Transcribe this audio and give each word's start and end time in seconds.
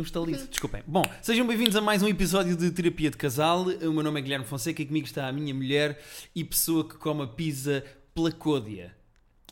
um 0.00 0.04
estalito, 0.04 0.46
desculpem. 0.48 0.82
Bom, 0.86 1.04
sejam 1.20 1.46
bem-vindos 1.46 1.76
a 1.76 1.80
mais 1.80 2.02
um 2.02 2.08
episódio 2.08 2.56
de 2.56 2.70
Terapia 2.70 3.10
de 3.10 3.18
Casal. 3.18 3.64
O 3.64 3.92
meu 3.92 4.02
nome 4.02 4.18
é 4.18 4.22
Guilherme 4.22 4.46
Fonseca 4.46 4.80
e 4.80 4.86
comigo 4.86 5.06
está 5.06 5.28
a 5.28 5.32
minha 5.32 5.52
mulher 5.54 6.02
e 6.34 6.42
pessoa 6.42 6.88
que 6.88 6.96
come 6.96 7.22
a 7.22 7.26
pizza 7.26 7.84
pela 8.14 8.32
côdea. 8.32 8.96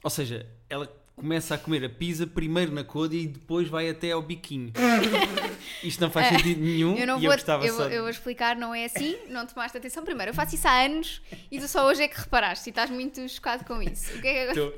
Ou 0.03 0.09
seja, 0.09 0.47
ela 0.71 0.91
começa 1.15 1.55
a 1.55 1.59
comer 1.59 1.85
a 1.85 1.91
pizza 1.91 2.27
primeiro 2.27 2.73
na 2.73 2.83
côdea 2.83 3.21
e 3.21 3.27
depois 3.27 3.69
vai 3.69 3.91
até 3.91 4.13
ao 4.13 4.23
biquinho. 4.23 4.73
Isto 5.85 6.01
não 6.01 6.11
faz 6.11 6.29
sentido 6.29 6.61
nenhum 6.61 6.97
Eu 6.97 7.07
não 7.07 7.19
e 7.19 7.23
vou, 7.23 7.31
eu 7.31 7.37
gostava 7.37 7.67
eu, 7.67 7.77
só... 7.77 7.83
eu 7.89 8.03
vou 8.03 8.11
explicar, 8.11 8.57
não 8.57 8.75
é 8.75 8.87
assim, 8.87 9.19
não 9.29 9.45
tomaste 9.47 9.77
atenção 9.77 10.03
primeiro. 10.03 10.31
Eu 10.31 10.35
faço 10.35 10.55
isso 10.55 10.67
há 10.67 10.85
anos 10.85 11.21
e 11.51 11.61
tu 11.61 11.69
só 11.69 11.87
hoje 11.87 12.03
é 12.03 12.09
que 12.09 12.19
reparaste 12.19 12.69
e 12.69 12.71
estás 12.71 12.89
muito 12.89 13.29
chocado 13.29 13.65
com 13.67 13.83
isso. 13.83 14.17
O 14.17 14.21
que 14.23 14.29
é 14.29 14.33
que, 14.33 14.39
é 14.39 14.51
estou 14.53 14.73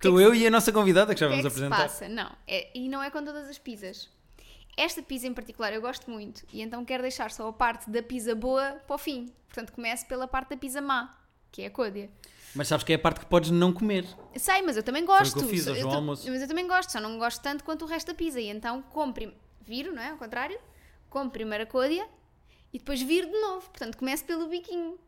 que 0.00 0.08
eu 0.08 0.34
e 0.34 0.46
a 0.46 0.50
nossa 0.50 0.72
convidada 0.72 1.14
que 1.14 1.20
já 1.20 1.28
que, 1.28 1.34
é 1.34 1.36
vamos 1.36 1.52
que 1.52 1.58
se 1.58 1.64
apresentar. 1.64 1.88
passa? 1.88 2.08
Não, 2.08 2.30
é- 2.46 2.70
e 2.74 2.88
não 2.88 3.02
é 3.02 3.10
com 3.10 3.24
todas 3.24 3.48
as 3.48 3.58
pizzas. 3.58 4.15
Esta 4.76 5.02
pizza 5.02 5.26
em 5.26 5.32
particular 5.32 5.72
eu 5.72 5.80
gosto 5.80 6.10
muito 6.10 6.44
e 6.52 6.60
então 6.60 6.84
quero 6.84 7.02
deixar 7.02 7.30
só 7.30 7.48
a 7.48 7.52
parte 7.52 7.88
da 7.88 8.02
pizza 8.02 8.34
boa 8.34 8.72
para 8.86 8.94
o 8.94 8.98
fim. 8.98 9.32
Portanto, 9.48 9.72
começo 9.72 10.06
pela 10.06 10.28
parte 10.28 10.50
da 10.50 10.56
pizza 10.56 10.82
má, 10.82 11.16
que 11.50 11.62
é 11.62 11.66
a 11.66 11.70
côdea. 11.70 12.10
Mas 12.54 12.68
sabes 12.68 12.84
que 12.84 12.92
é 12.92 12.96
a 12.96 12.98
parte 12.98 13.20
que 13.20 13.26
podes 13.26 13.50
não 13.50 13.72
comer. 13.72 14.06
Sei, 14.36 14.62
mas 14.62 14.76
eu 14.76 14.82
também 14.82 15.04
gosto. 15.04 15.38
que 15.38 15.44
eu 15.44 15.48
fiz 15.48 15.66
hoje 15.66 15.80
Eu 15.80 15.90
almoço. 15.90 16.30
Mas 16.30 16.42
eu 16.42 16.48
também 16.48 16.66
gosto, 16.66 16.90
só 16.90 17.00
não 17.00 17.18
gosto 17.18 17.42
tanto 17.42 17.64
quanto 17.64 17.84
o 17.84 17.88
resto 17.88 18.08
da 18.08 18.14
pizza. 18.14 18.40
E 18.40 18.48
então 18.48 18.82
como 18.82 19.12
prim... 19.12 19.34
viro, 19.62 19.94
não 19.94 20.02
é? 20.02 20.10
Ao 20.10 20.16
contrário, 20.16 20.58
como 21.08 21.30
primeiro 21.30 21.64
a 21.64 21.66
côdea 21.66 22.06
e 22.72 22.78
depois 22.78 23.00
viro 23.00 23.26
de 23.26 23.40
novo. 23.40 23.68
Portanto, 23.70 23.96
começo 23.96 24.24
pelo 24.24 24.46
biquinho. 24.46 24.98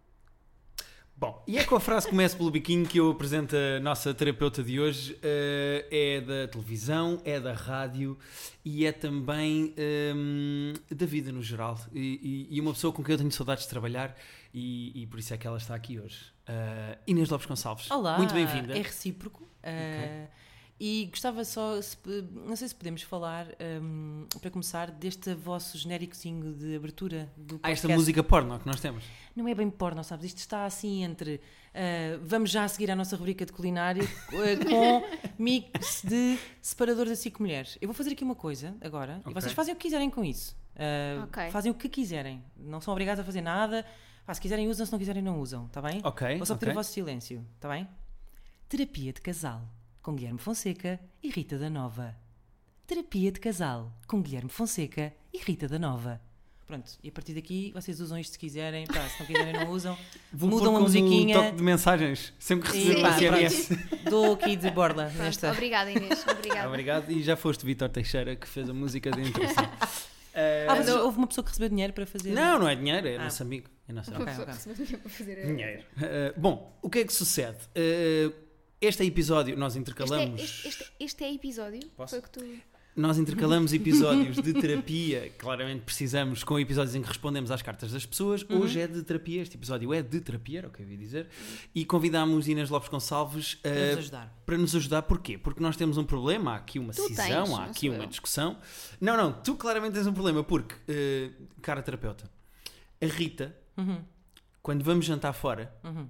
Bom, 1.21 1.43
e 1.49 1.59
é 1.59 1.65
com 1.65 1.75
a 1.75 1.81
frase 1.81 2.07
Comece 2.09 2.37
pelo 2.37 2.49
biquinho 2.49 2.87
que 2.87 2.99
eu 3.01 3.11
apresento 3.11 3.57
a 3.57 3.81
nossa 3.81 4.15
terapeuta 4.15 4.63
de 4.63 4.79
hoje. 4.79 5.19
Eh, 5.21 5.85
é 5.91 6.21
da 6.21 6.47
televisão, 6.47 7.21
é 7.25 7.41
da 7.41 7.53
rádio 7.53 8.17
e 8.65 8.87
é 8.87 8.93
também 8.93 9.75
hum, 10.15 10.75
da 10.89 11.07
vida 11.07 11.33
no 11.33 11.43
geral. 11.43 11.77
E, 11.93 12.47
e- 12.51 12.57
e 12.57 12.61
uma 12.61 12.73
pessoa 12.73 12.93
com 12.93 13.03
quem 13.03 13.15
eu 13.15 13.19
tenho 13.19 13.33
saudades 13.33 13.65
de 13.65 13.71
trabalhar 13.71 14.17
e, 14.55 14.93
e 15.03 15.07
por 15.09 15.19
isso 15.19 15.35
é 15.35 15.37
que 15.37 15.45
ela 15.45 15.59
está 15.59 15.75
aqui 15.75 15.99
hoje. 15.99 16.27
Eh, 16.47 16.99
Inês 17.09 17.29
Lopes 17.31 17.49
Gonçalves. 17.49 17.91
Olá, 17.91 18.17
Muito 18.17 18.33
bem-vinda. 18.33 18.79
É 18.79 18.83
recíproco. 18.83 19.43
Uh, 19.43 20.29
E 20.81 21.07
gostava 21.11 21.45
só, 21.45 21.81
se 21.83 21.97
não 22.47 22.55
sei 22.55 22.69
se 22.69 22.75
podemos 22.75 23.03
falar, 23.03 23.47
um, 23.83 24.27
para 24.41 24.49
começar, 24.49 24.93
deste 24.93 25.35
vosso 25.35 25.77
genéricozinho 25.77 26.55
de 26.55 26.77
abertura 26.77 27.29
do 27.37 27.57
Há 27.57 27.59
podcast. 27.59 27.87
esta 27.87 27.97
música 27.97 28.23
porno 28.23 28.57
que 28.61 28.67
nós 28.67 28.79
temos. 28.81 29.03
Não 29.35 29.49
é 29.49 29.55
bem 29.57 29.69
porno, 29.71 30.05
sabes? 30.05 30.27
Isto 30.27 30.39
está 30.39 30.65
assim 30.65 31.03
entre. 31.03 31.41
uh, 31.75 32.21
vamos 32.23 32.51
já 32.51 32.67
seguir 32.69 32.93
a 32.93 32.97
nossa 32.97 33.17
rubrica 33.17 33.45
de 33.45 33.53
culinária 33.53 34.05
uh, 34.05 34.65
com 34.71 35.03
mix 35.37 36.03
de 36.05 36.39
separador 36.63 37.07
de 37.07 37.17
cinco 37.17 37.43
mulheres. 37.43 37.77
Eu 37.81 37.89
vou 37.89 37.95
fazer 37.95 38.13
aqui 38.13 38.23
uma 38.23 38.37
coisa 38.37 38.77
agora 38.81 39.17
e 39.27 39.31
Ok. 39.31 39.35
vocês 39.35 39.53
fazem 39.53 39.75
o 39.75 39.77
que 39.77 39.83
quiserem 39.83 40.09
com 40.09 40.25
isso. 40.25 40.57
Uh, 40.77 41.25
Ok. 41.25 41.51
Fazem 41.51 41.73
o 41.73 41.75
que 41.75 41.89
quiserem. 41.89 42.41
Não 42.57 42.81
são 42.81 42.93
obrigados 42.93 43.21
a 43.21 43.25
fazer 43.25 43.41
nada. 43.41 43.85
Pá, 44.25 44.33
se 44.33 44.41
quiserem 44.41 44.69
usam, 44.69 44.87
se 44.87 44.93
não 44.93 44.99
quiserem 44.99 45.23
não 45.23 45.41
usam, 45.41 45.67
está 45.67 45.83
bem? 45.83 46.01
Ok, 46.05 46.37
Vou 46.37 46.47
só 46.47 46.55
pedir 46.55 46.71
o 46.71 46.75
vosso 46.75 46.93
silêncio, 46.93 47.45
está 47.57 47.69
bem? 47.69 47.89
Terapia 48.69 49.13
de 49.13 49.21
casal 49.23 49.63
com 50.09 50.15
Guilherme 50.15 50.39
Fonseca 50.39 50.99
e 51.23 51.29
Rita 51.29 51.59
da 51.59 51.69
Nova. 51.69 52.17
Terapia 52.87 53.31
de 53.31 53.39
casal 53.39 53.93
com 54.07 54.23
Guilherme 54.23 54.49
Fonseca 54.49 55.13
e 55.35 55.37
Rita 55.37 55.69
da 55.69 55.79
Nova. 55.79 56.19
Pronto, 56.67 56.93
e 57.05 57.11
a 57.11 57.13
partir 57.13 57.35
daqui 57.35 57.71
vocês 57.75 58.01
usam 58.01 58.19
isto 58.19 58.33
se 58.33 58.39
quiserem, 58.39 58.87
pá, 58.87 59.07
se 59.07 59.21
não 59.21 59.27
quiserem 59.27 59.53
não 59.53 59.69
usam. 59.71 59.99
Vou 60.33 60.49
Mudam 60.49 60.73
pôr 60.73 60.79
a 60.79 60.81
musiquinha. 60.81 61.35
toque 61.35 61.57
de 61.57 61.63
mensagens. 61.63 62.33
Sempre 62.39 62.71
que 62.71 62.79
receber 62.79 63.01
uma 63.01 63.19
SMS. 63.19 63.69
dou 64.09 64.33
aqui 64.33 64.57
de 64.57 64.71
borla 64.71 65.05
Pronto, 65.11 65.19
nesta. 65.19 65.53
Obrigada, 65.53 65.91
Inês. 65.93 66.25
Obrigada. 66.27 66.69
Obrigado. 66.69 67.11
E 67.13 67.23
já 67.23 67.37
foste 67.37 67.67
Vitor 67.67 67.91
Teixeira 67.91 68.35
que 68.35 68.49
fez 68.49 68.67
a 68.71 68.73
música 68.73 69.11
de 69.11 69.21
introdução. 69.29 69.69
Eh, 70.41 70.67
Ah, 70.69 70.77
mas 70.77 70.89
houve 70.89 71.19
uma 71.19 71.27
pessoa 71.27 71.43
que 71.45 71.51
recebeu 71.51 71.69
dinheiro 71.69 71.93
para 71.93 72.07
fazer. 72.07 72.31
Não, 72.31 72.61
não 72.61 72.69
é 72.69 72.77
dinheiro, 72.77 73.09
é 73.09 73.17
Ah. 73.17 73.25
nosso 73.25 73.43
amigo. 73.43 73.69
É 73.89 73.93
nosso 73.93 74.15
amigo. 74.15 74.31
Ok, 74.31 74.35
pessoa 74.37 74.55
ok. 74.55 74.55
que 74.75 74.77
se 74.77 74.85
bateu 74.85 74.99
para 75.01 75.11
fazer 75.11 75.39
a- 75.43 75.47
Dinheiro. 75.47 75.83
Uh, 75.97 76.41
bom, 76.41 76.79
o 76.81 76.89
que 76.89 76.99
é 77.01 77.05
que 77.05 77.13
sucede? 77.13 77.59
Uh, 77.75 78.33
este 78.81 79.05
episódio, 79.05 79.57
nós 79.57 79.73
Este 79.75 79.79
é, 79.79 79.81
intercalamos, 79.81 80.41
este, 80.41 80.93
este- 81.01 81.25
é 81.25 81.33
episódio? 81.35 81.81
Posso? 81.97 82.11
Foi 82.11 82.19
o 82.21 82.23
que 82.23 82.31
tu. 82.31 82.45
nós 82.95 83.19
intercalamos 83.19 83.73
episódios 83.75 84.37
de 84.37 84.53
terapia, 84.55 85.31
claramente 85.39 85.83
precisamos, 85.83 86.43
com 86.45 86.59
episódios 86.59 86.95
em 86.95 87.03
que 87.03 87.09
respondemos 87.09 87.51
às 87.51 87.63
cartas 87.63 87.93
das 87.93 88.05
pessoas. 88.07 88.43
Uhum. 88.43 88.61
Hoje 88.61 88.81
é 88.81 88.87
de 88.87 89.03
terapia, 89.03 89.43
este 89.43 89.57
episódio 89.57 89.93
é 89.95 90.03
de 90.03 90.21
terapia, 90.21 90.59
era 90.61 90.69
o 90.69 90.71
que 90.71 90.83
eu 90.83 90.89
ia 90.89 90.97
dizer. 90.97 91.29
E 91.75 91.85
convidámos 91.85 92.49
Inês 92.49 92.71
Lopes 92.71 92.89
Gonçalves 92.89 93.55
uh, 93.55 93.59
Para 93.63 93.75
nos 93.87 93.99
ajudar. 93.99 94.43
para 94.47 94.59
nos 94.59 94.77
ajudar. 94.77 95.03
Porquê? 95.03 95.39
Porque 95.39 95.61
nós 95.63 95.77
temos 95.77 95.97
um 95.97 96.05
problema, 96.05 96.53
há 96.53 96.57
aqui 96.57 96.79
uma 96.79 96.93
Tu 96.93 97.03
cisão, 97.07 97.45
tens, 97.45 97.55
há 97.59 97.65
aqui 97.65 97.89
uma 97.89 98.05
eu. 98.05 98.07
discussão. 98.09 98.59
Não, 99.01 99.17
não, 99.17 99.33
tu 99.33 99.55
claramente 99.55 99.95
tens 99.95 100.07
um 100.07 100.13
problema, 100.13 100.43
porque, 100.45 100.75
uh, 100.75 101.47
cara 101.63 101.83
terapeuta, 101.83 102.31
a 103.01 103.07
Rita, 103.07 103.55
Uhum, 103.77 104.03
quando 104.61 104.83
vamos 104.83 105.07
jantar 105.07 105.33
fora, 105.33 105.73
uhum. 105.85 106.09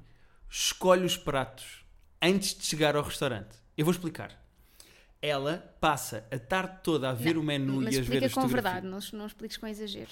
escolhe 0.49 1.05
os 1.05 1.19
pratos 1.19 1.78
antes 2.21 2.55
de 2.57 2.65
chegar 2.65 2.97
ao 2.97 3.03
restaurante. 3.03 3.57
Eu 3.77 3.85
vou 3.85 3.93
explicar. 3.93 4.37
Ela 5.21 5.59
passa 5.81 6.27
a 6.31 6.39
tarde 6.39 6.79
toda 6.83 7.11
a 7.11 7.13
ver 7.13 7.35
Não, 7.35 7.43
o 7.43 7.45
menu 7.45 7.81
Mas 7.83 7.95
e 7.95 7.99
a 7.99 8.01
ver 8.01 8.03
explica 8.03 8.27
as 8.27 8.35
com 8.35 8.41
fotografias. 8.43 8.83
verdade, 8.83 9.13
não, 9.13 9.19
não 9.21 9.27
expliques 9.27 9.57
com 9.57 9.67
exagero. 9.67 10.11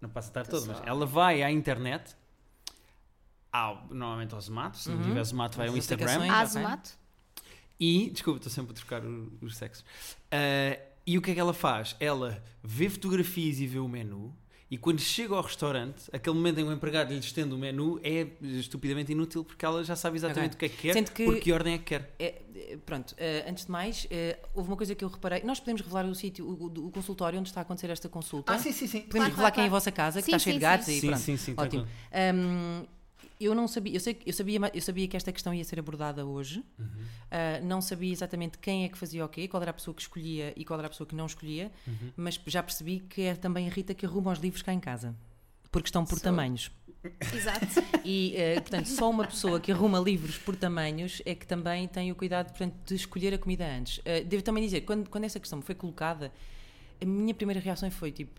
Não 0.00 0.08
passa 0.10 0.28
a 0.30 0.32
tarde 0.32 0.50
Tô 0.50 0.60
toda, 0.60 0.74
só- 0.74 0.78
mas 0.80 0.88
ela 0.88 1.06
vai 1.06 1.42
à 1.42 1.50
internet, 1.50 2.14
ao, 3.52 3.86
normalmente 3.90 4.34
ao 4.34 4.40
Zomato, 4.40 4.76
se 4.78 4.88
não 4.88 4.96
Uhum. 4.98 5.02
tiver 5.04 5.24
Zomato 5.24 5.56
vai 5.58 5.68
ao 5.68 5.76
Instagram. 5.76 6.30
Há 6.30 6.38
ok. 6.42 6.46
Zomato? 6.46 7.00
e, 7.82 8.10
desculpa, 8.10 8.38
estou 8.38 8.52
sempre 8.52 8.72
a 8.72 8.74
trocar 8.74 9.02
o- 9.04 9.32
os 9.40 9.56
sexos. 9.56 9.84
Ah, 10.30 10.78
e 11.06 11.16
o 11.16 11.22
que 11.22 11.30
é 11.30 11.34
que 11.34 11.40
ela 11.40 11.54
faz? 11.54 11.96
Ela 11.98 12.42
vê 12.62 12.90
fotografias 12.90 13.58
e 13.58 13.66
vê 13.66 13.78
o 13.78 13.88
menu, 13.88 14.36
e 14.70 14.78
quando 14.78 15.00
chega 15.00 15.34
ao 15.34 15.42
restaurante, 15.42 16.04
aquele 16.12 16.36
momento 16.36 16.60
em 16.60 16.64
que 16.64 16.70
o 16.70 16.72
empregado 16.72 17.12
lhe 17.12 17.18
estende 17.18 17.52
o 17.52 17.58
menu 17.58 17.98
é 18.04 18.28
estupidamente 18.40 19.10
inútil 19.10 19.42
porque 19.44 19.64
ela 19.64 19.82
já 19.82 19.96
sabe 19.96 20.16
exatamente 20.16 20.54
Ok. 20.54 20.56
o 20.56 20.58
que 20.58 20.64
é 20.66 20.68
que 20.68 20.76
quer, 20.94 21.10
que- 21.10 21.24
por 21.24 21.40
que 21.40 21.52
ordem 21.52 21.74
é 21.74 21.78
que 21.78 21.84
quer. 21.84 22.14
É, 22.18 22.40
é, 22.54 22.76
pronto, 22.86 23.14
eh, 23.18 23.44
antes 23.48 23.64
de 23.66 23.70
mais, 23.72 24.06
eh, 24.10 24.38
houve 24.54 24.70
uma 24.70 24.76
coisa 24.76 24.94
que 24.94 25.04
eu 25.04 25.08
reparei. 25.08 25.42
Nós 25.42 25.58
podemos 25.58 25.80
revelar 25.80 26.04
o 26.06 26.14
sítio, 26.14 26.46
o, 26.46 26.66
o- 26.86 26.90
consultório 26.92 27.38
onde 27.38 27.48
está 27.48 27.60
a 27.60 27.62
acontecer 27.62 27.90
esta 27.90 28.08
consulta. 28.08 28.56
sim, 28.58 28.70
sim, 28.70 28.86
sim. 28.86 29.00
Podemos 29.00 29.10
Claro, 29.10 29.30
revelar 29.30 29.34
claro, 29.34 29.54
quem 29.54 29.64
é 29.64 29.66
a 29.66 29.70
claro. 29.70 29.80
vossa 29.80 29.90
casa, 29.92 30.20
que 30.20 30.26
Sim, 30.26 30.30
está 30.36 30.38
cheio 30.38 30.54
sim, 30.54 30.58
de 30.58 30.62
gatos 30.62 30.86
sim. 30.86 30.92
e 30.92 31.00
Sim, 31.00 31.06
pronto. 31.08 31.20
sim, 31.22 31.36
sim, 31.36 31.54
Ótimo. 31.56 31.86
tranquilo. 31.86 31.88
Hum, 32.36 32.86
eu 33.40 33.54
não 33.54 33.66
sabia, 33.66 33.94
eu, 33.94 34.00
sei, 34.00 34.18
eu, 34.26 34.32
sabia, 34.32 34.60
eu 34.74 34.80
sabia 34.82 35.08
que 35.08 35.16
esta 35.16 35.32
questão 35.32 35.52
ia 35.54 35.64
ser 35.64 35.78
abordada 35.78 36.24
hoje. 36.26 36.62
Uhum. 36.78 36.86
Ah, 37.30 37.60
não 37.62 37.80
sabia 37.80 38.12
exatamente 38.12 38.58
quem 38.58 38.84
é 38.84 38.88
que 38.88 38.98
fazia 38.98 39.24
o 39.24 39.28
quê, 39.28 39.46
qual 39.48 39.62
era 39.62 39.70
a 39.70 39.74
pessoa 39.74 39.94
que 39.94 40.02
escolhia 40.02 40.52
e 40.56 40.64
qual 40.64 40.78
era 40.78 40.86
a 40.86 40.90
pessoa 40.90 41.06
que 41.06 41.14
não 41.14 41.26
escolhia, 41.26 41.70
Uhum. 41.86 42.10
mas 42.16 42.40
já 42.46 42.62
percebi 42.62 43.00
que 43.00 43.22
é 43.22 43.34
também 43.34 43.66
a 43.68 43.70
Rita 43.70 43.94
que 43.94 44.04
arruma 44.04 44.32
os 44.32 44.38
livros 44.38 44.62
cá 44.62 44.72
em 44.72 44.80
casa. 44.80 45.14
Porque 45.70 45.88
estão 45.88 46.04
por 46.04 46.16
Sou. 46.18 46.24
tamanhos. 46.24 46.70
Exato. 47.34 47.66
E, 48.04 48.34
eh, 48.36 48.60
portanto, 48.60 48.86
só 48.86 49.08
uma 49.08 49.26
pessoa 49.26 49.58
que 49.58 49.72
arruma 49.72 49.98
livros 49.98 50.36
por 50.36 50.54
tamanhos 50.54 51.22
é 51.24 51.34
que 51.34 51.46
também 51.46 51.88
tem 51.88 52.12
o 52.12 52.14
cuidado 52.14 52.48
portanto, 52.50 52.74
de 52.84 52.94
escolher 52.94 53.32
a 53.32 53.38
comida 53.38 53.66
antes. 53.66 54.00
Eh, 54.04 54.22
devo 54.22 54.42
também 54.42 54.62
dizer, 54.62 54.82
quando, 54.82 55.08
quando 55.08 55.24
essa 55.24 55.40
questão 55.40 55.58
me 55.60 55.64
foi 55.64 55.74
colocada, 55.74 56.30
a 57.00 57.04
minha 57.06 57.32
primeira 57.32 57.58
reação 57.60 57.90
foi 57.90 58.12
tipo: 58.12 58.38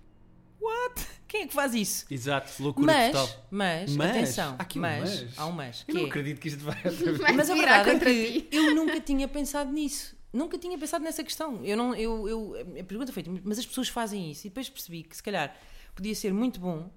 What? 0.62 1.08
Quem 1.28 1.44
é 1.44 1.48
que 1.48 1.54
faz 1.54 1.74
isso? 1.74 2.06
Exato, 2.12 2.52
loucura 2.62 2.86
Mas, 2.88 3.12
total. 3.14 3.48
mas, 3.50 3.96
Mas? 3.96 4.10
atenção, 4.12 4.56
Há 4.60 4.64
aqui 4.64 4.78
um 4.78 4.82
mas, 4.82 5.22
mas. 5.24 5.40
há 5.40 5.46
um 5.48 5.52
mas. 5.52 5.82
Eu 5.82 5.86
que 5.88 5.94
não 5.94 6.02
é- 6.02 6.10
acredito 6.10 6.40
que 6.42 6.48
isto 6.50 6.64
vai 6.64 6.76
mas 7.36 7.50
a 7.50 7.56
verdade 7.56 7.90
é 7.90 8.00
que 8.00 8.42
ti. 8.42 8.48
eu 8.52 8.76
nunca 8.76 9.00
tinha 9.00 9.28
pensado 9.28 9.72
nisso. 9.72 10.16
Nunca 10.34 10.58
tinha 10.58 10.78
pensado 10.78 11.04
nessa 11.04 11.24
questão. 11.24 11.64
Eu 11.64 11.76
não, 11.76 11.94
eu, 11.96 12.28
eu, 12.30 12.56
a 12.80 12.84
pergunta 12.84 13.12
foi, 13.12 13.24
mas 13.44 13.60
as 13.60 13.66
pessoas 13.66 13.90
fazem 13.90 14.32
isso. 14.32 14.48
E 14.48 14.50
depois 14.50 14.70
percebi 14.70 15.04
que 15.04 15.16
se 15.16 15.24
calhar 15.24 15.54
podia 15.96 16.16
ser 16.16 16.34
muito 16.34 16.60
bom. 16.60 16.90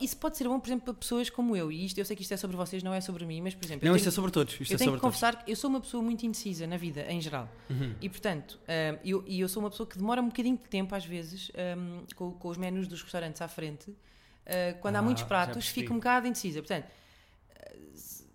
Isso 0.00 0.16
pode 0.16 0.36
ser 0.38 0.48
bom, 0.48 0.58
por 0.58 0.66
exemplo, 0.68 0.84
para 0.86 0.94
pessoas 0.94 1.28
como 1.28 1.54
eu. 1.54 1.70
E 1.70 1.84
isto, 1.84 1.98
eu 1.98 2.04
sei 2.04 2.16
que 2.16 2.22
isto 2.22 2.32
é 2.32 2.36
sobre 2.38 2.56
vocês, 2.56 2.82
não 2.82 2.94
é 2.94 3.00
sobre 3.00 3.26
mim, 3.26 3.42
mas, 3.42 3.54
por 3.54 3.64
exemplo, 3.64 3.84
eu 3.86 3.90
Não, 3.90 3.94
tenho- 3.94 3.96
isto 3.98 4.08
é 4.08 4.12
sobre 4.12 4.30
todos. 4.30 4.54
Isto 4.54 4.62
eu 4.72 4.74
é 4.76 4.78
tenho 4.78 4.78
que 4.78 4.84
sobre 4.84 5.00
todos. 5.00 5.14
confessar 5.20 5.44
que 5.44 5.50
eu 5.52 5.56
sou 5.56 5.68
uma 5.68 5.80
pessoa 5.80 6.02
muito 6.02 6.24
indecisa 6.24 6.66
na 6.66 6.76
vida, 6.76 7.04
em 7.10 7.20
geral. 7.20 7.48
Uhum. 7.68 7.94
E, 8.00 8.08
portanto, 8.08 8.58
ah, 8.66 8.98
eu, 9.04 9.22
e 9.26 9.40
eu 9.40 9.48
sou 9.48 9.62
uma 9.62 9.68
pessoa 9.70 9.86
que 9.86 9.98
demora 9.98 10.22
um 10.22 10.26
bocadinho 10.28 10.56
de 10.56 10.68
tempo, 10.68 10.94
às 10.94 11.04
vezes, 11.04 11.50
ah, 11.54 12.04
com, 12.16 12.32
com 12.32 12.48
os 12.48 12.56
menus 12.56 12.88
dos 12.88 13.02
restaurantes 13.02 13.42
à 13.42 13.48
frente. 13.48 13.94
Ah, 14.46 14.74
quando 14.80 14.96
Ah, 14.96 15.00
há 15.00 15.02
muitos 15.02 15.22
pratos, 15.24 15.66
fico 15.68 15.92
um 15.92 15.96
bocado 15.96 16.26
indecisa. 16.26 16.60
Portanto, 16.60 16.86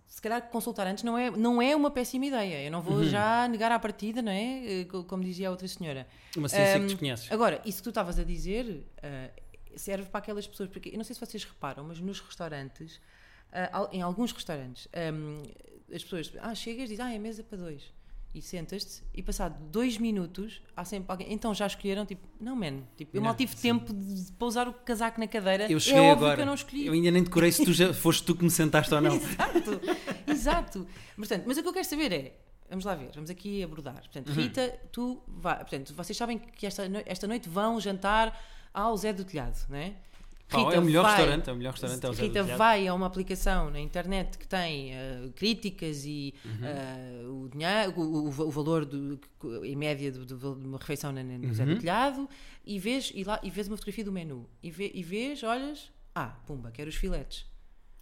se 0.06 0.20
calhar 0.22 0.42
consultar 0.50 0.86
antes 0.86 1.02
não 1.02 1.16
é, 1.16 1.30
não 1.30 1.62
é 1.62 1.74
uma 1.74 1.90
péssima 1.90 2.26
ideia. 2.26 2.62
Eu 2.64 2.70
não 2.70 2.82
vou 2.82 2.98
Uhum. 2.98 3.04
já 3.04 3.48
negar 3.48 3.72
à 3.72 3.78
partida, 3.78 4.20
não 4.20 4.30
é? 4.30 4.84
Co- 4.90 5.02
Como 5.04 5.24
dizia 5.24 5.48
a 5.48 5.50
outra 5.50 5.66
senhora. 5.66 6.06
Uma 6.36 6.48
ciência 6.48 6.74
que 6.74 6.80
Ahm, 6.82 6.86
desconheces. 6.88 7.32
Agora, 7.32 7.60
isso 7.64 7.78
que 7.78 7.84
tu 7.84 7.88
estavas 7.88 8.18
a 8.18 8.24
dizer 8.24 8.84
serve 9.76 10.08
para 10.08 10.18
aquelas 10.18 10.46
pessoas, 10.46 10.68
porque 10.70 10.90
eu 10.90 10.96
não 10.96 11.04
sei 11.04 11.14
se 11.14 11.20
vocês 11.20 11.44
reparam, 11.44 11.84
mas 11.84 12.00
nos 12.00 12.20
restaurantes, 12.20 13.00
al- 13.72 13.88
em 13.92 14.02
alguns 14.02 14.32
restaurantes, 14.32 14.88
ahm, 14.94 15.42
as 15.94 16.02
pessoas, 16.04 16.32
ah, 16.40 16.54
chegas 16.54 16.84
e 16.84 16.88
dizem, 16.92 17.04
ah, 17.06 17.12
é 17.14 17.18
mesa 17.18 17.42
para 17.42 17.58
dois. 17.58 17.82
E 18.32 18.40
sentas-te, 18.40 19.02
e 19.12 19.24
passado 19.24 19.58
dois 19.72 19.98
minutos, 19.98 20.62
há 20.76 20.84
sempre 20.84 21.10
alguém. 21.10 21.32
Então 21.32 21.52
já 21.52 21.66
escolheram, 21.66 22.06
tipo, 22.06 22.28
não, 22.40 22.54
man, 22.54 22.82
tipo, 22.96 23.16
eu 23.16 23.20
mal 23.20 23.32
Não, 23.32 23.36
tive 23.36 23.56
sim. 23.56 23.62
tempo 23.62 23.92
de 23.92 24.32
pousar 24.34 24.68
o 24.68 24.72
casaco 24.72 25.18
na 25.18 25.26
cadeira. 25.26 25.68
Eu 25.68 25.78
é 25.78 25.80
cheguei 25.80 26.00
óbvio 26.00 26.26
agora. 26.26 26.42
eu 26.42 26.46
não 26.46 26.54
escolhi. 26.54 26.86
Eu 26.86 26.92
ainda 26.92 27.10
nem 27.10 27.24
decorei 27.24 27.50
se 27.50 27.64
tu 27.64 27.72
já 27.72 27.92
foste 27.94 28.22
tu 28.24 28.36
que 28.36 28.44
me 28.44 28.50
sentaste 28.50 28.94
ou 28.94 29.00
não. 29.00 29.16
Exato, 29.16 29.80
exato. 30.28 30.86
Portanto, 31.16 31.42
mas 31.44 31.58
o 31.58 31.62
que 31.62 31.68
eu 31.68 31.72
quero 31.72 31.84
saber 31.88 32.12
é, 32.12 32.36
vamos 32.68 32.84
lá 32.84 32.94
ver, 32.94 33.10
vamos 33.14 33.30
aqui 33.30 33.64
abordar. 33.64 33.94
Portanto, 34.00 34.28
Uhum. 34.28 34.34
Rita, 34.34 34.78
tu 34.92 35.20
vai, 35.26 35.56
portanto, 35.58 35.92
vocês 35.92 36.16
sabem 36.16 36.38
que 36.38 36.66
esta, 36.66 36.84
esta 37.06 37.26
noite 37.26 37.48
vão 37.48 37.80
jantar 37.80 38.40
ao 38.72 38.96
Zé 38.96 39.12
do 39.12 39.24
Telhado, 39.24 39.56
não 39.68 39.76
é? 39.76 39.94
Pá, 40.48 40.58
é 40.74 40.78
o 40.80 40.82
melhor 40.82 41.04
restaurante, 41.04 41.48
é 41.48 41.52
o 41.52 41.56
melhor 41.56 41.70
restaurante, 41.72 42.04
é 42.04 42.08
o 42.08 42.12
Zé 42.12 42.22
do 42.22 42.26
Rita 42.26 42.42
Telhado. 42.42 42.58
vai 42.58 42.88
a 42.88 42.92
uma 42.94 43.06
aplicação 43.06 43.70
na 43.70 43.78
internet 43.78 44.36
que 44.36 44.48
tem 44.48 44.92
eh, 44.92 45.28
críticas 45.36 46.04
e 46.04 46.34
Uhum. 46.44 46.64
eh, 46.64 47.22
o, 47.28 47.48
dinheiro, 47.48 47.92
o, 48.00 48.24
o- 48.24 48.48
o 48.48 48.50
valor 48.50 48.84
do, 48.84 49.20
em 49.64 49.76
média 49.76 50.10
de 50.10 50.34
uma 50.34 50.76
refeição 50.78 51.12
na- 51.12 51.22
no 51.22 51.46
Uhum. 51.46 51.54
Zé 51.54 51.64
do 51.64 51.78
Telhado 51.78 52.28
e 52.64 52.80
vês, 52.80 53.12
e 53.14 53.22
lá, 53.22 53.38
e 53.44 53.48
vês 53.50 53.68
uma 53.68 53.76
fotografia 53.76 54.04
do 54.04 54.10
menu 54.10 54.44
e, 54.60 54.72
vê, 54.72 54.90
e 54.92 55.04
vês, 55.04 55.42
olhas, 55.44 55.88
ah, 56.16 56.34
pumba, 56.46 56.72
quero 56.72 56.88
os 56.90 56.96
filetes. 56.96 57.46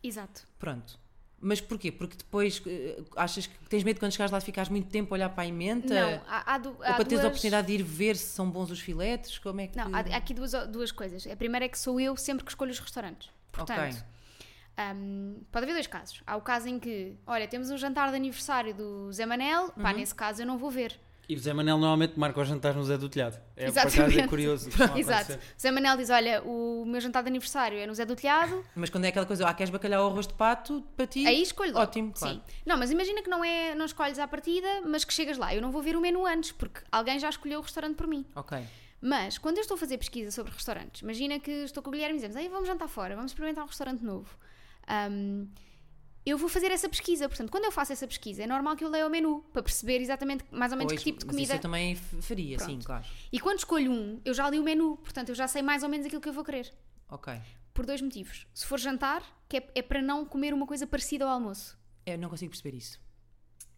Exato. 0.02 0.46
Pronto. 0.58 0.98
Mas 1.40 1.60
porquê? 1.60 1.92
Porque 1.92 2.16
depois 2.16 2.60
eh, 2.66 3.00
achas 3.16 3.46
que 3.46 3.54
tens 3.68 3.84
medo 3.84 4.00
quando 4.00 4.10
chegares 4.12 4.32
lá 4.32 4.40
ficares 4.40 4.68
muito 4.68 4.88
tempo 4.88 5.14
a 5.14 5.16
olhar 5.16 5.28
para 5.28 5.44
a 5.44 5.46
emenda? 5.46 5.94
Não, 5.94 6.22
há, 6.26 6.54
há, 6.54 6.58
du- 6.58 6.70
Ou 6.70 6.76
para 6.76 6.96
teres 6.96 7.10
duas... 7.20 7.24
a 7.24 7.28
oportunidade 7.28 7.66
de 7.68 7.72
ir 7.74 7.82
ver 7.82 8.16
se 8.16 8.26
são 8.34 8.50
bons 8.50 8.70
os 8.72 8.80
filetes? 8.80 9.38
Como 9.38 9.60
é 9.60 9.68
que. 9.68 9.76
Não, 9.76 9.94
há, 9.94 9.98
há 10.00 10.16
aqui 10.16 10.34
duas, 10.34 10.50
duas 10.68 10.90
coisas. 10.90 11.26
A 11.28 11.36
primeira 11.36 11.64
é 11.64 11.68
que 11.68 11.78
sou 11.78 12.00
eu 12.00 12.16
sempre 12.16 12.44
que 12.44 12.50
escolho 12.50 12.72
os 12.72 12.78
restaurantes. 12.80 13.30
Portanto, 13.52 13.78
Ok. 13.78 14.02
hum, 14.94 15.40
pode 15.52 15.64
haver 15.64 15.74
dois 15.74 15.86
casos. 15.86 16.22
Há 16.26 16.36
o 16.36 16.40
caso 16.40 16.68
em 16.68 16.78
que, 16.78 17.16
olha, 17.26 17.46
temos 17.46 17.70
um 17.70 17.78
jantar 17.78 18.10
de 18.10 18.16
aniversário 18.16 18.74
do 18.74 19.12
Zé 19.12 19.24
Manel, 19.26 19.70
pá, 19.70 19.90
Uhum. 19.92 19.96
nesse 19.98 20.14
caso 20.14 20.42
eu 20.42 20.46
não 20.46 20.58
vou 20.58 20.70
ver. 20.70 20.98
E 21.28 21.34
o 21.34 21.38
Zé 21.38 21.52
Manel 21.52 21.76
normalmente 21.76 22.18
marca 22.18 22.40
os 22.40 22.48
jantares 22.48 22.74
no 22.76 22.84
Zé 22.84 22.96
do 22.96 23.06
Telhado. 23.08 23.38
É, 23.54 23.66
por 23.66 23.78
acaso 23.78 24.00
é 24.00 24.04
Exatamente. 24.06 24.28
curioso. 24.28 24.68
isso 24.70 24.78
não 24.78 24.96
Exato. 24.96 25.34
O 25.34 25.60
Zé 25.60 25.70
Manel 25.70 25.96
diz, 25.98 26.08
olha, 26.08 26.42
o 26.42 26.86
meu 26.86 27.00
jantar 27.02 27.22
de 27.22 27.28
aniversário 27.28 27.78
é 27.78 27.86
no 27.86 27.94
Zé 27.94 28.06
do 28.06 28.16
Telhado, 28.16 28.64
Mas 28.74 28.88
quando 28.88 29.04
é 29.04 29.08
aquela 29.08 29.26
coisa, 29.26 29.46
ah, 29.46 29.52
queres 29.52 29.70
bacalhau 29.70 30.04
ou 30.04 30.10
arroz 30.10 30.26
de 30.26 30.32
pato, 30.32 30.82
para 30.96 31.06
ti. 31.06 31.26
aí 31.26 31.42
escolho. 31.42 31.76
Ótimo, 31.76 32.12
claro. 32.12 32.36
Sim. 32.36 32.42
Não, 32.64 32.78
mas 32.78 32.90
imagina 32.90 33.22
que 33.22 33.28
não, 33.28 33.44
é, 33.44 33.74
não 33.74 33.84
escolhes 33.84 34.18
à 34.18 34.26
partida, 34.26 34.66
mas 34.86 35.04
que 35.04 35.12
chegas 35.12 35.36
lá. 35.36 35.54
Eu 35.54 35.60
não 35.60 35.70
vou 35.70 35.82
ver 35.82 35.96
o 35.96 36.00
menu 36.00 36.24
antes, 36.24 36.50
porque 36.50 36.80
alguém 36.90 37.18
já 37.18 37.28
escolheu 37.28 37.58
o 37.58 37.62
restaurante 37.62 37.96
por 37.96 38.06
mim. 38.06 38.24
Ok. 38.34 38.58
Mas, 39.00 39.36
quando 39.36 39.58
eu 39.58 39.60
estou 39.60 39.74
a 39.74 39.78
fazer 39.78 39.98
pesquisa 39.98 40.30
sobre 40.30 40.52
restaurantes, 40.52 41.02
imagina 41.02 41.38
que 41.38 41.50
estou 41.50 41.82
com 41.82 41.90
o 41.90 41.92
Guilherme 41.92 42.14
e 42.14 42.16
dizemos, 42.16 42.36
aí 42.36 42.48
vamos 42.48 42.66
jantar 42.66 42.88
fora, 42.88 43.14
vamos 43.14 43.32
experimentar 43.32 43.64
um 43.64 43.68
restaurante 43.68 44.02
novo. 44.02 44.28
Hum, 45.10 45.46
eu 46.28 46.38
vou 46.38 46.48
fazer 46.48 46.70
essa 46.70 46.88
pesquisa, 46.88 47.28
portanto, 47.28 47.50
quando 47.50 47.64
eu 47.64 47.72
faço 47.72 47.92
essa 47.92 48.06
pesquisa, 48.06 48.42
é 48.42 48.46
normal 48.46 48.76
que 48.76 48.84
eu 48.84 48.88
leia 48.88 49.06
o 49.06 49.10
menu 49.10 49.44
para 49.52 49.62
perceber 49.62 50.00
exatamente 50.00 50.44
mais 50.50 50.72
ou 50.72 50.78
menos 50.78 50.92
Pois, 50.92 51.02
que 51.02 51.12
tipo 51.12 51.20
de 51.20 51.26
mas 51.26 51.34
isso 51.36 51.44
comida. 51.46 51.54
eu 51.54 51.60
também 51.60 51.94
faria, 51.96 52.58
sim, 52.58 52.64
Pronto. 52.66 52.86
claro. 52.86 53.04
E 53.32 53.40
quando 53.40 53.58
escolho 53.58 53.90
um, 53.92 54.20
eu 54.24 54.34
já 54.34 54.48
li 54.50 54.58
o 54.58 54.62
menu, 54.62 54.96
portanto, 54.98 55.28
eu 55.30 55.34
já 55.34 55.46
sei 55.48 55.62
mais 55.62 55.82
ou 55.82 55.88
menos 55.88 56.06
aquilo 56.06 56.20
que 56.20 56.28
eu 56.28 56.32
vou 56.32 56.44
querer. 56.44 56.72
Ok. 57.10 57.32
Por 57.72 57.86
dois 57.86 58.00
motivos. 58.02 58.46
Se 58.52 58.66
for 58.66 58.78
jantar, 58.78 59.22
que 59.48 59.56
é, 59.58 59.68
é 59.76 59.82
para 59.82 60.02
não 60.02 60.24
comer 60.24 60.52
uma 60.52 60.66
coisa 60.66 60.86
parecida 60.86 61.24
ao 61.24 61.30
almoço. 61.30 61.78
Eu 62.04 62.18
não 62.18 62.28
consigo 62.28 62.50
perceber 62.50 62.76
isso. 62.76 63.00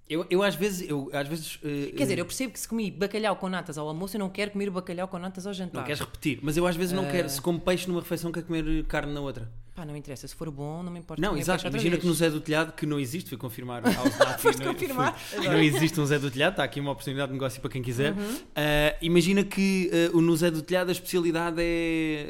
Eu, 0.08 0.26
eu 0.28 0.42
às 0.42 0.56
vezes. 0.56 0.88
Eu, 0.88 1.08
às 1.12 1.28
vezes 1.28 1.58
eh, 1.62 1.92
Quer 1.92 2.02
dizer, 2.02 2.18
eu 2.18 2.24
percebo 2.24 2.52
que 2.52 2.58
se 2.58 2.66
comi 2.66 2.90
bacalhau 2.90 3.36
com 3.36 3.48
natas 3.48 3.78
ao 3.78 3.86
almoço, 3.86 4.16
eu 4.16 4.18
não 4.18 4.28
quero 4.28 4.50
comer 4.50 4.68
bacalhau 4.70 5.06
com 5.06 5.18
natas 5.18 5.46
ao 5.46 5.52
jantar. 5.52 5.78
Não 5.78 5.84
queres 5.84 6.00
repetir, 6.00 6.40
mas 6.42 6.56
eu 6.56 6.66
às 6.66 6.74
vezes 6.74 6.92
não 6.92 7.04
Eh. 7.04 7.12
quero. 7.12 7.28
Se 7.28 7.40
como 7.40 7.60
peixe 7.60 7.86
numa 7.86 8.00
refeição, 8.00 8.32
quero 8.32 8.46
comer 8.46 8.84
carne 8.86 9.12
na 9.12 9.20
outra. 9.20 9.48
Pá, 9.80 9.86
não 9.86 9.96
interessa. 9.96 10.28
Se 10.28 10.34
for 10.34 10.50
bom, 10.50 10.82
não 10.82 10.92
me 10.92 10.98
importa. 10.98 11.22
Não, 11.22 11.34
exato. 11.38 11.66
Imagina 11.66 11.96
que 11.96 12.06
no 12.06 12.12
Zé 12.12 12.28
do 12.28 12.38
Telhado, 12.38 12.72
que 12.72 12.84
não 12.84 13.00
existe, 13.00 13.30
fui 13.30 13.38
confirmar 13.38 13.82
Foste 14.38 14.62
confirmar? 14.62 15.18
Não 15.42 15.58
existe 15.58 15.98
um 15.98 16.04
Zé 16.04 16.18
do 16.18 16.30
Telhado, 16.30 16.52
está 16.52 16.64
aqui 16.64 16.78
uma 16.80 16.90
oportunidade 16.90 17.28
de 17.28 17.32
negócio 17.32 17.62
para 17.62 17.70
quem 17.70 17.82
quiser. 17.82 18.12
Uhum. 18.12 18.40
Ah, 18.54 18.94
imagina 19.00 19.42
que 19.42 19.90
o 20.12 20.20
no 20.20 20.36
Zé 20.36 20.50
do 20.50 20.60
Telhado 20.60 20.90
a 20.90 20.92
especialidade 20.92 21.62
é 21.62 22.26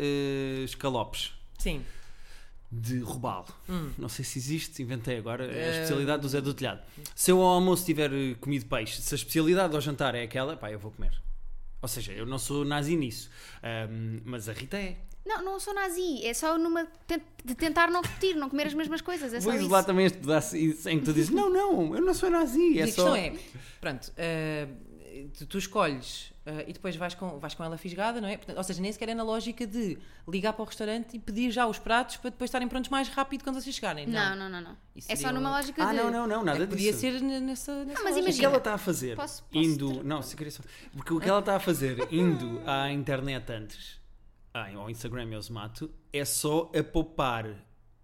ah, 0.61 0.65
escalopes 0.65 1.33
Sim. 1.59 1.83
de 2.71 3.01
robalo. 3.01 3.49
Hum. 3.69 3.91
Não 3.99 4.09
sei 4.09 4.25
se 4.25 4.39
existe, 4.39 4.81
inventei 4.81 5.19
agora. 5.19 5.45
É 5.45 5.67
a 5.67 5.71
especialidade 5.73 6.23
do 6.23 6.29
Zé 6.29 6.41
do 6.41 6.55
Telhado. 6.55 6.83
Se 7.17 7.33
eu 7.33 7.43
ao 7.43 7.55
almoço 7.55 7.85
tiver 7.85 8.13
eh, 8.13 8.37
comido 8.41 8.67
peixe, 8.67 9.03
se 9.03 9.13
a 9.13 9.17
especialidade 9.17 9.75
ao 9.75 9.81
jantar 9.81 10.15
é 10.15 10.23
aquela, 10.23 10.57
pá, 10.57 10.71
eu 10.71 10.79
vou 10.79 10.93
comer. 10.93 11.21
Ou 11.83 11.89
seja, 11.89 12.13
eu 12.13 12.27
não 12.27 12.39
sou 12.39 12.65
nazi 12.65 12.95
nisso. 12.95 13.29
Ahm, 13.61 14.21
mas 14.25 14.49
a 14.49 14.53
Rita 14.53 14.77
é. 14.77 14.99
Não, 15.25 15.43
não 15.45 15.61
sou 15.61 15.75
nazi, 15.75 16.25
é 16.25 16.33
só 16.33 16.57
numa 16.59 16.87
de 17.45 17.55
tentar 17.55 17.91
não 17.91 18.01
repetir, 18.01 18.35
não 18.37 18.49
comer 18.49 18.67
as 18.69 18.75
mesmas 18.75 19.01
coisas. 19.01 19.33
É 19.35 19.41
só 19.41 19.45
Vou 19.45 19.55
isso. 19.55 19.65
isolar 19.65 19.85
também 19.85 20.07
este 20.07 20.19
pedaço 20.19 20.57
em 20.57 20.73
que 20.99 21.05
tu 21.05 21.13
dizes: 21.13 21.31
Não, 21.31 21.51
não, 21.51 21.95
eu 21.95 22.01
não 22.03 22.15
sou 22.15 22.31
nazi. 22.31 22.79
É 22.79 22.83
a 22.85 22.87
só. 22.87 22.93
questão 23.13 23.15
é, 23.17 23.35
pronto, 23.81 24.13
eh, 24.17 24.67
tu, 25.39 25.47
tu 25.47 25.59
escolhes 25.59 26.33
eh, 26.47 26.65
e 26.69 26.73
depois 26.73 26.97
vais 26.97 27.15
com, 27.15 27.39
vais 27.39 27.55
com 27.55 27.63
ela 27.63 27.77
fisgada, 27.77 28.19
não 28.21 28.29
é? 28.29 28.37
Portanto, 28.39 28.57
ou 28.57 28.65
seja, 28.65 28.81
nem 28.81 28.91
sequer 28.93 29.11
é 29.11 29.15
na 29.15 29.23
lógica 29.23 29.67
de 29.67 29.99
ligar 30.27 30.55
para 30.55 30.63
o 30.63 30.67
restaurante 30.67 31.15
e 31.15 31.19
pedir 31.19 31.51
já 31.51 31.67
os 31.67 31.79
pratos 31.79 32.17
para 32.17 32.31
depois 32.31 32.49
estarem 32.49 32.67
prontos 32.67 32.91
mais 32.91 33.09
rápido 33.09 33.45
quando 33.45 33.61
vocês 33.61 33.75
chegarem. 33.75 34.07
Não, 34.07 34.35
não, 34.35 34.49
não, 34.49 34.61
não. 34.61 34.77
É 35.07 35.17
só 35.17 35.31
numa 35.33 35.51
um- 35.51 35.53
lógica 35.53 35.85
Ah, 35.85 35.91
de. 35.93 35.99
não, 35.99 36.11
não, 36.11 36.27
não, 36.27 36.43
nada 36.45 36.59
É 36.59 36.67
que 36.67 36.67
podia 36.73 36.93
disso. 36.93 37.01
ser 37.03 37.21
nessa, 37.21 37.85
nessa 37.85 38.03
mas 38.03 38.05
lógica. 38.05 38.11
O 38.11 38.15
que 38.15 38.21
imagina- 38.21 38.49
ela 38.49 38.57
está 38.57 38.75
a 38.75 38.79
fazer 38.79 39.17
Posso- 39.17 39.43
posso 39.45 39.65
indo. 39.65 39.95
ter- 39.99 40.05
Não, 40.05 40.23
se 40.23 40.35
queria 40.35 40.51
só. 40.51 40.63
Porque 40.97 41.13
o 41.13 41.21
que 41.21 41.29
ela 41.29 41.41
está 41.41 41.57
a 41.57 41.61
fazer 41.61 42.09
indo 42.11 42.63
à 42.67 42.91
internet 42.91 43.51
antes, 43.53 44.00
ah, 44.53 44.69
ao 44.77 44.91
Instagram 44.91 45.29
eu 45.31 45.39
os 45.39 45.49
mato, 45.51 45.91
é 46.13 46.25
só 46.25 46.71
a 46.75 46.83
poupar 46.83 47.47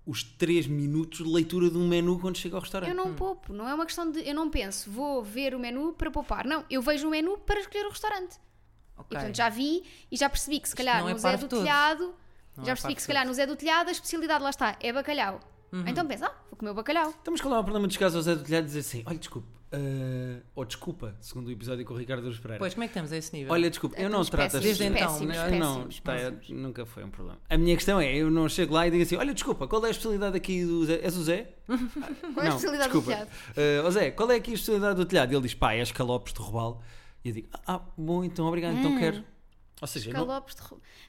os 0.06 0.22
3 0.22 0.68
minutos 0.68 1.18
de 1.18 1.32
leitura 1.32 1.68
de 1.68 1.76
um 1.76 1.88
menu 1.88 2.18
quando 2.20 2.36
chega 2.38 2.54
ao 2.56 2.62
restaurante. 2.62 2.90
Eu 2.90 2.94
não 2.94 3.14
poupo, 3.14 3.52
não 3.52 3.68
é 3.68 3.74
uma 3.74 3.84
questão 3.84 4.10
de. 4.10 4.26
Eu 4.26 4.34
não 4.34 4.48
penso, 4.48 4.88
vou 4.90 5.22
ver 5.22 5.54
o 5.54 5.58
menu 5.58 5.92
para 5.92 6.10
poupar. 6.10 6.46
Não, 6.46 6.64
eu 6.70 6.80
vejo 6.80 7.08
o 7.08 7.10
menu 7.10 7.38
para 7.38 7.58
escolher 7.60 7.86
o 7.86 7.90
restaurante. 7.90 8.36
E 8.36 9.00
Ok. 9.00 9.08
portanto 9.10 9.36
já 9.36 9.48
vi 9.48 9.84
e 10.10 10.16
já 10.16 10.28
percebi 10.30 10.60
que 10.60 10.68
se 10.68 10.76
calhar 10.76 11.00
não 11.00 11.08
é 11.08 11.12
no 11.12 11.18
Zé 11.18 11.28
parvo 11.28 11.42
do 11.46 11.48
todo. 11.50 11.60
Telhado. 11.60 12.14
Não 12.56 12.64
já 12.64 12.72
é 12.72 12.74
percebi 12.74 12.94
que 12.94 13.02
se 13.02 13.08
calhar 13.08 13.26
no 13.26 13.34
Zé 13.34 13.46
do 13.46 13.56
Telhado 13.56 13.88
a 13.88 13.92
especialidade 13.92 14.42
lá 14.42 14.50
está, 14.50 14.76
é 14.80 14.92
bacalhau. 14.92 15.40
Uhum. 15.72 15.84
Então 15.86 16.06
pensa, 16.06 16.26
ah, 16.26 16.34
vou 16.48 16.56
comer 16.56 16.70
o 16.70 16.74
bacalhau. 16.74 17.12
Mas 17.28 17.40
qual 17.40 17.54
é 17.54 17.58
o 17.58 17.62
problema 17.64 17.86
de 17.88 17.94
chegares 17.94 18.14
ao 18.14 18.22
Zé 18.22 18.34
do 18.36 18.44
Telhado 18.44 18.64
e 18.64 18.66
dizer 18.66 18.78
assim: 18.80 19.02
olha, 19.04 19.18
desculpe, 19.18 19.48
ah, 19.72 20.40
ou 20.54 20.64
desculpa, 20.64 21.14
segundo 21.20 21.48
o 21.48 21.50
episódio 21.50 21.84
com 21.84 21.94
o 21.94 21.96
Ricardo 21.96 22.22
Dos 22.22 22.38
Pereira. 22.38 22.58
Pois, 22.58 22.72
como 22.74 22.84
é 22.84 22.86
que 22.86 22.92
estamos 22.92 23.12
a 23.12 23.16
esse 23.16 23.32
nível? 23.34 23.52
Olha, 23.52 23.68
desculpa, 23.68 23.96
eu 24.00 24.08
não 24.08 24.24
trato 24.24 24.56
as 24.56 24.62
Desde 24.62 24.84
então, 24.84 25.06
péssimos, 25.12 25.36
Não, 25.36 25.50
não, 25.50 25.74
péssimos, 25.74 26.00
tá, 26.00 26.12
péssimos. 26.12 26.50
nunca 26.50 26.86
foi 26.86 27.04
um 27.04 27.10
problema. 27.10 27.38
A 27.48 27.58
minha 27.58 27.74
questão 27.74 28.00
é: 28.00 28.14
eu 28.14 28.30
não 28.30 28.48
chego 28.48 28.74
lá 28.74 28.86
e 28.86 28.90
digo 28.90 29.02
assim: 29.02 29.16
olha, 29.16 29.34
desculpa, 29.34 29.66
qual 29.66 29.84
é 29.84 29.88
a 29.88 29.90
especialidade 29.90 30.36
aqui 30.36 30.64
do 30.64 30.84
Zé? 30.86 31.00
És 31.02 31.16
o 31.16 31.22
Zé? 31.24 31.50
Qual 31.66 31.76
é 31.76 32.48
a 32.48 32.50
Não, 32.50 32.56
especialidade 32.56 32.92
desculpa. 32.92 33.00
do 33.00 33.04
telhado? 33.12 33.28
Uh, 33.56 33.86
ó 33.86 33.90
Zé, 33.90 34.10
qual 34.12 34.30
é 34.30 34.36
aqui 34.36 34.50
a 34.52 34.54
especialidade 34.54 34.96
do 34.96 35.04
telhado? 35.04 35.32
Ele 35.34 35.42
diz, 35.42 35.54
pá, 35.54 35.72
é 35.74 35.82
escalopes 35.82 36.32
de 36.32 36.40
robalo. 36.40 36.80
E 37.24 37.28
eu 37.30 37.34
digo, 37.34 37.48
ah, 37.66 37.80
bom, 37.98 38.22
então 38.22 38.46
obrigado, 38.46 38.76
então 38.78 38.92
Hum. 38.92 38.98
quero. 38.98 39.24
Ou 39.80 39.86
seja, 39.88 40.10
não... 40.12 40.24
De 40.26 40.42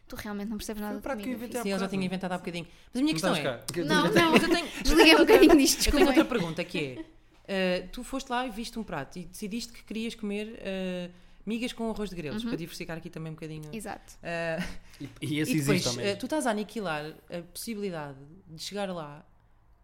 Tu 0.08 0.16
realmente 0.18 0.50
não 0.50 0.58
percebes 0.58 0.82
nada 0.82 0.96
de 0.96 1.02
para 1.02 1.14
aqui 1.14 1.24
comida. 1.24 1.44
inventar- 1.44 1.64
Sim, 1.64 1.70
eu 1.70 1.80
já 1.80 1.88
tinha 1.88 2.06
inventado 2.06 2.32
há 2.34 2.38
bocadinho. 2.38 2.66
Mas 2.94 3.00
a 3.00 3.04
minha 3.04 3.14
questão 3.14 3.32
Não 3.32 3.38
é. 3.38 3.62
Não, 3.86 4.12
não, 4.12 4.32
Mas 4.32 4.44
eu 4.44 4.50
tenho, 4.50 4.68
desliguei 4.84 5.16
um 5.16 5.20
bocadinho 5.20 5.58
disto, 5.58 5.88
Eu 5.88 5.94
tenho 5.94 6.08
outra 6.08 6.26
pergunta 6.26 6.64
que 6.66 6.78
é: 6.80 7.06
uh, 7.48 7.88
tu 7.92 8.04
foste 8.04 8.30
lá 8.30 8.46
e 8.46 8.50
viste 8.50 8.78
um 8.80 8.84
prato 8.84 9.18
e 9.20 9.26
decidiste 9.26 9.74
que 9.74 9.84
querias 9.84 10.16
comer 10.16 10.48
uh, 10.60 11.14
migas 11.46 11.72
com 11.74 11.90
arroz 11.90 12.10
de 12.10 12.16
grelos, 12.16 12.44
Uhum. 12.44 12.50
para 12.50 12.58
diversificar 12.58 12.98
aqui 12.98 13.10
também 13.10 13.32
um 13.32 13.36
bocadinho. 13.36 13.70
Exato. 13.74 14.14
Uh, 14.22 14.88
E, 15.22 15.36
e 15.36 15.40
esse 15.40 15.52
e 15.56 15.60
depois, 15.60 15.78
existe 15.82 15.96
também. 15.96 16.14
uh, 16.14 16.18
tu 16.18 16.26
estás 16.26 16.48
a 16.48 16.52
aniquilar 16.52 17.14
a 17.30 17.42
possibilidade 17.54 18.18
de 18.48 18.62
chegar 18.62 18.90
lá, 18.90 19.24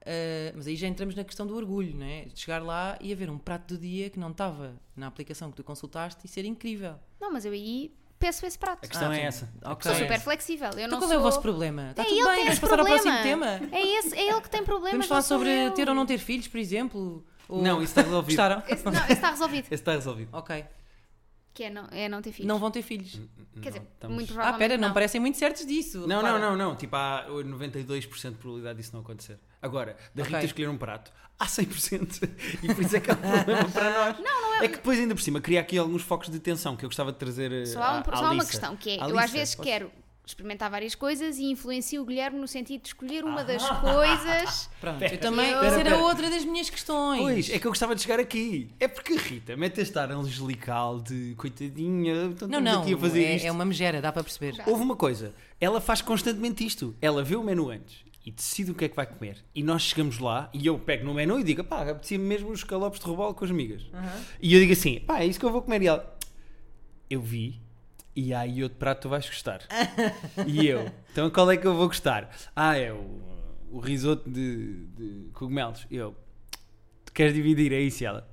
uh, 0.01 0.53
mas 0.55 0.67
aí 0.67 0.75
já 0.75 0.88
entramos 0.88 1.15
na 1.15 1.24
questão 1.24 1.46
do 1.48 1.55
orgulho, 1.55 1.96
não 1.96 2.05
é? 2.05 2.25
De 2.25 2.39
chegar 2.39 2.62
lá 2.63 2.98
e 3.00 3.13
haver 3.13 3.29
um 3.29 3.38
prato 3.38 3.75
do 3.75 3.77
dia 3.79 4.10
que 4.10 4.20
não 4.20 4.32
estava 4.32 4.74
na 4.96 5.08
aplicação 5.08 5.50
que 5.51 5.58
tu 5.58 5.63
consultaste 5.63 6.25
e 6.25 6.27
ser 6.27 6.46
incrível. 6.46 6.96
Não, 7.22 7.32
mas 7.32 7.46
eu 7.46 7.51
aí 7.53 7.93
peço 8.20 8.46
esse 8.46 8.58
prato. 8.58 8.86
A 8.86 8.88
questão 8.88 9.12
Ah, 9.12 9.17
é 9.17 9.22
essa. 9.24 9.46
A 9.62 9.72
Ok. 9.74 9.75
questão 9.75 9.91
Sou 9.93 10.01
é 10.01 10.03
super 10.05 10.13
essa. 10.15 10.24
flexível. 10.24 10.67
Eu 10.72 10.79
Então 10.79 10.88
não 10.89 10.98
qual 11.00 11.10
sou... 11.10 11.13
é 11.17 11.20
o 11.20 11.22
vosso 11.22 11.41
problema? 11.41 11.89
Está 11.91 12.03
É 12.03 12.05
tudo 12.05 12.24
bem, 12.25 12.43
vamos 12.46 12.60
passar 12.60 12.79
ao 12.79 12.86
problema. 12.86 13.01
próximo 13.03 13.24
tema. 13.24 13.48
É, 13.72 13.88
esse, 14.00 14.15
é 14.17 14.29
ele 14.32 14.41
que 14.41 14.50
tem 14.50 14.63
problemas. 14.63 14.91
Vamos 14.91 15.08
falar 15.08 15.20
não 15.22 15.27
sou 15.27 15.38
sobre 15.38 15.50
eu. 15.67 15.72
ter 15.72 15.89
ou 15.89 15.96
não 15.96 16.05
ter 16.05 16.17
filhos, 16.20 16.48
por 16.48 16.58
exemplo? 16.58 17.25
Ou- 17.50 17.62
Não, 17.62 17.77
isso 17.81 17.91
está 17.91 18.01
resolvido. 18.01 18.27
Gostaram? 18.38 18.63
Esse, 18.67 18.85
não, 18.85 18.91
esse 18.93 19.13
está 19.13 19.29
resolvido. 19.31 19.65
Esse 19.65 19.73
está 19.75 19.91
resolvido. 19.93 20.29
Ok. 20.31 20.65
Que 21.53 21.65
é 21.65 21.69
não, 21.69 21.88
é 21.91 22.09
não 22.09 22.19
ter 22.21 22.31
filhos. 22.31 22.47
Não 22.47 22.57
vão 22.57 22.71
ter 22.71 22.81
filhos. 22.81 23.19
Quer 23.62 23.69
dizer, 23.69 23.79
Não, 23.81 23.88
estamos- 23.93 24.15
muito 24.15 24.31
Ah, 24.31 24.33
provavelmente 24.33 24.59
pera, 24.69 24.77
não, 24.81 24.88
não. 24.88 24.93
parecem 24.93 25.21
muito 25.21 25.38
certos 25.38 25.65
disso. 25.67 26.00
Não, 26.07 26.17
repara. 26.17 26.39
não, 26.39 26.57
não, 26.57 26.69
não. 26.69 26.75
Tipo, 26.75 26.95
há 26.95 27.25
92% 27.29 28.31
de 28.31 28.38
probabilidade 28.38 28.77
disso 28.79 28.91
não 28.93 29.01
acontecer. 29.01 29.38
Agora, 29.62 29.95
da 30.15 30.23
Rita 30.23 30.38
Ok. 30.38 30.47
escolher 30.47 30.67
um 30.69 30.77
prato, 30.77 31.12
há 31.38 31.45
100%. 31.45 32.27
E 32.63 32.73
por 32.73 32.83
isso 32.83 32.95
é 32.95 33.00
que 33.00 33.12
há 33.12 33.13
um 33.13 33.17
problema 33.17 33.69
para 33.69 33.93
nós. 33.93 34.19
Não, 34.19 34.41
não 34.41 34.55
é. 34.55 34.65
É 34.65 34.67
que 34.67 34.77
depois, 34.77 34.97
ainda 35.00 35.13
por 35.13 35.21
cima, 35.21 35.39
cria 35.39 35.62
aqui 35.62 35.77
alguns 35.77 36.01
focos 36.01 36.27
de 36.29 36.39
tensão 36.39 36.75
que 36.75 36.85
eu 36.85 36.89
gostava 36.89 37.12
de 37.12 37.19
trazer 37.19 37.67
Só 37.67 37.83
há, 37.83 37.93
um- 37.93 38.00
à, 38.00 38.03
só 38.03 38.12
à 38.25 38.27
há 38.29 38.31
uma 38.31 38.45
questão 38.45 38.75
que 38.75 38.89
é, 38.97 39.03
À 39.03 39.07
eu 39.09 39.19
às 39.19 39.29
vezes 39.29 39.53
posso- 39.53 39.67
quero 39.67 39.91
experimentar 40.25 40.70
várias 40.72 40.96
coisas 40.96 41.38
e 41.38 41.44
influencio 41.46 42.01
o 42.01 42.06
Guilherme 42.06 42.39
no 42.39 42.48
sentido 42.48 42.82
de 42.84 42.88
escolher 42.88 43.25
uma 43.25 43.44
das 43.44 43.62
Ah. 43.63 43.75
coisas. 43.75 44.70
Pronto, 44.80 45.00
Pera, 45.00 45.13
eu 45.15 45.20
também. 45.20 45.46
pera, 45.53 45.65
era 45.65 45.84
pera. 45.84 45.98
outra 45.98 46.30
das 46.30 46.46
minhas 46.46 46.70
questões. 46.70 47.22
Pois, 47.22 47.50
é 47.50 47.60
que 47.60 47.68
eu 47.68 47.72
gostava 47.72 47.94
de 47.94 48.01
chegar 48.01 48.20
aqui. 48.20 48.70
É 48.80 48.88
porque 48.88 49.13
a 49.13 49.18
Rita 49.20 49.58
mete 49.58 49.82
este 49.82 49.98
ar 50.00 50.12
angelical 50.12 51.01
de 51.01 51.34
coitadinha, 51.36 52.25
então 52.25 52.48
Não, 52.48 52.62
não, 52.62 52.82
aqui 52.84 52.94
a 52.94 52.98
fazer 52.98 53.24
é, 53.24 53.36
isto. 53.36 53.46
é 53.46 53.51
uma 53.51 53.65
megera, 53.65 54.01
dá 54.01 54.12
para 54.13 54.24
perceber. 54.24 54.56
Dá. 54.56 54.63
Houve 54.65 54.82
uma 54.82 54.96
coisa, 54.96 55.34
ela 55.60 55.82
faz 55.82 56.01
constantemente 56.01 56.65
isto. 56.65 56.96
Ela 57.01 57.22
vê 57.24 57.36
o 57.36 57.44
menu 57.44 57.70
antes 57.70 57.98
e 58.25 58.32
decide 58.32 58.72
o 58.72 58.74
que 58.75 58.86
é 58.86 58.88
que 58.88 58.96
vai 58.96 59.06
comer. 59.06 59.44
E 59.53 59.62
nós 59.62 59.82
chegamos 59.82 60.20
lá 60.20 60.50
e 60.53 60.65
eu 60.65 60.80
pego 60.80 61.03
no 61.06 61.13
menu 61.13 61.38
e 61.38 61.44
digo, 61.44 61.65
pá, 61.65 61.82
apetecia-me 61.82 62.24
mesmo 62.24 62.50
os 62.50 62.63
calopes 62.63 63.00
de 63.01 63.06
robalo 63.06 63.34
com 63.34 63.44
as 63.44 63.51
amigas. 63.51 63.82
E 64.42 64.53
eu 64.53 64.60
digo 64.62 64.72
assim, 64.72 65.01
pá, 65.01 65.20
é 65.20 65.25
isso 65.25 65.38
que 65.38 65.46
eu 65.46 65.51
vou 65.51 65.62
comer. 65.62 65.82
E 65.82 65.88
ela, 65.88 66.18
eu 67.10 67.22
vi 67.22 67.60
e 68.15 68.34
há 68.34 68.41
aí 68.41 68.63
outro 68.63 68.77
prato 68.77 69.01
tu 69.01 69.10
vais 69.10 69.25
gostar. 69.25 69.62
e 70.46 70.67
eu, 70.67 70.91
então 71.12 71.29
qual 71.29 71.50
é 71.51 71.58
que 71.58 71.65
eu 71.65 71.75
vou 71.75 71.88
gostar? 71.88 72.29
Ah, 72.55 72.77
é 72.77 72.91
o, 72.91 73.22
o 73.72 73.79
risoto 73.79 74.29
de, 74.29 74.86
de 74.88 75.29
cogumelos. 75.34 75.86
E 75.89 75.96
eu, 75.96 76.15
tu 77.05 77.12
queres 77.12 77.34
dividir? 77.34 77.74
É 77.74 77.79
isso, 77.79 78.03
E 78.03 78.05
ela. 78.05 78.33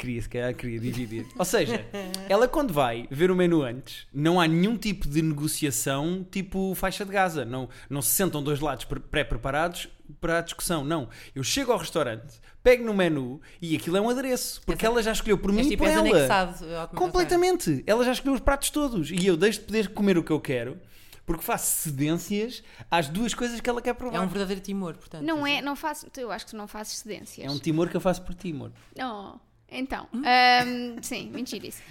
Queria, 0.00 0.22
se 0.22 0.28
calhar 0.30 0.54
queria 0.54 0.80
dividir. 0.80 1.26
Ou 1.38 1.44
seja, 1.44 1.84
ela 2.26 2.48
quando 2.48 2.72
vai 2.72 3.06
ver 3.10 3.30
o 3.30 3.36
menu 3.36 3.62
antes, 3.62 4.06
não 4.14 4.40
há 4.40 4.48
nenhum 4.48 4.74
tipo 4.78 5.06
de 5.06 5.20
negociação 5.20 6.26
tipo 6.30 6.74
faixa 6.74 7.04
de 7.04 7.12
Gaza. 7.12 7.44
Não, 7.44 7.68
não 7.90 8.00
se 8.00 8.14
sentam 8.14 8.42
dois 8.42 8.60
lados 8.60 8.86
pre- 8.86 8.98
pré-preparados 8.98 9.88
para 10.18 10.38
a 10.38 10.40
discussão. 10.40 10.82
Não. 10.82 11.06
Eu 11.34 11.42
chego 11.44 11.70
ao 11.70 11.76
restaurante, 11.76 12.40
pego 12.62 12.82
no 12.82 12.94
menu 12.94 13.42
e 13.60 13.76
aquilo 13.76 13.98
é 13.98 14.00
um 14.00 14.08
adereço. 14.08 14.62
Porque 14.64 14.86
ela 14.86 15.02
já 15.02 15.12
escolheu 15.12 15.36
por 15.36 15.52
mim 15.52 15.60
e 15.60 15.68
tipo, 15.68 15.82
por 15.82 15.88
és 15.90 15.96
ela. 15.98 16.06
automaticamente. 16.08 16.94
Completamente. 16.96 17.84
Ela 17.86 18.02
já 18.02 18.12
escolheu 18.12 18.34
os 18.34 18.40
pratos 18.40 18.70
todos. 18.70 19.10
E 19.10 19.26
eu 19.26 19.36
deixo 19.36 19.60
de 19.60 19.66
poder 19.66 19.88
comer 19.92 20.16
o 20.16 20.24
que 20.24 20.30
eu 20.32 20.40
quero 20.40 20.78
porque 21.26 21.44
faço 21.44 21.82
cedências 21.82 22.62
às 22.90 23.06
duas 23.08 23.34
coisas 23.34 23.60
que 23.60 23.68
ela 23.68 23.82
quer 23.82 23.94
provar. 23.94 24.16
É 24.16 24.20
um 24.20 24.26
verdadeiro 24.28 24.62
timor, 24.62 24.94
portanto. 24.96 25.22
Não 25.22 25.46
é, 25.46 25.60
não 25.60 25.76
faço, 25.76 26.06
eu 26.16 26.32
acho 26.32 26.46
que 26.46 26.52
tu 26.52 26.56
não 26.56 26.66
fazes 26.66 26.98
cedências. 26.98 27.46
É 27.46 27.50
um 27.50 27.58
timor 27.58 27.88
que 27.90 27.96
eu 27.96 28.00
faço 28.00 28.22
por 28.22 28.34
ti, 28.34 28.50
amor. 28.50 28.72
Não. 28.96 29.38
Então, 29.70 30.08
ahm, 30.14 31.00
sim, 31.02 31.30
mentira 31.30 31.66
isso. 31.66 31.82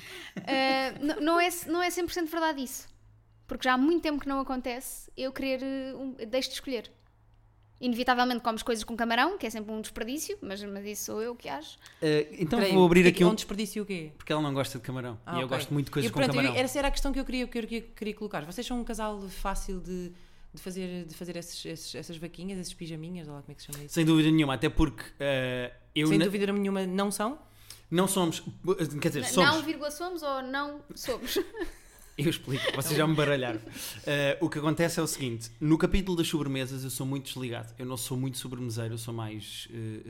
Ah, 0.45 0.93
n- 0.99 1.21
não, 1.21 1.39
é, 1.39 1.49
não 1.67 1.81
é 1.81 1.89
100% 1.89 2.27
verdade 2.29 2.61
isso. 2.63 2.87
Porque 3.47 3.63
já 3.67 3.73
há 3.73 3.77
muito 3.77 4.01
tempo 4.03 4.19
que 4.21 4.27
não 4.27 4.39
acontece 4.39 5.09
eu 5.17 5.31
querer. 5.31 5.61
eh, 5.63 5.93
Um, 5.95 6.11
deixo 6.27 6.49
de 6.49 6.55
escolher. 6.55 6.91
Inevitavelmente 7.81 8.41
comes 8.41 8.61
coisas 8.61 8.83
com 8.83 8.93
camarão, 8.97 9.37
que 9.37 9.47
é 9.47 9.49
sempre 9.49 9.71
um 9.71 9.79
desperdício, 9.79 10.37
mas, 10.41 10.61
mas 10.65 10.85
isso 10.85 11.05
sou 11.05 11.21
eu 11.21 11.33
que 11.33 11.47
acho. 11.47 11.77
Eh, 12.01 12.27
então 12.39 12.59
Peraí, 12.59 12.73
vou 12.73 12.85
abrir 12.85 13.03
porque 13.03 13.15
aqui 13.15 13.23
é 13.23 13.25
um. 13.25 13.29
um 13.31 13.35
desperdício 13.35 13.83
o 13.83 13.85
quê? 13.85 14.11
Porque 14.17 14.33
ela 14.33 14.41
não 14.41 14.53
gosta 14.53 14.77
de 14.77 14.83
camarão. 14.83 15.17
Ah, 15.25 15.37
e 15.37 15.39
eu 15.39 15.45
ok. 15.45 15.57
gosto 15.57 15.73
muito 15.73 15.85
de 15.85 15.91
coisas 15.91 16.09
E, 16.09 16.13
com 16.13 16.19
pronto, 16.19 16.35
eu- 16.35 16.41
camarão. 16.43 16.59
Essa 16.61 16.77
era 16.79 16.89
a 16.89 16.91
questão 16.91 17.13
que 17.13 17.19
eu 17.19 17.23
queria, 17.23 17.47
que 17.47 17.57
eu 17.57 17.61
queria, 17.63 17.81
queria 17.81 18.13
colocar. 18.13 18.43
Vocês 18.45 18.67
são 18.67 18.77
um 18.81 18.83
casal 18.83 19.21
fácil 19.29 19.79
de, 19.79 20.11
de 20.53 20.61
fazer, 20.61 21.05
de 21.05 21.15
fazer 21.15 21.37
esses- 21.37 21.65
esses- 21.65 21.95
essas 21.95 22.17
vaquinhas, 22.17 22.59
esses 22.59 22.73
pijaminhas, 22.73 23.29
ou 23.29 23.33
lá 23.35 23.41
como 23.41 23.53
é 23.53 23.55
que 23.55 23.61
se 23.61 23.71
chama 23.71 23.85
isso? 23.85 23.93
Sem 23.93 24.03
dúvida 24.05 24.29
nenhuma, 24.29 24.55
até 24.55 24.67
porque 24.67 25.03
eh, 25.17 25.71
eu 25.95 26.07
Sem 26.07 26.17
na- 26.17 26.25
dúvida 26.25 26.51
nenhuma 26.51 26.85
não 26.85 27.09
são? 27.09 27.39
Não 27.91 28.07
somos. 28.07 28.41
Quer 29.01 29.09
dizer, 29.09 29.25
somos. 29.25 29.55
Não, 29.55 29.63
vírgula, 29.63 29.91
somos 29.91 30.21
ou 30.23 30.41
não 30.43 30.81
somos. 30.95 31.37
Eu 32.17 32.29
explico, 32.29 32.61
vocês 32.75 32.97
já 32.97 33.07
me 33.07 33.15
baralharam. 33.15 33.61
Eh, 34.05 34.37
o 34.41 34.49
que 34.49 34.59
acontece 34.59 34.99
é 34.99 35.01
o 35.01 35.07
seguinte: 35.07 35.49
no 35.57 35.77
capítulo 35.77 36.17
das 36.17 36.27
sobremesas 36.27 36.83
eu 36.83 36.89
sou 36.89 37.05
muito 37.05 37.27
desligado. 37.27 37.73
Eu 37.79 37.85
não 37.85 37.95
sou 37.95 38.17
muito 38.17 38.37
sobremeseiro, 38.37 38.95
eu 38.95 38.97
sou 38.97 39.13
mais 39.13 39.69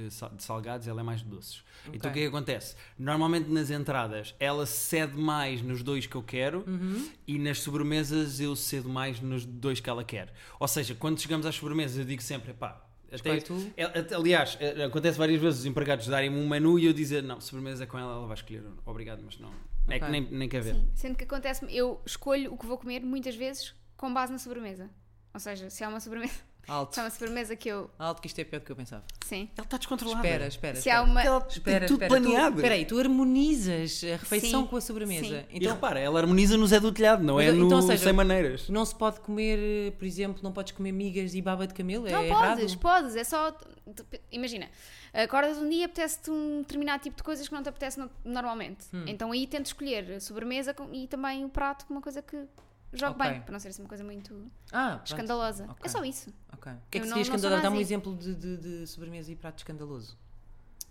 sal- 0.09 0.31
de 0.31 0.43
salgados, 0.43 0.87
ela 0.87 1.01
é 1.01 1.03
mais 1.03 1.19
de 1.21 1.27
doces. 1.27 1.61
Então 1.93 2.09
o 2.09 2.13
que 2.13 2.19
é 2.21 2.23
que 2.23 2.27
acontece? 2.29 2.75
Normalmente 2.97 3.47
nas 3.51 3.69
entradas 3.69 4.33
ela 4.39 4.65
cede 4.65 5.15
mais 5.15 5.61
nos 5.61 5.83
dois 5.83 6.07
que 6.07 6.15
eu 6.15 6.23
quero 6.23 6.63
Uhum. 6.65 7.09
e 7.27 7.37
nas 7.37 7.59
sobremesas 7.61 8.39
eu 8.39 8.55
cedo 8.55 8.89
mais 8.89 9.21
nos 9.21 9.45
dois 9.45 9.79
que 9.79 9.87
ela 9.87 10.03
quer. 10.03 10.33
Ou 10.59 10.67
seja, 10.67 10.95
quando 10.95 11.21
chegamos 11.21 11.45
às 11.45 11.53
sobremesas 11.53 11.95
eu 11.99 12.05
digo 12.05 12.23
sempre: 12.23 12.53
pá. 12.53 12.88
Até, 13.11 13.37
tu. 13.41 13.71
É, 13.75 13.83
até- 13.83 14.15
aliás, 14.15 14.57
é, 14.59 14.83
acontece 14.85 15.17
várias 15.17 15.41
vezes 15.41 15.59
os 15.61 15.65
empregados 15.65 16.07
darem-me 16.07 16.37
um 16.37 16.47
menu 16.47 16.77
e 16.79 16.85
eu 16.85 16.93
dizer 16.93 17.23
não, 17.23 17.39
sobremesa 17.41 17.83
é 17.83 17.87
com 17.87 17.97
ela, 17.97 18.13
ela 18.13 18.27
vai 18.27 18.35
escolher. 18.35 18.63
Obrigado, 18.85 19.21
mas 19.23 19.39
não. 19.39 19.51
É 19.87 19.99
que 19.99 20.09
nem, 20.09 20.21
nem 20.29 20.47
quer 20.47 20.61
ver. 20.61 20.75
Sim, 20.75 20.89
sendo 20.93 21.15
que 21.15 21.23
acontece 21.23 21.65
eu 21.75 21.99
escolho 22.05 22.53
o 22.53 22.57
que 22.57 22.65
vou 22.65 22.77
comer 22.77 22.99
muitas 23.01 23.35
vezes 23.35 23.73
com 23.97 24.13
base 24.13 24.31
na 24.31 24.37
sobremesa. 24.37 24.89
Ou 25.33 25.39
seja, 25.39 25.69
se 25.69 25.83
há 25.83 25.89
uma 25.89 25.99
sobremesa, 25.99 26.33
Alto. 26.67 26.99
uma 26.99 27.09
sobremesa 27.09 27.55
que 27.55 27.67
eu. 27.69 27.89
Alto, 27.97 28.21
que 28.21 28.27
isto 28.27 28.39
é 28.39 28.43
pior 28.43 28.59
do 28.59 28.65
que 28.65 28.71
eu 28.71 28.75
pensava. 28.75 29.03
Sim. 29.25 29.49
Ela 29.57 29.65
está 29.65 29.77
descontrolada. 29.77 30.19
Espera, 30.27 30.47
espera. 30.47 30.73
Se 30.75 30.79
espera. 30.81 30.99
há 30.99 31.03
uma. 31.03 31.23
Ela 31.23 31.47
Espera, 31.49 31.87
tudo 31.87 32.03
espera, 32.03 32.09
planeado. 32.21 32.51
Tu, 32.55 32.57
espera 32.59 32.75
aí, 32.75 32.85
tu 32.85 32.99
harmonizas 32.99 34.01
a 34.03 34.17
refeição 34.17 34.61
Sim, 34.61 34.67
com 34.67 34.75
a 34.75 34.81
sobremesa. 34.81 35.25
sim. 35.25 35.45
E 35.51 35.57
Então, 35.57 35.73
repara, 35.73 35.99
ela 35.99 36.19
harmoniza 36.19 36.57
no 36.57 36.67
Zé 36.67 36.79
do 36.79 36.91
Telhado, 36.91 37.23
não 37.23 37.35
Mas, 37.35 37.47
é 37.47 37.51
no 37.51 37.65
então, 37.65 37.81
seja, 37.81 38.03
Sem 38.03 38.13
Maneiras. 38.13 38.69
não 38.69 38.85
se 38.85 38.93
pode 38.95 39.19
comer, 39.21 39.93
por 39.93 40.05
exemplo, 40.05 40.41
não 40.43 40.51
podes 40.51 40.73
comer 40.73 40.91
migas 40.91 41.33
e 41.33 41.41
baba 41.41 41.65
de 41.65 41.73
camelo? 41.73 42.07
Não 42.09 42.19
é 42.23 42.27
podes, 42.29 42.59
errado? 42.63 42.77
podes, 42.79 43.15
é 43.15 43.23
só. 43.23 43.55
Imagina, 44.31 44.69
acordas 45.13 45.57
um 45.57 45.67
dia 45.67 45.85
apetece-te 45.85 46.29
um 46.29 46.59
determinado 46.61 47.01
tipo 47.01 47.15
de 47.17 47.23
coisas 47.23 47.47
que 47.47 47.53
não 47.53 47.63
te 47.63 47.69
apetece 47.69 47.99
no- 47.99 48.09
normalmente. 48.23 48.85
Hum. 48.93 49.03
Então 49.07 49.31
aí 49.31 49.47
tento 49.47 49.65
escolher 49.67 50.11
a 50.13 50.19
sobremesa 50.19 50.75
e 50.93 51.07
também 51.07 51.43
o 51.43 51.49
prato 51.49 51.85
com 51.87 51.93
uma 51.95 52.01
coisa 52.01 52.21
que 52.21 52.37
jogue 52.93 53.15
Ok. 53.19 53.29
bem, 53.31 53.41
para 53.41 53.51
não 53.51 53.59
ser 53.59 53.69
assim 53.69 53.81
uma 53.81 53.87
coisa 53.89 54.03
muito 54.03 54.49
Ah, 54.71 54.99
escandalosa. 55.03 55.63
Ok. 55.65 55.75
É 55.83 55.87
só 55.89 56.03
isso. 56.03 56.33
Ok. 56.53 56.71
O 56.71 56.75
que 56.91 56.97
é 56.97 57.01
que 57.01 57.07
seria 57.07 57.21
escandaloso? 57.21 57.61
Dá-me 57.61 57.77
um 57.77 57.81
exemplo 57.81 58.15
de, 58.15 58.33
de- 58.35 58.57
de 58.57 58.87
sobremesa 58.87 59.31
e 59.31 59.35
prato 59.35 59.59
escandaloso. 59.59 60.17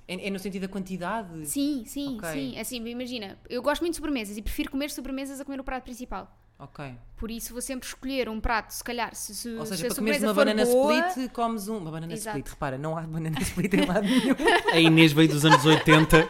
É, 0.07 0.29
é 0.29 0.31
no 0.31 0.39
sentido 0.39 0.63
da 0.63 0.69
quantidade? 0.69 1.47
Sim, 1.47 1.85
sim, 1.87 2.19
sim. 2.33 2.59
Assim, 2.59 2.77
imagina, 2.87 3.37
eu 3.49 3.61
gosto 3.63 3.83
muito 3.83 3.93
de 3.93 3.97
sobremesas 3.97 4.37
e 4.37 4.43
prefiro 4.43 4.71
comer 4.71 4.91
sobremesas 4.91 5.41
a 5.41 5.45
comer 5.45 5.61
o 5.61 5.65
prato 5.65 5.85
principal. 5.85 6.35
Ok. 6.61 6.93
Por 7.17 7.31
isso 7.31 7.53
vou 7.53 7.63
sempre 7.63 7.87
escolher 7.87 8.29
um 8.29 8.41
prato, 8.41 8.71
se 8.73 8.83
calhar, 8.83 9.15
se, 9.15 9.33
se, 9.35 9.51
Ou 9.51 9.65
se 9.65 9.77
seja, 9.77 9.87
a 9.87 9.89
para 9.91 9.97
comeres 9.97 10.21
sobremesa 10.21 10.27
uma 10.27 10.35
banana 10.35 10.65
boa, 10.65 11.09
split, 11.09 11.31
comes 11.33 11.69
um. 11.69 11.77
Uma 11.79 11.91
banana 11.93 12.13
Exato. 12.13 12.37
split, 12.39 12.53
repara, 12.53 12.77
não 12.79 12.97
há 12.99 13.03
banana 13.03 13.39
split 13.43 13.75
em 13.75 13.85
lado 13.87 14.03
nenhum. 14.03 14.35
A 14.73 14.81
Inês 14.81 15.13
veio 15.13 15.29
dos 15.29 15.45
anos 15.45 15.65
80. 15.65 16.29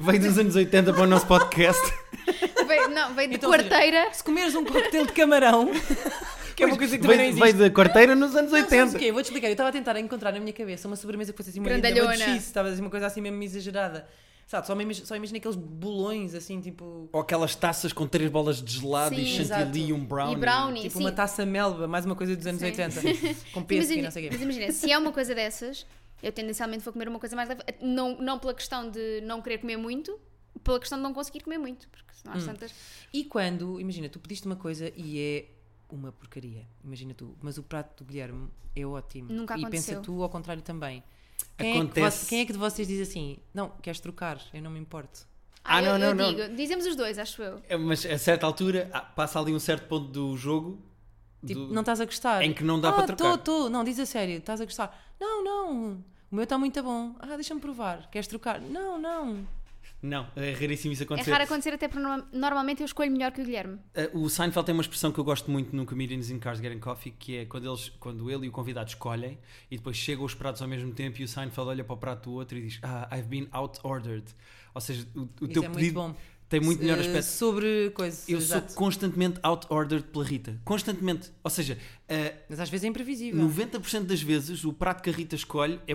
veio 0.00 0.20
dos 0.20 0.38
anos 0.38 0.56
80 0.56 0.92
para 0.92 1.02
o 1.02 1.06
nosso 1.06 1.26
podcast. 1.26 1.80
Veio, 2.70 2.88
não, 2.88 3.14
veio 3.14 3.28
de 3.28 3.34
Então, 3.36 3.50
ou 3.50 3.56
seja, 3.56 3.68
quarteira. 3.68 4.08
Se 4.14 4.24
comeres 4.24 4.54
um 4.54 4.64
coquetel 4.64 5.06
de 5.06 5.12
camarão, 5.12 5.70
que 6.56 6.62
é 6.62 6.66
uma 6.66 6.76
coisa 6.76 6.96
que 6.96 7.02
também 7.02 7.16
não 7.18 7.24
veio, 7.24 7.30
existe. 7.36 7.56
veio 7.58 7.70
da 7.70 7.74
quarteira 7.74 8.14
nos 8.14 8.34
anos 8.36 8.50
Não, 8.52 8.58
sabes 8.58 8.72
80. 8.72 8.96
o 8.96 8.98
quê? 8.98 9.12
Vou-te 9.12 9.26
explicar. 9.26 9.48
Eu 9.48 9.52
estava 9.52 9.68
a 9.68 9.72
tentar 9.72 9.98
encontrar 9.98 10.32
na 10.32 10.40
minha 10.40 10.52
cabeça 10.52 10.86
uma 10.88 10.96
sobremesa 10.96 11.32
que 11.32 11.36
fosse 11.36 11.50
assim 11.50 11.60
uma 11.60 11.68
uma 11.70 12.16
cheese, 12.16 12.38
estava 12.38 12.68
assim 12.68 12.80
uma 12.80 12.90
coisa 12.90 13.06
assim 13.06 13.20
mesmo 13.20 13.42
exagerada. 13.42 14.06
Sabe, 14.46 14.66
só, 14.66 14.74
mesmo, 14.74 15.06
só 15.06 15.14
imagina 15.14 15.38
aqueles 15.38 15.54
bolões 15.56 16.34
assim, 16.34 16.60
tipo. 16.60 17.08
Ou 17.12 17.20
aquelas 17.20 17.54
taças 17.54 17.92
com 17.92 18.04
três 18.04 18.28
bolas 18.28 18.60
de 18.60 18.78
gelado 18.80 19.14
Sim. 19.14 19.22
e 19.22 19.26
chantilly 19.26 19.86
e 19.90 19.92
um 19.92 19.98
E 19.98 20.00
brownie. 20.04 20.36
brownie, 20.36 20.82
Tipo 20.82 20.94
sim. 20.98 21.04
uma 21.04 21.12
taça 21.12 21.46
melba, 21.46 21.86
mais 21.86 22.04
uma 22.04 22.16
coisa 22.16 22.34
dos 22.34 22.44
anos 22.48 22.60
Sim. 22.60 22.66
80. 22.66 23.00
Com 23.54 23.62
pêssego 23.62 23.92
e 23.92 23.98
imagina, 23.98 24.02
não 24.02 24.10
sei 24.10 24.26
o 24.26 24.28
quê. 24.28 24.30
mas 24.32 24.42
imagina, 24.42 24.72
se 24.72 24.90
é 24.90 24.98
uma 24.98 25.12
coisa 25.12 25.36
dessas, 25.36 25.86
eu 26.20 26.32
tendencialmente 26.32 26.82
vou 26.82 26.92
comer 26.92 27.08
uma 27.08 27.20
coisa 27.20 27.36
mais 27.36 27.48
leve. 27.48 27.62
Não, 27.80 28.16
não 28.16 28.40
pela 28.40 28.52
questão 28.52 28.90
de 28.90 29.20
não 29.20 29.40
querer 29.40 29.58
comer 29.58 29.76
muito, 29.76 30.18
pela 30.64 30.80
questão 30.80 30.98
de 30.98 31.04
não 31.04 31.14
conseguir 31.14 31.44
comer 31.44 31.58
muito. 31.58 31.88
Porque 31.88 32.09
senão 32.22 32.36
Hum. 32.36 32.44
tantas. 32.46 32.72
E 33.12 33.24
quando, 33.24 33.80
imagina, 33.80 34.08
tu 34.08 34.18
pediste 34.18 34.46
uma 34.46 34.56
coisa 34.56 34.92
e 34.96 35.18
é 35.18 35.46
uma 35.94 36.12
porcaria, 36.12 36.66
imagina 36.84 37.12
tu, 37.14 37.36
mas 37.42 37.58
o 37.58 37.62
prato 37.62 38.02
do 38.04 38.06
Guilherme 38.08 38.48
é 38.76 38.86
ótimo. 38.86 39.32
Nunca 39.32 39.56
e 39.56 39.60
aconteceu. 39.62 39.96
pensa 39.96 40.04
tu 40.04 40.22
ao 40.22 40.28
contrário 40.28 40.62
também. 40.62 41.02
Quem 41.56 41.68
é, 41.68 41.72
que 41.72 41.78
Acontece. 41.78 42.26
quem 42.28 42.40
é 42.40 42.44
que 42.46 42.52
de 42.52 42.58
vocês 42.58 42.86
diz 42.86 43.06
assim, 43.08 43.38
não, 43.52 43.70
queres 43.82 43.98
trocar, 44.00 44.38
eu 44.52 44.62
não 44.62 44.70
me 44.70 44.78
importo. 44.78 45.26
Ah, 45.64 45.82
eu, 45.82 45.98
não, 45.98 46.06
eu 46.08 46.14
não, 46.14 46.34
digo, 46.34 46.56
dizemos 46.56 46.86
os 46.86 46.96
dois, 46.96 47.18
acho 47.18 47.42
eu. 47.42 47.60
É, 47.68 47.76
Mas 47.76 48.04
a 48.06 48.16
certa 48.18 48.46
altura 48.46 48.88
ah, 48.92 49.00
passa 49.00 49.38
ali 49.38 49.52
um 49.52 49.58
certo 49.58 49.86
ponto 49.88 50.08
do 50.10 50.36
jogo 50.36 50.80
Tipo, 51.46 51.60
do- 51.66 51.72
não 51.74 51.80
estás 51.80 52.00
a 52.00 52.04
gostar. 52.06 52.42
em 52.42 52.52
que 52.54 52.62
não 52.64 52.80
dá 52.80 52.90
ah, 52.90 52.92
para 52.92 53.06
trocar. 53.14 53.36
Tô, 53.38 53.64
tô. 53.64 53.70
Não, 53.70 53.82
diz 53.84 53.98
a 53.98 54.06
sério, 54.06 54.38
estás 54.38 54.60
a 54.60 54.64
gostar. 54.64 55.14
Não, 55.20 55.44
não, 55.44 55.92
o 56.30 56.34
meu 56.34 56.44
está 56.44 56.56
muito 56.56 56.82
bom. 56.82 57.14
Ah, 57.18 57.34
deixa-me 57.34 57.60
provar. 57.60 58.08
Queres 58.10 58.26
trocar? 58.26 58.58
Não, 58.60 58.98
não. 58.98 59.46
Não, 60.02 60.26
é 60.34 60.52
raríssimo 60.52 60.92
isso 60.94 61.02
É 61.02 61.04
acontecer. 61.04 61.30
raro 61.30 61.44
acontecer, 61.44 61.74
até 61.74 61.86
porque 61.86 62.02
norma- 62.02 62.26
normalmente 62.32 62.80
eu 62.80 62.86
escolho 62.86 63.10
melhor 63.12 63.32
que 63.32 63.42
o 63.42 63.44
Guilherme. 63.44 63.78
Uh, 64.14 64.18
O 64.24 64.30
Seinfeld 64.30 64.64
tem 64.64 64.72
uma 64.72 64.80
expressão 64.80 65.12
que 65.12 65.18
eu 65.18 65.24
gosto 65.24 65.50
muito 65.50 65.76
no 65.76 65.84
Comedians 65.84 66.30
in 66.30 66.38
Cars 66.38 66.58
Getting 66.58 66.78
Coffee, 66.80 67.12
que 67.12 67.36
é 67.36 67.44
quando, 67.44 67.68
eles, 67.68 67.90
quando 68.00 68.30
ele 68.30 68.46
e 68.46 68.48
o 68.48 68.52
convidado 68.52 68.88
escolhem 68.88 69.38
e 69.70 69.76
depois 69.76 69.96
chegam 69.96 70.24
os 70.24 70.34
pratos 70.34 70.62
ao 70.62 70.68
mesmo 70.68 70.92
tempo 70.92 71.20
e 71.20 71.24
o 71.24 71.28
Seinfeld 71.28 71.68
olha 71.68 71.84
para 71.84 71.94
o 71.94 71.98
prato 71.98 72.30
do 72.30 72.34
outro 72.36 72.56
e 72.56 72.62
diz 72.62 72.78
Ah, 72.82 73.08
I've 73.14 73.28
been 73.28 73.46
out-ordered. 73.52 74.24
Ou 74.74 74.80
seja, 74.80 75.06
o, 75.14 75.20
o 75.20 75.28
Isso 75.42 75.48
teu 75.52 75.64
é 75.64 75.66
muito 75.68 75.78
pedido 75.78 75.94
bom. 76.00 76.14
Tem 76.50 76.60
muito 76.60 76.80
melhor 76.82 76.98
Eh, 76.98 77.00
aspecto. 77.02 77.22
Sobre 77.28 77.90
coisas. 77.94 78.28
Eu 78.28 78.36
exato. 78.38 78.72
sou 78.72 78.76
constantemente 78.76 79.38
out-ordered 79.42 80.04
pela 80.08 80.24
Rita. 80.24 80.60
Constantemente. 80.64 81.30
Ou 81.42 81.50
seja, 81.50 81.78
uh, 82.10 82.36
Mas 82.48 82.60
às 82.60 82.68
vezes 82.68 82.84
é 82.84 82.88
imprevisível. 82.88 83.40
90% 83.48 84.00
das 84.02 84.20
vezes 84.20 84.64
o 84.64 84.72
prato 84.72 85.02
que 85.02 85.08
a 85.08 85.12
Rita 85.12 85.34
escolhe 85.36 85.80
é, 85.86 85.94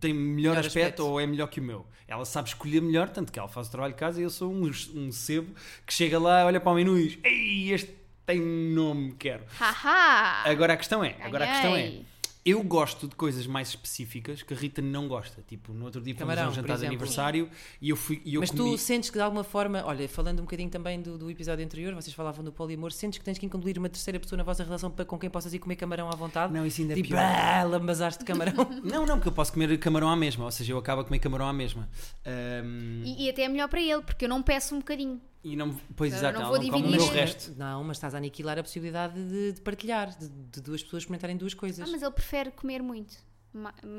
tem 0.00 0.12
melhor, 0.12 0.50
Melhor 0.50 0.58
aspecto, 0.58 0.78
aspecto. 0.78 1.06
ou 1.06 1.18
é 1.20 1.26
melhor 1.26 1.46
que 1.48 1.60
o 1.60 1.62
meu. 1.62 1.86
Ela 2.06 2.24
sabe 2.26 2.48
escolher 2.48 2.82
melhor, 2.82 3.08
tanto 3.08 3.32
que 3.32 3.38
ela 3.38 3.48
faz 3.48 3.68
o 3.68 3.70
trabalho 3.70 3.94
de 3.94 3.98
casa 3.98 4.20
e 4.20 4.24
eu 4.24 4.28
sou 4.30 4.52
um, 4.52 4.70
um 4.94 5.10
sebo 5.12 5.54
que 5.86 5.94
chega 5.94 6.18
lá, 6.18 6.44
olha 6.44 6.60
para 6.60 6.72
o 6.72 6.74
menu 6.74 6.98
e 6.98 7.08
diz: 7.08 7.18
Ei, 7.24 7.72
este 7.72 7.94
tem 8.26 8.38
nome, 8.40 9.12
quero. 9.18 9.44
Haha! 9.58 10.50
Agora 10.50 10.74
a 10.74 10.76
questão 10.76 11.02
é, 11.02 11.16
agora 11.22 11.44
a 11.44 11.48
questão 11.48 11.74
é. 11.76 12.00
Eu 12.44 12.62
gosto 12.62 13.06
de 13.06 13.14
coisas 13.14 13.46
mais 13.46 13.68
específicas 13.68 14.42
que 14.42 14.52
a 14.52 14.56
Rita 14.56 14.82
não 14.82 15.06
gosta. 15.06 15.42
Tipo, 15.46 15.72
no 15.72 15.84
outro 15.84 16.00
dia 16.00 16.14
fomos 16.14 16.36
a 16.36 16.48
um 16.48 16.52
jantar 16.52 16.76
de 16.78 16.86
aniversário 16.86 17.48
e 17.80 17.90
eu 17.90 17.96
fui 17.96 18.20
e 18.24 18.34
eu 18.34 18.40
Mas 18.40 18.50
comi. 18.50 18.70
tu 18.72 18.78
sentes 18.78 19.10
que 19.10 19.16
de 19.16 19.22
alguma 19.22 19.44
forma, 19.44 19.82
olha, 19.86 20.08
falando 20.08 20.40
um 20.40 20.42
bocadinho 20.42 20.68
também 20.68 21.00
do, 21.00 21.16
do 21.16 21.30
episódio 21.30 21.64
anterior, 21.64 21.94
vocês 21.94 22.14
falavam 22.14 22.44
do 22.44 22.52
poliamor, 22.52 22.90
sentes 22.92 23.18
que 23.18 23.24
tens 23.24 23.38
que 23.38 23.46
incluir 23.46 23.78
uma 23.78 23.88
terceira 23.88 24.18
pessoa 24.18 24.36
na 24.36 24.42
vossa 24.42 24.64
relação 24.64 24.90
para 24.90 25.04
com 25.04 25.18
quem 25.18 25.30
possas 25.30 25.54
ir 25.54 25.60
comer 25.60 25.76
camarão 25.76 26.08
à 26.08 26.16
vontade? 26.16 26.52
Não, 26.52 26.66
isso 26.66 26.80
ainda 26.80 26.94
é 26.94 26.96
tipo, 26.96 27.08
pior. 27.10 27.20
ah, 27.22 27.62
lambazaste 27.64 28.18
de 28.20 28.24
camarão. 28.24 28.52
Não, 28.82 29.06
não, 29.06 29.16
porque 29.16 29.28
eu 29.28 29.32
posso 29.32 29.52
comer 29.52 29.78
camarão 29.78 30.10
à 30.10 30.16
mesma, 30.16 30.44
ou 30.44 30.50
seja, 30.50 30.72
eu 30.72 30.78
acabo 30.78 31.02
a 31.02 31.04
comer 31.04 31.20
camarão 31.20 31.46
à 31.46 31.52
mesma. 31.52 31.88
Ahm, 32.26 33.02
E, 33.04 33.26
e 33.26 33.30
até 33.30 33.42
é 33.42 33.48
melhor 33.48 33.68
para 33.68 33.80
ele, 33.80 34.02
porque 34.02 34.24
eu 34.24 34.28
não 34.28 34.42
peço 34.42 34.74
um 34.74 34.78
bocadinho. 34.78 35.20
E 35.44 35.56
não, 35.56 35.74
pois 35.96 36.14
exato, 36.14 36.38
não 36.38 36.48
vou 36.48 36.58
não 36.58 36.64
o 36.64 36.70
dividir. 36.70 36.96
meu 36.96 37.06
resto. 37.08 37.52
Não, 37.56 37.82
mas 37.82 37.96
estás 37.96 38.14
a 38.14 38.18
aniquilar 38.18 38.58
a 38.58 38.62
possibilidade 38.62 39.14
de, 39.14 39.52
de 39.52 39.60
partilhar, 39.60 40.16
de, 40.16 40.28
de 40.28 40.60
duas 40.60 40.82
pessoas 40.82 41.02
experimentarem 41.02 41.36
duas 41.36 41.54
coisas. 41.54 41.86
Ah, 41.86 41.90
mas 41.90 42.02
ele 42.02 42.10
prefere 42.12 42.50
comer 42.52 42.82
muito 42.82 43.16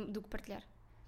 do 0.09 0.21
que 0.21 0.29
partilhar. 0.29 0.63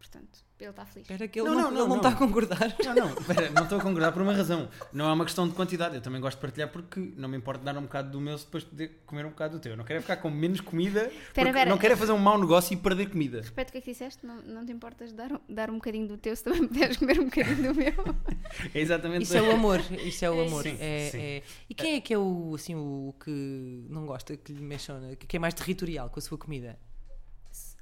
Portanto, 0.05 0.39
ele 0.59 0.69
está 0.69 0.85
feliz. 0.85 1.05
Espera 1.09 1.27
que 1.27 1.39
ele 1.39 1.49
Não, 1.49 1.55
não, 1.55 1.71
não, 1.71 1.79
ele 1.81 1.89
não, 1.89 1.95
está 1.97 2.09
a 2.09 2.15
concordar. 2.15 2.75
Não, 2.85 2.93
não, 2.95 3.09
espera, 3.19 3.49
não 3.49 3.63
estou 3.63 3.79
a 3.79 3.81
concordar 3.81 4.11
por 4.11 4.21
uma 4.21 4.33
razão. 4.33 4.69
Não 4.93 5.09
é 5.09 5.11
uma 5.13 5.25
questão 5.25 5.47
de 5.47 5.55
quantidade. 5.55 5.95
Eu 5.95 6.01
também 6.01 6.21
gosto 6.21 6.37
de 6.37 6.41
partilhar 6.41 6.69
porque 6.69 6.99
não 7.17 7.27
me 7.27 7.35
importa 7.35 7.63
dar 7.63 7.75
um 7.77 7.81
bocado 7.81 8.11
do 8.11 8.21
meu 8.21 8.37
se 8.37 8.45
depois 8.45 8.63
poder 8.63 9.01
comer 9.05 9.25
um 9.25 9.29
bocado 9.29 9.57
do 9.57 9.61
teu. 9.61 9.71
Eu 9.71 9.77
não 9.77 9.83
quero 9.83 9.99
ficar 10.01 10.17
com 10.17 10.29
menos 10.29 10.61
comida. 10.61 11.05
porque 11.33 11.41
espera. 11.41 11.65
Não 11.65 11.77
quero 11.77 11.93
é 11.93 11.97
fazer 11.97 12.11
um 12.11 12.19
mau 12.19 12.39
negócio 12.39 12.73
e 12.73 12.77
perder 12.77 13.09
comida. 13.09 13.41
Repete 13.41 13.69
o 13.69 13.71
que 13.71 13.77
é 13.79 13.81
que 13.81 13.91
disseste? 13.91 14.25
Não, 14.25 14.41
não 14.43 14.63
te 14.65 14.71
importas 14.71 15.11
dar, 15.11 15.31
um- 15.33 15.39
dar 15.49 15.69
um 15.71 15.75
bocadinho 15.75 16.07
do 16.07 16.17
teu 16.17 16.35
se 16.35 16.43
também 16.43 16.67
puderes 16.67 16.97
comer 16.97 17.19
um 17.19 17.25
bocadinho 17.25 17.73
do 17.73 17.75
meu? 17.75 17.93
É 18.73 18.79
exatamente 18.79 19.23
Isso 19.23 19.35
é 19.35 19.41
o 19.41 19.51
amor, 19.51 19.79
isso 20.05 20.23
é 20.23 20.29
o 20.29 20.41
É 20.41 20.45
amor. 20.47 20.63
Sim, 20.63 20.77
É- 20.79 21.09
sim. 21.11 21.19
é- 21.19 21.43
E 21.69 21.73
quem 21.73 21.95
é 21.95 22.01
que 22.01 22.13
é 22.13 22.17
o, 22.17 22.53
assim, 22.55 22.75
o 22.75 23.13
que 23.23 23.85
não 23.89 24.05
gosta 24.05 24.37
que 24.37 24.53
lhe 24.53 24.61
mexam, 24.61 25.01
que 25.17 25.35
é 25.35 25.39
mais 25.39 25.53
territorial 25.55 26.09
com 26.09 26.19
a 26.19 26.21
sua 26.21 26.37
comida? 26.37 26.77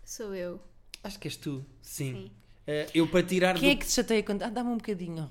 Sou 0.05 0.33
eu. 0.33 0.59
Acho 1.03 1.19
que 1.19 1.27
és 1.27 1.35
tu, 1.35 1.65
sim. 1.81 2.13
Sim. 2.13 2.31
Eh, 2.65 2.89
eu 2.95 3.05
para 3.07 3.21
tirar 3.23 3.55
Quem 3.55 3.69
do... 3.69 3.73
é 3.73 3.75
que 3.75 3.85
se 3.85 3.93
chateia 3.95 4.23
quando. 4.23 4.41
Ah, 4.43 4.49
dá-me 4.49 4.69
um 4.69 4.77
bocadinho 4.77 5.29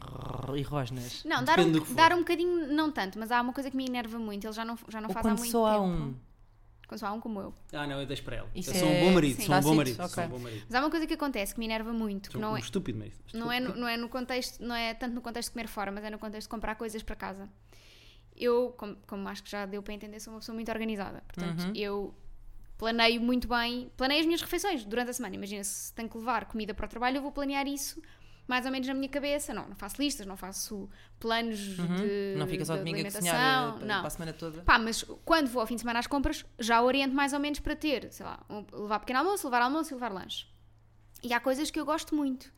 e 0.54 0.62
rosnas? 0.62 1.24
Não, 1.24 1.42
dar 1.42 1.56
Depende 1.56 1.78
um, 1.78 1.84
que 1.84 1.94
dar 1.94 2.12
um 2.12 2.18
bocadinho, 2.18 2.66
não 2.74 2.92
tanto, 2.92 3.18
mas 3.18 3.30
há 3.32 3.40
uma 3.40 3.54
coisa 3.54 3.70
que 3.70 3.76
me 3.76 3.86
enerva 3.86 4.18
muito. 4.18 4.46
Ele 4.46 4.52
já 4.52 4.64
não, 4.66 4.76
já 4.88 5.00
não 5.00 5.08
Ou 5.08 5.14
faz 5.14 5.24
há 5.24 5.30
quando 5.30 5.38
muito 5.38 5.50
só 5.50 5.64
há 5.66 5.72
tempo. 5.72 5.84
um. 5.86 6.14
Quando 6.86 7.00
só 7.00 7.06
há 7.06 7.12
um 7.12 7.20
como 7.20 7.40
eu. 7.40 7.54
Ah, 7.72 7.86
não, 7.86 7.98
eu 8.00 8.06
deixo 8.06 8.22
para 8.22 8.36
ela. 8.36 8.50
Isso 8.54 8.68
eu 8.70 8.74
sou 8.74 8.86
um 8.88 8.92
é- 8.92 9.00
bom 9.00 9.12
marido, 9.12 9.36
sim. 9.36 9.46
sou 9.46 9.54
um 9.54 9.60
bom 9.62 9.74
marido. 9.74 9.96
ok. 10.02 10.08
Sou 10.10 10.24
um 10.24 10.28
bom 10.28 10.38
marido. 10.40 10.62
Mas 10.68 10.74
há 10.74 10.80
uma 10.84 10.90
coisa 10.90 11.06
que 11.06 11.14
acontece 11.14 11.54
que 11.54 11.58
me 11.58 11.64
enerva 11.64 11.90
muito, 11.90 12.28
que 12.28 12.32
Sou 12.32 12.40
não 12.42 12.52
um 12.52 12.56
é, 12.58 12.60
estúpido 12.60 12.98
marido. 12.98 13.16
não 13.32 13.50
é, 13.50 13.60
no, 13.60 13.76
não 13.76 13.88
é 13.88 13.96
no 13.96 14.10
contexto, 14.10 14.62
não 14.62 14.74
é 14.74 14.92
tanto 14.92 15.14
no 15.14 15.22
contexto 15.22 15.48
de 15.48 15.52
comer 15.54 15.68
fora, 15.68 15.90
mas 15.90 16.04
é 16.04 16.10
no 16.10 16.18
contexto 16.18 16.48
de 16.48 16.50
comprar 16.50 16.74
coisas 16.74 17.02
para 17.02 17.16
casa. 17.16 17.48
Eu, 18.36 18.74
como, 18.76 18.96
como 19.06 19.26
acho 19.28 19.42
que 19.42 19.50
já 19.50 19.64
deu 19.64 19.82
para 19.82 19.94
entender, 19.94 20.20
sou 20.20 20.34
uma 20.34 20.40
pessoa 20.40 20.54
muito 20.54 20.70
organizada. 20.70 21.22
Portanto, 21.26 21.62
Uhum. 21.64 21.72
eu 21.74 22.14
planeio 22.82 23.20
muito 23.20 23.46
bem, 23.46 23.92
planeio 23.96 24.18
as 24.18 24.26
minhas 24.26 24.40
refeições 24.40 24.84
durante 24.84 25.10
a 25.10 25.12
semana. 25.12 25.36
Imagina, 25.36 25.62
se 25.62 25.94
tenho 25.94 26.08
que 26.08 26.18
levar 26.18 26.46
comida 26.46 26.74
para 26.74 26.84
o 26.84 26.88
trabalho, 26.88 27.18
eu 27.18 27.22
vou 27.22 27.30
planear 27.30 27.64
isso 27.68 28.02
mais 28.48 28.66
ou 28.66 28.72
menos 28.72 28.88
na 28.88 28.94
minha 28.94 29.08
cabeça. 29.08 29.54
Não, 29.54 29.68
não 29.68 29.76
faço 29.76 30.02
listas, 30.02 30.26
não 30.26 30.36
faço 30.36 30.90
planos 31.20 31.58
de 31.58 31.80
Uhum. 31.80 32.38
Não 32.38 32.46
fica 32.48 32.64
só 32.64 32.72
de 32.72 32.80
domingo 32.80 32.98
a 33.06 33.12
cozinhar 33.12 33.74
para, 33.74 33.86
não. 33.86 33.98
para 34.00 34.06
a 34.08 34.10
semana 34.10 34.32
toda. 34.32 34.62
Pá, 34.62 34.80
mas 34.80 35.04
quando 35.24 35.46
vou 35.46 35.60
ao 35.60 35.66
fim 35.68 35.76
de 35.76 35.82
semana 35.82 36.00
às 36.00 36.08
compras, 36.08 36.44
já 36.58 36.82
oriento 36.82 37.14
mais 37.14 37.32
ou 37.32 37.38
menos 37.38 37.60
para 37.60 37.76
ter, 37.76 38.12
sei 38.12 38.26
lá, 38.26 38.44
levar 38.72 38.98
pequeno 38.98 39.20
almoço, 39.20 39.46
levar 39.46 39.62
almoço 39.62 39.92
e 39.92 39.94
levar 39.94 40.12
lanche. 40.12 40.46
E 41.22 41.32
há 41.32 41.38
coisas 41.38 41.70
que 41.70 41.78
eu 41.78 41.84
gosto 41.84 42.16
muito. 42.16 42.52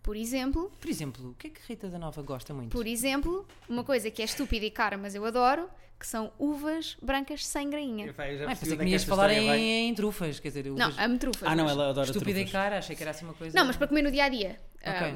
Por 0.00 0.14
exemplo, 0.14 0.70
Por 0.80 0.88
exemplo, 0.88 1.30
o 1.30 1.34
que 1.34 1.48
é 1.48 1.50
que 1.50 1.60
Rita 1.66 1.88
da 1.88 1.98
Nova 1.98 2.22
gosta 2.22 2.54
muito? 2.54 2.70
por 2.70 2.86
exemplo, 2.86 3.48
uma 3.68 3.82
coisa 3.82 4.12
que 4.12 4.22
é 4.22 4.24
estúpida 4.24 4.64
e 4.64 4.70
cara, 4.70 4.96
mas 4.96 5.16
eu 5.16 5.24
adoro, 5.24 5.68
que 6.00 6.06
são 6.06 6.32
uvas 6.38 6.96
brancas 7.02 7.46
sem 7.46 7.68
grainha. 7.70 8.06
Epá, 8.06 8.26
eu 8.28 8.38
já 8.38 8.44
Ah, 8.46 8.48
pensei 8.48 8.68
onde 8.68 8.76
que 8.78 8.82
é 8.82 8.84
me 8.86 8.90
ias 8.92 9.04
falar 9.04 9.30
em, 9.32 9.88
em 9.90 9.94
trufas, 9.94 10.40
quer 10.40 10.48
dizer, 10.48 10.64
Não, 10.64 10.88
uvas 10.88 10.98
amo 10.98 11.18
trufas. 11.18 11.42
Ah, 11.48 11.54
não, 11.54 11.68
ela 11.68 11.90
adora 11.90 12.06
estúpida 12.06 12.32
trufas. 12.32 12.48
e 12.48 12.52
cara, 12.52 12.78
achei 12.78 12.96
que 12.96 13.02
era 13.02 13.10
assim 13.10 13.24
uma 13.26 13.34
coisa. 13.34 13.56
Não, 13.56 13.66
mas 13.66 13.76
para 13.76 13.86
comer 13.86 14.02
no 14.02 14.10
dia 14.10 14.24
a 14.24 14.28
dia. 14.30 14.58
Ok. 14.84 15.14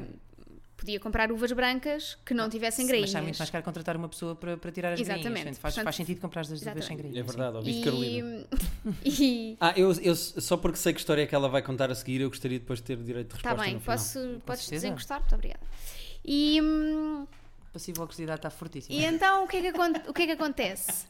podia 0.77 0.99
comprar 0.99 1.31
uvas 1.31 1.51
brancas 1.53 2.15
que 2.23 2.33
não 2.35 2.47
tivessem 2.49 2.85
grainhas. 2.85 3.07
Mas 3.07 3.11
sai 3.13 3.21
muito 3.23 3.37
mais 3.39 3.49
caro 3.49 3.63
contratar 3.63 3.95
uma 3.97 4.07
pessoa 4.07 4.35
para, 4.35 4.55
para 4.57 4.71
tirar 4.71 4.93
as 4.93 4.99
Exatamente. 4.99 5.23
grainhas. 5.31 5.57
Faz, 5.57 5.73
Portanto, 5.73 5.83
faz 5.85 5.95
sentido 5.95 6.21
comprar 6.21 6.41
as 6.41 6.49
das 6.49 6.61
uvas 6.61 6.85
sem 6.85 6.95
exatamente. 6.97 7.13
grainhas. 7.13 7.27
É 7.27 7.31
verdade, 7.31 7.57
ouviste 7.57 7.81
e... 7.81 7.83
Carolina. 7.83 8.45
e 9.03 9.57
Ah, 9.59 9.73
eu, 9.75 9.91
eu 10.01 10.15
só 10.15 10.55
porque 10.57 10.77
sei 10.77 10.93
que 10.93 10.99
história 10.99 11.23
é 11.23 11.25
que 11.25 11.33
ela 11.33 11.49
vai 11.49 11.63
contar 11.63 11.89
a 11.89 11.95
seguir, 11.95 12.21
eu 12.21 12.29
gostaria 12.29 12.59
depois 12.59 12.77
de 12.79 12.85
ter 12.85 12.97
direito 12.97 13.29
de 13.29 13.35
Está 13.37 13.49
resposta 13.49 13.65
bem, 13.65 13.73
no 13.75 13.79
final. 13.81 13.97
posso, 13.97 14.41
podes 14.45 14.69
desencostar, 14.69 15.19
muito 15.21 15.33
obrigada. 15.33 15.61
E, 16.23 16.61
hum, 16.61 17.25
A 17.75 17.77
passiva 17.77 18.03
agressividade 18.03 18.39
está 18.39 18.49
fortíssima. 18.49 18.95
e 18.95 19.03
então 19.03 19.43
o 19.43 19.47
que, 19.49 19.57
é 19.57 19.71
que, 19.71 19.77
o 20.09 20.13
que 20.13 20.21
é 20.21 20.25
que 20.27 20.31
acontece? 20.31 21.05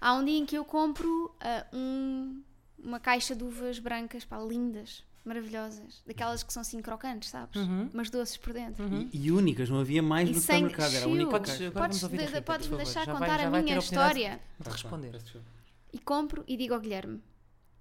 Há 0.00 0.14
um 0.14 0.24
dia 0.24 0.38
em 0.38 0.46
que 0.46 0.56
eu 0.56 0.64
compro 0.64 1.34
ah, 1.40 1.66
um- 1.72 2.40
uma 2.78 3.00
caixa 3.00 3.34
de 3.34 3.42
uvas 3.42 3.80
brancas, 3.80 4.24
pá, 4.24 4.38
lindas, 4.38 5.02
maravilhosas, 5.24 6.02
daquelas 6.06 6.44
que 6.44 6.52
são 6.52 6.60
assim 6.60 6.80
crocantes, 6.80 7.30
sabes? 7.30 7.56
Uhum. 7.56 7.90
Mas 7.92 8.10
doces 8.10 8.36
por 8.36 8.52
dentro. 8.52 8.84
E, 9.12 9.26
e 9.26 9.32
únicas, 9.32 9.68
não 9.68 9.80
havia 9.80 10.02
mais 10.02 10.28
E 10.28 10.32
no 10.34 10.40
supermercado, 10.40 10.94
era 10.94 11.04
a 11.06 11.08
única. 11.08 11.30
Podes- 11.32 11.50
caixa. 11.50 11.66
agora 11.66 11.86
Podes, 11.88 12.00
vamos 12.00 12.02
ouvir 12.04 12.16
a 12.16 12.26
de- 12.26 12.26
Rita, 12.34 12.42
podes 12.42 12.68
me 12.68 12.76
deixar 12.76 13.06
Já 13.06 13.12
contar 13.12 13.40
a 13.40 13.50
vai 13.50 13.60
ter 13.60 13.64
minha 13.64 13.78
história. 13.78 14.40
De 14.60 14.70
responder. 14.70 15.10
Peço 15.10 15.24
desculpa. 15.24 15.46
E 15.92 15.98
compro 15.98 16.44
e 16.46 16.56
digo 16.56 16.74
ao 16.74 16.80
Guilherme: 16.80 17.20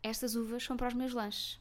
Estas 0.01 0.33
uvas 0.35 0.63
são 0.63 0.75
para 0.75 0.87
os 0.87 0.93
meus 0.95 1.13
lanches. 1.13 1.59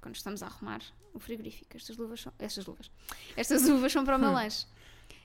Quando 0.00 0.14
estamos 0.14 0.40
a 0.42 0.46
arrumar 0.46 0.82
o 1.14 1.18
frigorífico, 1.18 1.76
estas 1.76 1.96
luvas 1.96 2.20
são. 2.20 2.32
Estas 2.38 2.64
luvas. 2.66 2.90
Estas 3.36 3.62
uvas 3.64 3.90
são 3.90 4.04
para 4.04 4.16
o 4.16 4.20
meu 4.20 4.30
lanche. 4.32 4.66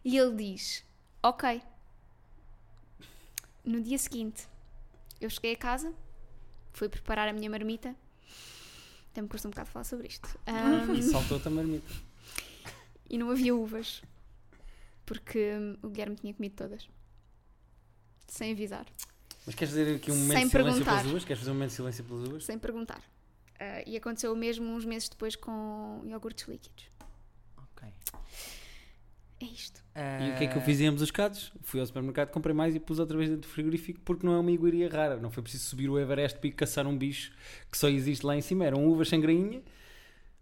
E 0.03 0.17
ele 0.17 0.35
diz: 0.35 0.83
Ok. 1.21 1.61
No 3.63 3.79
dia 3.81 3.97
seguinte, 3.97 4.47
eu 5.19 5.29
cheguei 5.29 5.53
a 5.53 5.57
casa, 5.57 5.93
fui 6.73 6.89
preparar 6.89 7.27
a 7.27 7.33
minha 7.33 7.49
marmita. 7.49 7.95
Até 9.11 9.21
me 9.21 9.27
custa 9.27 9.47
um 9.47 9.51
bocado 9.51 9.69
falar 9.69 9.83
sobre 9.83 10.07
isto. 10.07 10.27
Ahm, 10.47 10.95
E 10.95 11.03
saltou-te 11.03 11.47
a 11.47 11.51
marmita. 11.51 11.91
e 13.09 13.17
não 13.17 13.29
havia 13.29 13.55
uvas. 13.55 14.01
Porque 15.05 15.53
hum, 15.57 15.77
o 15.83 15.89
Guilherme 15.89 16.15
tinha 16.15 16.33
comido 16.33 16.55
todas. 16.55 16.87
Sem 18.27 18.53
avisar. 18.53 18.85
Mas 19.45 19.53
queres 19.55 19.73
fazer 19.73 19.95
aqui 19.95 20.11
um 20.11 20.15
momento 20.15 20.37
Sem 20.37 20.45
de 20.45 20.51
silêncio 20.51 20.73
perguntar. 20.73 20.91
pelas 20.97 21.11
duas? 21.11 21.25
Queres 21.25 21.39
fazer 21.39 21.51
um 21.51 21.53
momento 21.55 21.69
de 21.69 21.75
silêncio 21.75 22.03
pelas 22.05 22.29
duas? 22.29 22.45
sem 22.45 22.57
perguntar. 22.57 23.01
Ah, 23.59 23.83
e 23.85 23.97
aconteceu 23.97 24.31
o 24.31 24.35
mesmo 24.35 24.65
uns 24.71 24.85
meses 24.85 25.09
depois 25.09 25.35
com 25.35 26.01
iogurtes 26.05 26.47
líquidos. 26.47 26.85
Ok. 27.57 27.87
Isto. 29.61 29.81
E 29.95 30.31
o 30.31 30.37
que 30.37 30.43
é 30.45 30.47
que 30.47 30.57
eu 30.57 30.61
fiz 30.61 30.79
em 30.79 30.87
ambos 30.87 31.01
os 31.01 31.11
casos? 31.11 31.51
Fui 31.63 31.79
ao 31.79 31.85
supermercado, 31.85 32.29
comprei 32.31 32.55
mais 32.55 32.75
e 32.75 32.79
pus 32.79 32.97
outra 32.99 33.17
vez 33.17 33.29
dentro 33.29 33.47
do 33.49 33.53
frigorífico 33.53 33.99
porque 34.05 34.25
não 34.25 34.33
é 34.33 34.39
uma 34.39 34.51
iguaria 34.51 34.89
rara. 34.89 35.17
Não 35.17 35.29
foi 35.29 35.43
preciso 35.43 35.65
subir 35.65 35.89
o 35.89 35.99
Everest 35.99 36.39
para 36.39 36.47
ir 36.47 36.51
caçar 36.53 36.87
um 36.87 36.97
bicho 36.97 37.31
que 37.71 37.77
só 37.77 37.87
existe 37.89 38.25
lá 38.25 38.35
em 38.35 38.41
cima. 38.41 38.65
Eram 38.65 38.85
uvas 38.87 39.09
sem 39.09 39.19
grainha, 39.19 39.61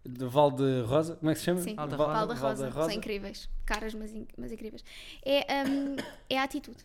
de 0.04 0.24
Val 0.26 0.50
de 0.50 0.82
Rosa, 0.82 1.16
como 1.16 1.30
é 1.30 1.34
que 1.34 1.40
se 1.40 1.44
chama? 1.46 1.60
Sim, 1.60 1.74
Val 1.74 1.88
da 1.88 1.96
Val- 1.96 2.06
Val 2.12 2.26
da 2.26 2.34
Val 2.34 2.50
Rosa. 2.50 2.64
da 2.70 2.72
São 2.72 2.90
incríveis. 2.90 3.48
Caras, 3.66 3.94
mas, 3.94 4.14
in- 4.14 4.26
mas 4.38 4.50
incríveis. 4.52 4.82
É, 5.24 5.64
hum, 5.64 5.96
é 6.30 6.38
a 6.38 6.42
atitude. 6.44 6.78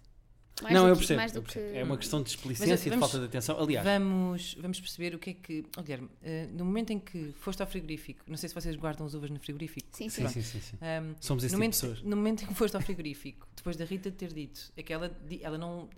Mais 0.61 0.73
Não, 0.73 0.87
eu 0.87 0.95
que- 0.95 1.01
mais 1.07 1.17
mais 1.17 1.31
do 1.33 1.41
percebo. 1.41 1.71
que- 1.71 1.77
É 1.77 1.83
uma 1.83 1.97
questão 1.97 2.19
de 2.19 2.23
Mas, 2.23 2.31
displicência 2.31 2.87
e 2.87 2.91
de 2.91 2.97
falta 2.97 3.19
de 3.19 3.25
atenção. 3.25 3.59
Aliás, 3.59 3.85
Vamos, 3.85 4.55
vamos 4.61 4.79
perceber 4.79 5.13
o 5.13 5.19
que 5.19 5.31
é 5.31 5.33
que. 5.33 5.65
Oh, 5.77 5.81
Guilherme, 5.81 6.09
eh, 6.23 6.47
no 6.53 6.63
momento 6.63 6.91
em 6.91 6.99
que 6.99 7.33
foste 7.39 7.61
ao 7.61 7.67
frigorífico, 7.67 8.23
não 8.27 8.37
sei 8.37 8.47
se 8.47 8.55
vocês 8.55 8.75
guardam 8.77 9.05
as 9.05 9.13
uvas 9.13 9.29
no 9.29 9.39
frigorífico. 9.39 9.87
Sim, 9.91 10.07
sim. 10.07 10.27
sim, 10.27 10.41
sim, 10.41 10.59
sim, 10.59 10.61
sim. 10.61 10.77
Ahm, 10.81 11.13
Somos 11.19 11.43
esse 11.43 11.53
no, 11.53 11.57
tipo 11.57 11.57
momento, 11.57 11.71
pessoas. 11.73 12.01
no 12.03 12.15
momento 12.15 12.43
em 12.43 12.47
que 12.47 12.53
foste 12.53 12.73
ao 12.75 12.81
frigorífico, 12.81 13.45
depois 13.55 13.75
da 13.75 13.83
Rita 13.83 14.09
ter 14.11 14.31
dito, 14.33 14.71
é 14.77 14.81
que 14.81 14.93
ela, 14.93 15.11
ela 15.41 15.57
não. 15.57 15.89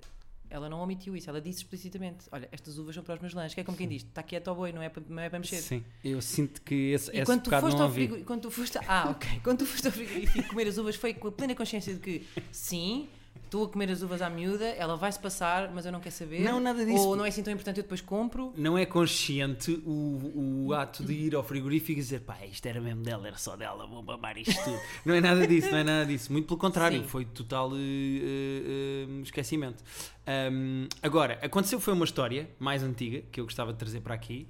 Ela 0.49 0.69
não 0.69 0.79
omitiu 0.79 1.13
isso, 1.13 1.29
ela 1.29 1.41
disse 1.41 1.57
explicitamente: 1.59 2.25
Olha, 2.31 2.47
estas 2.53 2.77
uvas 2.77 2.95
são 2.95 3.03
para 3.03 3.15
os 3.15 3.19
meus 3.21 3.33
lanches, 3.33 3.53
que 3.53 3.59
é 3.59 3.63
como 3.65 3.77
quem 3.77 3.85
diz, 3.85 4.03
está 4.03 4.23
quieto 4.23 4.47
ao 4.47 4.55
boi, 4.55 4.71
não 4.71 4.81
é 4.81 4.87
para, 4.87 5.03
não 5.09 5.21
é 5.21 5.29
para 5.29 5.39
mexer. 5.39 5.57
Sim, 5.61 5.83
eu 6.01 6.21
sinto 6.21 6.61
que 6.61 6.73
esse, 6.93 7.11
E 7.11 7.17
esse 7.17 7.25
quando 7.25 7.43
bocado 7.43 7.65
foste 7.65 7.77
não 7.77 7.83
ouvi. 7.85 7.95
frigorífico, 7.95 8.27
quando 8.27 8.41
tu 8.43 8.49
foste. 8.51 8.77
Ah, 8.87 9.09
ok. 9.09 9.41
Quando 9.43 9.57
tu 9.59 9.65
foste 9.65 9.85
ao 9.87 9.91
frigorífico 9.91 10.47
comer 10.47 10.67
as 10.69 10.77
uvas, 10.77 10.95
foi 10.95 11.13
com 11.13 11.27
a 11.27 11.31
plena 11.33 11.53
consciência 11.53 11.93
de 11.93 11.99
que 11.99 12.25
sim, 12.49 13.09
estou 13.45 13.65
a 13.65 13.69
comer 13.69 13.91
as 13.91 14.01
uvas 14.01 14.21
à 14.21 14.29
miúda, 14.29 14.65
ela 14.65 14.95
vai-se 14.95 15.19
passar, 15.19 15.71
mas 15.73 15.85
eu 15.85 15.91
não 15.91 15.99
quero 15.99 16.13
saber. 16.13 16.41
Não, 16.41 16.59
nada 16.59 16.85
disso. 16.85 17.07
Ou 17.07 17.15
não 17.15 17.25
é 17.25 17.29
assim 17.29 17.43
tão 17.43 17.53
importante, 17.53 17.77
eu 17.77 17.83
depois 17.83 18.01
compro. 18.01 18.53
Não 18.57 18.77
é 18.77 18.85
consciente 18.85 19.71
o, 19.85 20.65
o 20.67 20.73
ato 20.73 21.03
de 21.03 21.13
ir 21.13 21.35
ao 21.35 21.43
frigorífico 21.43 21.99
e 21.99 22.03
dizer 22.03 22.21
pá, 22.21 22.37
isto 22.45 22.65
era 22.65 22.81
mesmo 22.81 23.03
dela, 23.03 23.27
era 23.27 23.37
só 23.37 23.55
dela, 23.55 23.87
vou 23.87 24.03
mamar 24.03 24.37
isto 24.37 24.63
tudo. 24.63 24.79
não 25.05 25.15
é 25.15 25.21
nada 25.21 25.47
disso, 25.47 25.71
não 25.71 25.77
é 25.77 25.83
nada 25.83 26.05
disso. 26.05 26.31
Muito 26.31 26.45
pelo 26.47 26.59
contrário, 26.59 27.01
Sim. 27.01 27.07
foi 27.07 27.25
total 27.25 27.71
eh, 27.73 27.77
eh, 27.79 29.21
esquecimento. 29.21 29.83
Ahm, 30.25 30.87
agora, 31.01 31.39
aconteceu 31.41 31.79
foi 31.79 31.93
uma 31.93 32.05
história 32.05 32.49
mais 32.59 32.83
antiga 32.83 33.21
que 33.31 33.39
eu 33.39 33.45
gostava 33.45 33.71
de 33.71 33.79
trazer 33.79 34.01
para 34.01 34.13
aqui 34.13 34.47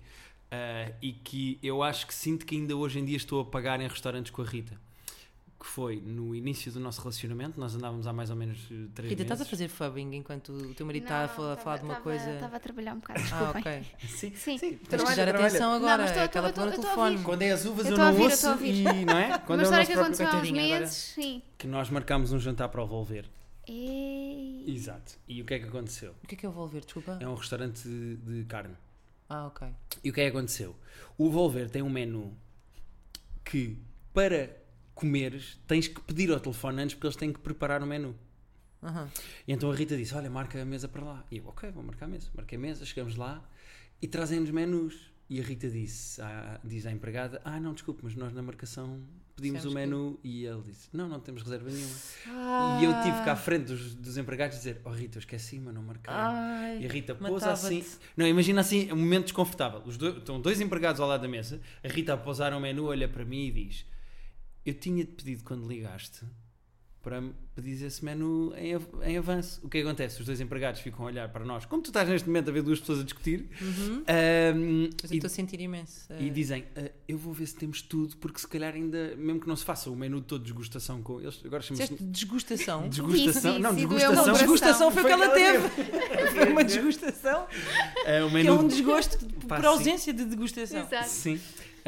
ah, 0.51 0.91
e 1.01 1.11
que 1.11 1.59
eu 1.61 1.83
acho 1.83 2.07
que 2.07 2.13
sinto 2.13 2.45
que 2.45 2.55
ainda 2.55 2.75
hoje 2.75 2.99
em 2.99 3.05
dia 3.05 3.17
estou 3.17 3.41
a 3.41 3.45
pagar 3.45 3.81
em 3.81 3.87
restaurantes 3.87 4.31
com 4.31 4.41
a 4.41 4.45
Rita. 4.45 4.79
Que 5.59 5.65
foi 5.65 5.99
no 5.99 6.35
início 6.35 6.71
do 6.71 6.79
nosso 6.79 7.01
relacionamento, 7.01 7.59
nós 7.59 7.73
andávamos 7.75 8.05
há 8.05 8.13
mais 8.13 8.29
ou 8.29 8.35
menos 8.35 8.59
eh, 8.71 8.75
três 8.93 9.09
Rita, 9.09 9.09
meses. 9.09 9.21
estás 9.21 9.41
a 9.41 9.45
fazer 9.45 9.67
fubbing 9.69 10.13
enquanto 10.15 10.49
o 10.53 10.73
teu 10.75 10.85
marido 10.85 11.03
está 11.03 11.23
a 11.23 11.27
Não, 11.27 11.29
falar, 11.33 11.53
a 11.53 11.57
falar 11.57 11.77
de 11.77 11.83
uma 11.83 11.93
tava- 11.95 12.03
coisa. 12.03 12.29
Estava 12.31 12.55
a 12.57 12.59
trabalhar 12.59 12.93
um 12.93 12.99
bocado, 12.99 13.19
Ah, 13.19 13.23
desculpem. 13.23 13.61
ok. 13.61 13.85
Sim, 14.07 14.35
Sim. 14.35 14.57
Tens 14.87 15.03
que 15.03 15.15
dar 15.15 15.29
atenção 15.29 15.71
Não, 15.71 15.77
agora, 15.77 15.97
mas 16.03 16.11
estou- 16.11 16.23
aquela 16.25 16.49
a 16.49 16.53
telefone. 16.53 17.23
Quando 17.23 17.41
é 17.41 17.51
as 17.51 17.65
uvas 17.65 17.85
Eu 17.87 17.91
eu, 17.93 17.97
não 17.97 18.07
ouvir, 18.11 18.23
ouço 18.25 18.47
e, 18.63 18.83
não 19.05 19.17
é? 19.17 19.39
Quando 19.39 19.61
uma 19.61 19.65
é 19.65 19.67
o 19.67 19.71
nosso 19.71 19.87
que 19.87 19.93
próprio 19.97 20.27
há 20.29 20.35
uns 20.41 20.51
meses. 20.51 20.93
Sim. 20.93 21.41
que 21.57 21.65
nós 21.67 21.89
marcámos 21.89 22.31
um 22.31 22.37
jantar 22.39 22.69
para 22.69 22.83
o 22.83 22.85
Volver. 22.87 23.25
Ei. 23.67 24.63
Exato. 24.67 25.13
E 25.27 25.41
o 25.41 25.45
que 25.45 25.55
é 25.55 25.59
que 25.59 25.65
aconteceu? 25.65 26.13
O 26.23 26.27
que 26.27 26.35
é 26.35 26.37
que 26.37 26.45
eu 26.45 26.51
vou 26.51 26.67
ver? 26.67 26.81
Desculpa. 26.85 27.17
É 27.19 27.27
um 27.27 27.33
restaurante 27.33 27.81
de, 27.87 28.15
de 28.17 28.45
carne. 28.45 28.75
Ah, 29.27 29.47
ok. 29.47 29.67
E 30.03 30.09
o 30.09 30.13
que 30.13 30.21
é 30.21 30.25
que 30.29 30.37
aconteceu? 30.37 30.75
O 31.17 31.29
Volver 31.31 31.67
tem 31.69 31.81
um 31.81 31.89
menu 31.89 32.37
que, 33.43 33.77
para 34.13 34.55
comeres, 34.97 35.59
tens 35.67 35.87
que 35.87 36.01
pedir 36.01 36.31
ao 36.31 36.39
telefone 36.39 36.81
antes 36.81 36.95
porque 36.95 37.07
eles 37.07 37.15
têm 37.15 37.31
que 37.31 37.39
preparar 37.39 37.81
o 37.81 37.85
menu. 37.87 38.15
Aham. 38.83 39.09
E 39.47 39.51
então 39.53 39.71
a 39.71 39.75
Rita 39.75 39.95
disse: 39.97 40.13
Olha, 40.15 40.29
marca 40.29 40.61
a 40.61 40.65
mesa 40.65 40.87
para 40.87 41.03
lá. 41.03 41.25
E 41.31 41.37
eu, 41.37 41.47
ok, 41.47 41.69
vou 41.71 41.83
marcar 41.83 42.05
a 42.05 42.09
mesa. 42.09 42.27
Marquei 42.35 42.57
a 42.57 42.61
mesa, 42.61 42.85
chegamos 42.85 43.15
lá 43.15 43.43
e 44.01 44.07
trazem-nos 44.07 44.49
menus. 44.51 45.11
E 45.29 45.41
a 45.41 45.43
Rita 45.43 45.69
disse, 45.69 46.21
à, 46.21 46.59
diz 46.63 46.85
à 46.85 46.91
empregada: 46.91 47.41
Ah, 47.43 47.59
não, 47.59 47.73
desculpe, 47.73 48.01
mas 48.03 48.15
nós 48.15 48.31
na 48.33 48.41
marcação 48.41 49.01
pedimos 49.35 49.57
Dissemos 49.61 49.65
o 49.65 49.69
que- 49.69 49.75
menu. 49.75 50.19
E 50.23 50.45
ele 50.45 50.61
disse: 50.61 50.87
Não, 50.93 51.09
não 51.09 51.19
temos 51.19 51.41
reserva 51.41 51.69
nenhuma. 51.69 51.95
Ah. 52.27 52.79
E 52.81 52.85
eu 52.85 52.93
tive 53.01 53.25
cá 53.25 53.33
à 53.33 53.35
frente 53.35 53.65
dos, 53.65 53.93
dos 53.95 54.15
empregados 54.17 54.55
dizer: 54.57 54.79
Oh 54.85 54.91
Rita, 54.91 55.17
eu 55.17 55.19
esqueci, 55.19 55.59
mas 55.59 55.73
não 55.73 55.81
marquei. 55.81 56.13
Ai, 56.13 56.79
E 56.81 56.85
a 56.85 56.89
Rita 56.89 57.13
pôs 57.15 57.29
matava-te. 57.43 57.65
assim. 57.79 57.83
Não, 58.15 58.25
imagina 58.27 58.61
assim, 58.61 58.89
um 58.91 58.95
momento 58.95 59.23
desconfortável. 59.23 59.81
Os 59.85 59.97
dois, 59.97 60.17
estão 60.17 60.39
dois 60.39 60.61
empregados 60.61 61.01
ao 61.01 61.07
lado 61.09 61.21
da 61.23 61.27
mesa. 61.27 61.59
A 61.83 61.87
Rita, 61.89 62.13
a 62.13 62.17
pousar 62.17 62.53
o 62.53 62.59
menu, 62.61 62.85
olha 62.85 63.07
para 63.09 63.25
mim 63.25 63.47
e 63.47 63.51
diz: 63.51 63.85
Eu 64.67 64.73
tinha-te 64.73 65.11
pedido 65.13 65.43
quando 65.45 65.65
ligaste 65.67 66.21
para 67.01 67.21
me 67.21 67.31
pedir 67.55 67.85
esse 67.85 68.03
menu 68.03 68.53
em, 68.57 68.75
av- 68.75 69.01
em 69.01 69.17
avanço. 69.17 69.61
O 69.63 69.69
que 69.69 69.77
acontece? 69.77 70.19
Os 70.19 70.25
dois 70.25 70.41
empregados 70.41 70.81
ficam 70.81 71.05
a 71.05 71.07
olhar 71.07 71.29
para 71.29 71.45
nós, 71.45 71.63
como 71.63 71.81
tu 71.81 71.87
estás 71.87 72.09
neste 72.09 72.27
momento 72.27 72.49
a 72.49 72.51
ver 72.51 72.61
duas 72.61 72.81
pessoas 72.81 72.99
a 72.99 73.03
discutir, 73.03 73.47
Uhum. 73.61 74.03
e, 75.09 75.15
estou 75.15 75.27
a 75.27 75.29
sentir 75.29 75.61
imenso. 75.61 76.05
e 76.19 76.27
eh, 76.27 76.29
dizem: 76.29 76.65
"Ah, 76.75 76.91
Eu 77.07 77.17
vou 77.17 77.31
ver 77.33 77.45
se 77.47 77.55
temos 77.55 77.81
tudo, 77.81 78.17
porque 78.17 78.39
se 78.39 78.47
calhar 78.47 78.73
ainda, 78.73 79.15
mesmo 79.15 79.39
que 79.39 79.47
não 79.47 79.55
se 79.55 79.63
faça 79.63 79.89
o 79.89 79.95
menu 79.95 80.19
todo 80.19 80.41
de 80.41 80.47
desgustação 80.51 81.01
com 81.01 81.21
eles, 81.21 81.39
agora 81.45 81.63
Disseste 81.63 81.95
desgustação? 82.03 82.89
Desgustação? 82.89 83.57
Não, 83.59 83.73
disse, 83.73 83.87
doeu 83.87 83.99
desgustação. 83.99 84.33
Desgustação 84.33 84.91
foi 84.91 85.03
o 85.03 85.05
que 85.05 85.11
ela 85.13 85.29
teve. 85.29 85.69
Foi 86.35 86.51
uma 86.51 86.63
desgustação. 86.65 87.45
O 87.45 88.27
Que 88.27 88.33
menu 88.33 88.49
é 88.49 88.51
um 88.59 88.67
desgosto 88.67 89.17
por 89.47 89.59
sim. 89.61 89.65
ausência 89.65 90.13
de 90.13 90.25
degustação. 90.25 90.81
Exato. 90.81 91.07
Sim. 91.09 91.39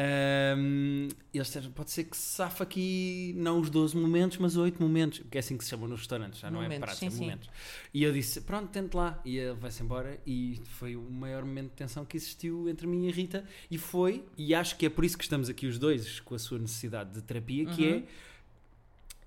Ahm, 0.01 1.09
eles 1.33 1.47
disseram, 1.47 1.71
pode 1.71 1.91
ser 1.91 2.05
que 2.05 2.15
se 2.15 2.23
safa 2.35 2.63
aqui 2.63 3.33
não 3.35 3.59
os 3.59 3.69
12 3.69 3.97
momentos, 3.97 4.37
mas 4.37 4.55
8 4.55 4.81
momentos, 4.81 5.19
porque 5.19 5.37
é 5.37 5.41
assim 5.41 5.57
que 5.57 5.63
se 5.65 5.69
chamam 5.71 5.89
nos 5.89 5.99
restaurantes, 5.99 6.39
já 6.39 6.49
não 6.49 6.59
é 6.61 6.63
Momentos, 6.63 6.79
pratos, 6.85 6.99
sim, 6.99 7.07
é 7.07 7.09
momentos. 7.09 7.49
E 7.93 8.03
eu 8.03 8.13
disse, 8.13 8.39
pronto, 8.41 8.69
tente 8.69 8.95
lá. 8.95 9.19
E 9.25 9.37
ele 9.37 9.55
vai-se 9.55 9.83
embora 9.83 10.17
e 10.25 10.61
foi 10.77 10.95
o 10.95 11.01
maior 11.01 11.43
momento 11.43 11.71
de 11.71 11.75
tensão 11.75 12.05
que 12.05 12.15
existiu 12.15 12.69
entre 12.69 12.87
mim 12.87 13.07
e 13.07 13.09
a 13.09 13.11
Rita. 13.11 13.43
E 13.69 13.77
foi, 13.77 14.23
e 14.37 14.55
acho 14.55 14.77
que 14.77 14.85
é 14.85 14.89
por 14.89 15.03
isso 15.03 15.17
que 15.17 15.23
estamos 15.23 15.49
aqui 15.49 15.67
os 15.67 15.77
dois 15.77 16.21
com 16.21 16.33
a 16.33 16.39
sua 16.39 16.59
necessidade 16.59 17.11
de 17.13 17.21
terapia, 17.21 17.65
que 17.65 17.83
Uhum. 17.85 17.97
é 17.97 18.03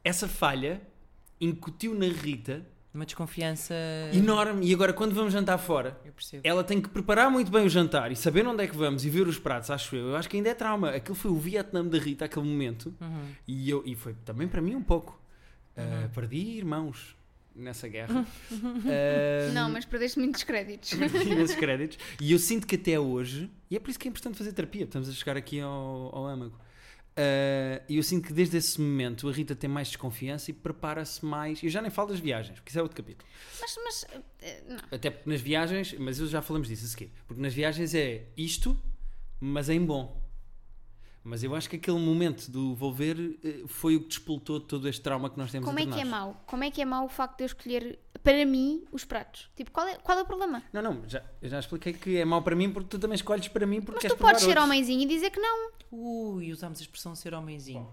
essa 0.05 0.27
falha 0.27 0.81
incutiu 1.41 1.95
na 1.95 2.07
Rita 2.07 2.65
Uma 2.95 3.07
desconfiança. 3.07 3.75
enorme. 4.13 4.67
E 4.67 4.75
agora, 4.75 4.93
quando 4.93 5.15
vamos 5.15 5.33
jantar 5.33 5.57
fora, 5.59 5.99
ela 6.45 6.63
tem 6.63 6.81
que 6.81 6.89
preparar 6.91 7.31
muito 7.31 7.51
bem 7.51 7.65
o 7.65 7.69
jantar 7.69 8.13
e 8.13 8.17
saber 8.17 8.47
onde 8.47 8.63
é 8.63 8.67
que 8.67 8.77
vamos 8.77 9.05
e 9.05 9.11
ver 9.11 9.27
os 9.27 9.39
pratos, 9.39 9.71
acho 9.71 9.97
eu. 9.97 10.09
Eu 10.09 10.17
acho 10.17 10.29
que 10.29 10.37
ainda 10.37 10.51
é 10.51 10.55
trauma. 10.55 10.91
Aquilo 10.91 11.15
foi 11.15 11.31
o 11.31 11.37
Vietnã 11.39 11.85
da 11.85 11.99
Rita, 11.99 12.27
aquele 12.27 12.47
momento. 12.47 12.95
Uhum. 13.01 13.25
E, 13.49 13.71
eu, 13.71 13.83
e 13.87 13.95
foi 13.95 14.15
também 14.25 14.47
para 14.47 14.61
mim 14.61 14.75
um 14.75 14.83
pouco. 14.83 15.19
Uh, 15.77 15.81
Uhum. 16.03 16.09
perdi 16.15 16.37
irmãos 16.59 17.17
nessa 17.57 17.89
guerra. 17.89 18.27
Uh, 18.51 19.53
Não, 19.55 19.71
mas 19.71 19.85
perdeste 19.87 20.19
muitos 20.19 20.43
créditos. 20.43 20.93
perdi 20.95 21.31
imensos 21.31 21.57
créditos. 21.57 21.99
E 22.21 22.31
eu 22.33 22.39
sinto 22.39 22.67
que 22.67 22.75
até 22.77 22.99
hoje, 23.01 23.51
e 23.71 23.77
é 23.77 23.81
por 23.81 23.89
isso 23.91 23.99
que 23.99 24.07
é 24.07 24.11
importante 24.11 24.37
fazer 24.37 24.53
terapia, 24.53 24.85
estamos 24.85 25.09
a 25.09 25.13
chegar 25.13 25.37
aqui 25.37 25.61
ao, 25.61 25.71
ao 26.15 26.27
âmago. 26.27 26.59
Uh, 27.15 27.83
E 27.89 27.97
eu 27.99 28.03
sinto 28.03 28.27
que 28.29 28.33
desde 28.33 28.57
esse 28.57 28.81
momento 28.81 29.29
a 29.29 29.33
Rita 29.33 29.55
tem 29.55 29.69
mais 29.69 29.89
desconfiança 29.89 30.51
e 30.51 30.55
prepara-se 30.55 31.25
mais. 31.25 31.63
Eu 31.63 31.69
já 31.69 31.83
nem 31.83 31.91
falo 31.91 32.09
das 32.09 32.19
viagens, 32.21 32.59
porque 32.59 32.71
isso 32.71 32.79
é 32.79 32.83
outro 32.83 32.97
capítulo. 32.97 33.29
mas, 33.61 33.79
mas 33.85 34.07
eh, 34.41 34.63
não. 34.67 34.79
Até 34.91 35.11
porque 35.11 35.29
nas 35.29 35.41
viagens, 35.41 35.95
mas 35.99 36.19
eu 36.19 36.27
já 36.27 36.41
falamos 36.41 36.69
disso 36.69 36.85
a 36.87 36.89
seguir. 36.89 37.13
Porque 37.27 37.43
nas 37.43 37.53
viagens 37.53 37.95
é 37.95 38.29
isto, 38.37 38.75
mas 39.39 39.69
em 39.69 39.85
bom. 39.85 40.21
Mas 41.25 41.45
eu 41.45 41.55
acho 41.55 41.71
que 41.71 41.77
aquele 41.77 41.99
momento 42.01 42.51
do 42.51 42.75
vou 42.75 42.93
ver 42.93 43.39
eh, 43.45 43.63
foi 43.69 43.95
o 43.95 44.01
que 44.01 44.09
despoltou 44.09 44.59
todo 44.59 44.89
este 44.89 45.03
trauma 45.03 45.29
que 45.31 45.39
nós 45.39 45.53
temos 45.53 45.67
Como 45.67 45.79
é 45.79 45.83
entre 45.83 45.95
que 45.95 46.01
é 46.01 46.05
nós. 46.05 46.11
mau? 46.11 46.45
Como 46.47 46.65
é 46.65 46.71
que 46.71 46.81
é 46.83 46.85
mau 46.85 47.05
o 47.05 47.09
facto 47.09 47.37
de 47.39 47.45
eu 47.45 47.47
escolher 47.47 47.99
para 48.25 48.45
mim 48.47 48.85
os 48.91 49.05
pratos? 49.05 49.49
Tipo, 49.55 49.71
qual 49.71 49.87
é, 49.87 49.97
qual 49.97 50.19
é 50.19 50.23
o 50.23 50.27
problema? 50.27 50.63
Não, 50.73 50.81
não, 50.83 51.03
já, 51.09 51.23
eu 51.43 51.49
já 51.49 51.61
expliquei 51.61 51.93
que 51.93 52.17
é 52.17 52.25
mau 52.25 52.43
para 52.43 52.57
mim 52.57 52.71
porque 52.73 52.89
tu 52.89 52.99
também 52.99 53.15
escolhes 53.17 53.47
para 53.49 53.67
mim 53.67 53.81
porque 53.83 54.09
Mas 54.09 54.13
tu 54.15 54.19
podes 54.19 54.41
ser 54.41 54.49
outros. 54.49 54.65
homenzinho 54.65 55.03
e 55.03 55.07
dizer 55.07 55.31
que 55.31 55.39
não. 55.39 55.71
Ui, 55.93 56.51
usámos 56.53 56.79
a 56.79 56.83
expressão 56.83 57.15
ser 57.15 57.35
homenzinho. 57.35 57.87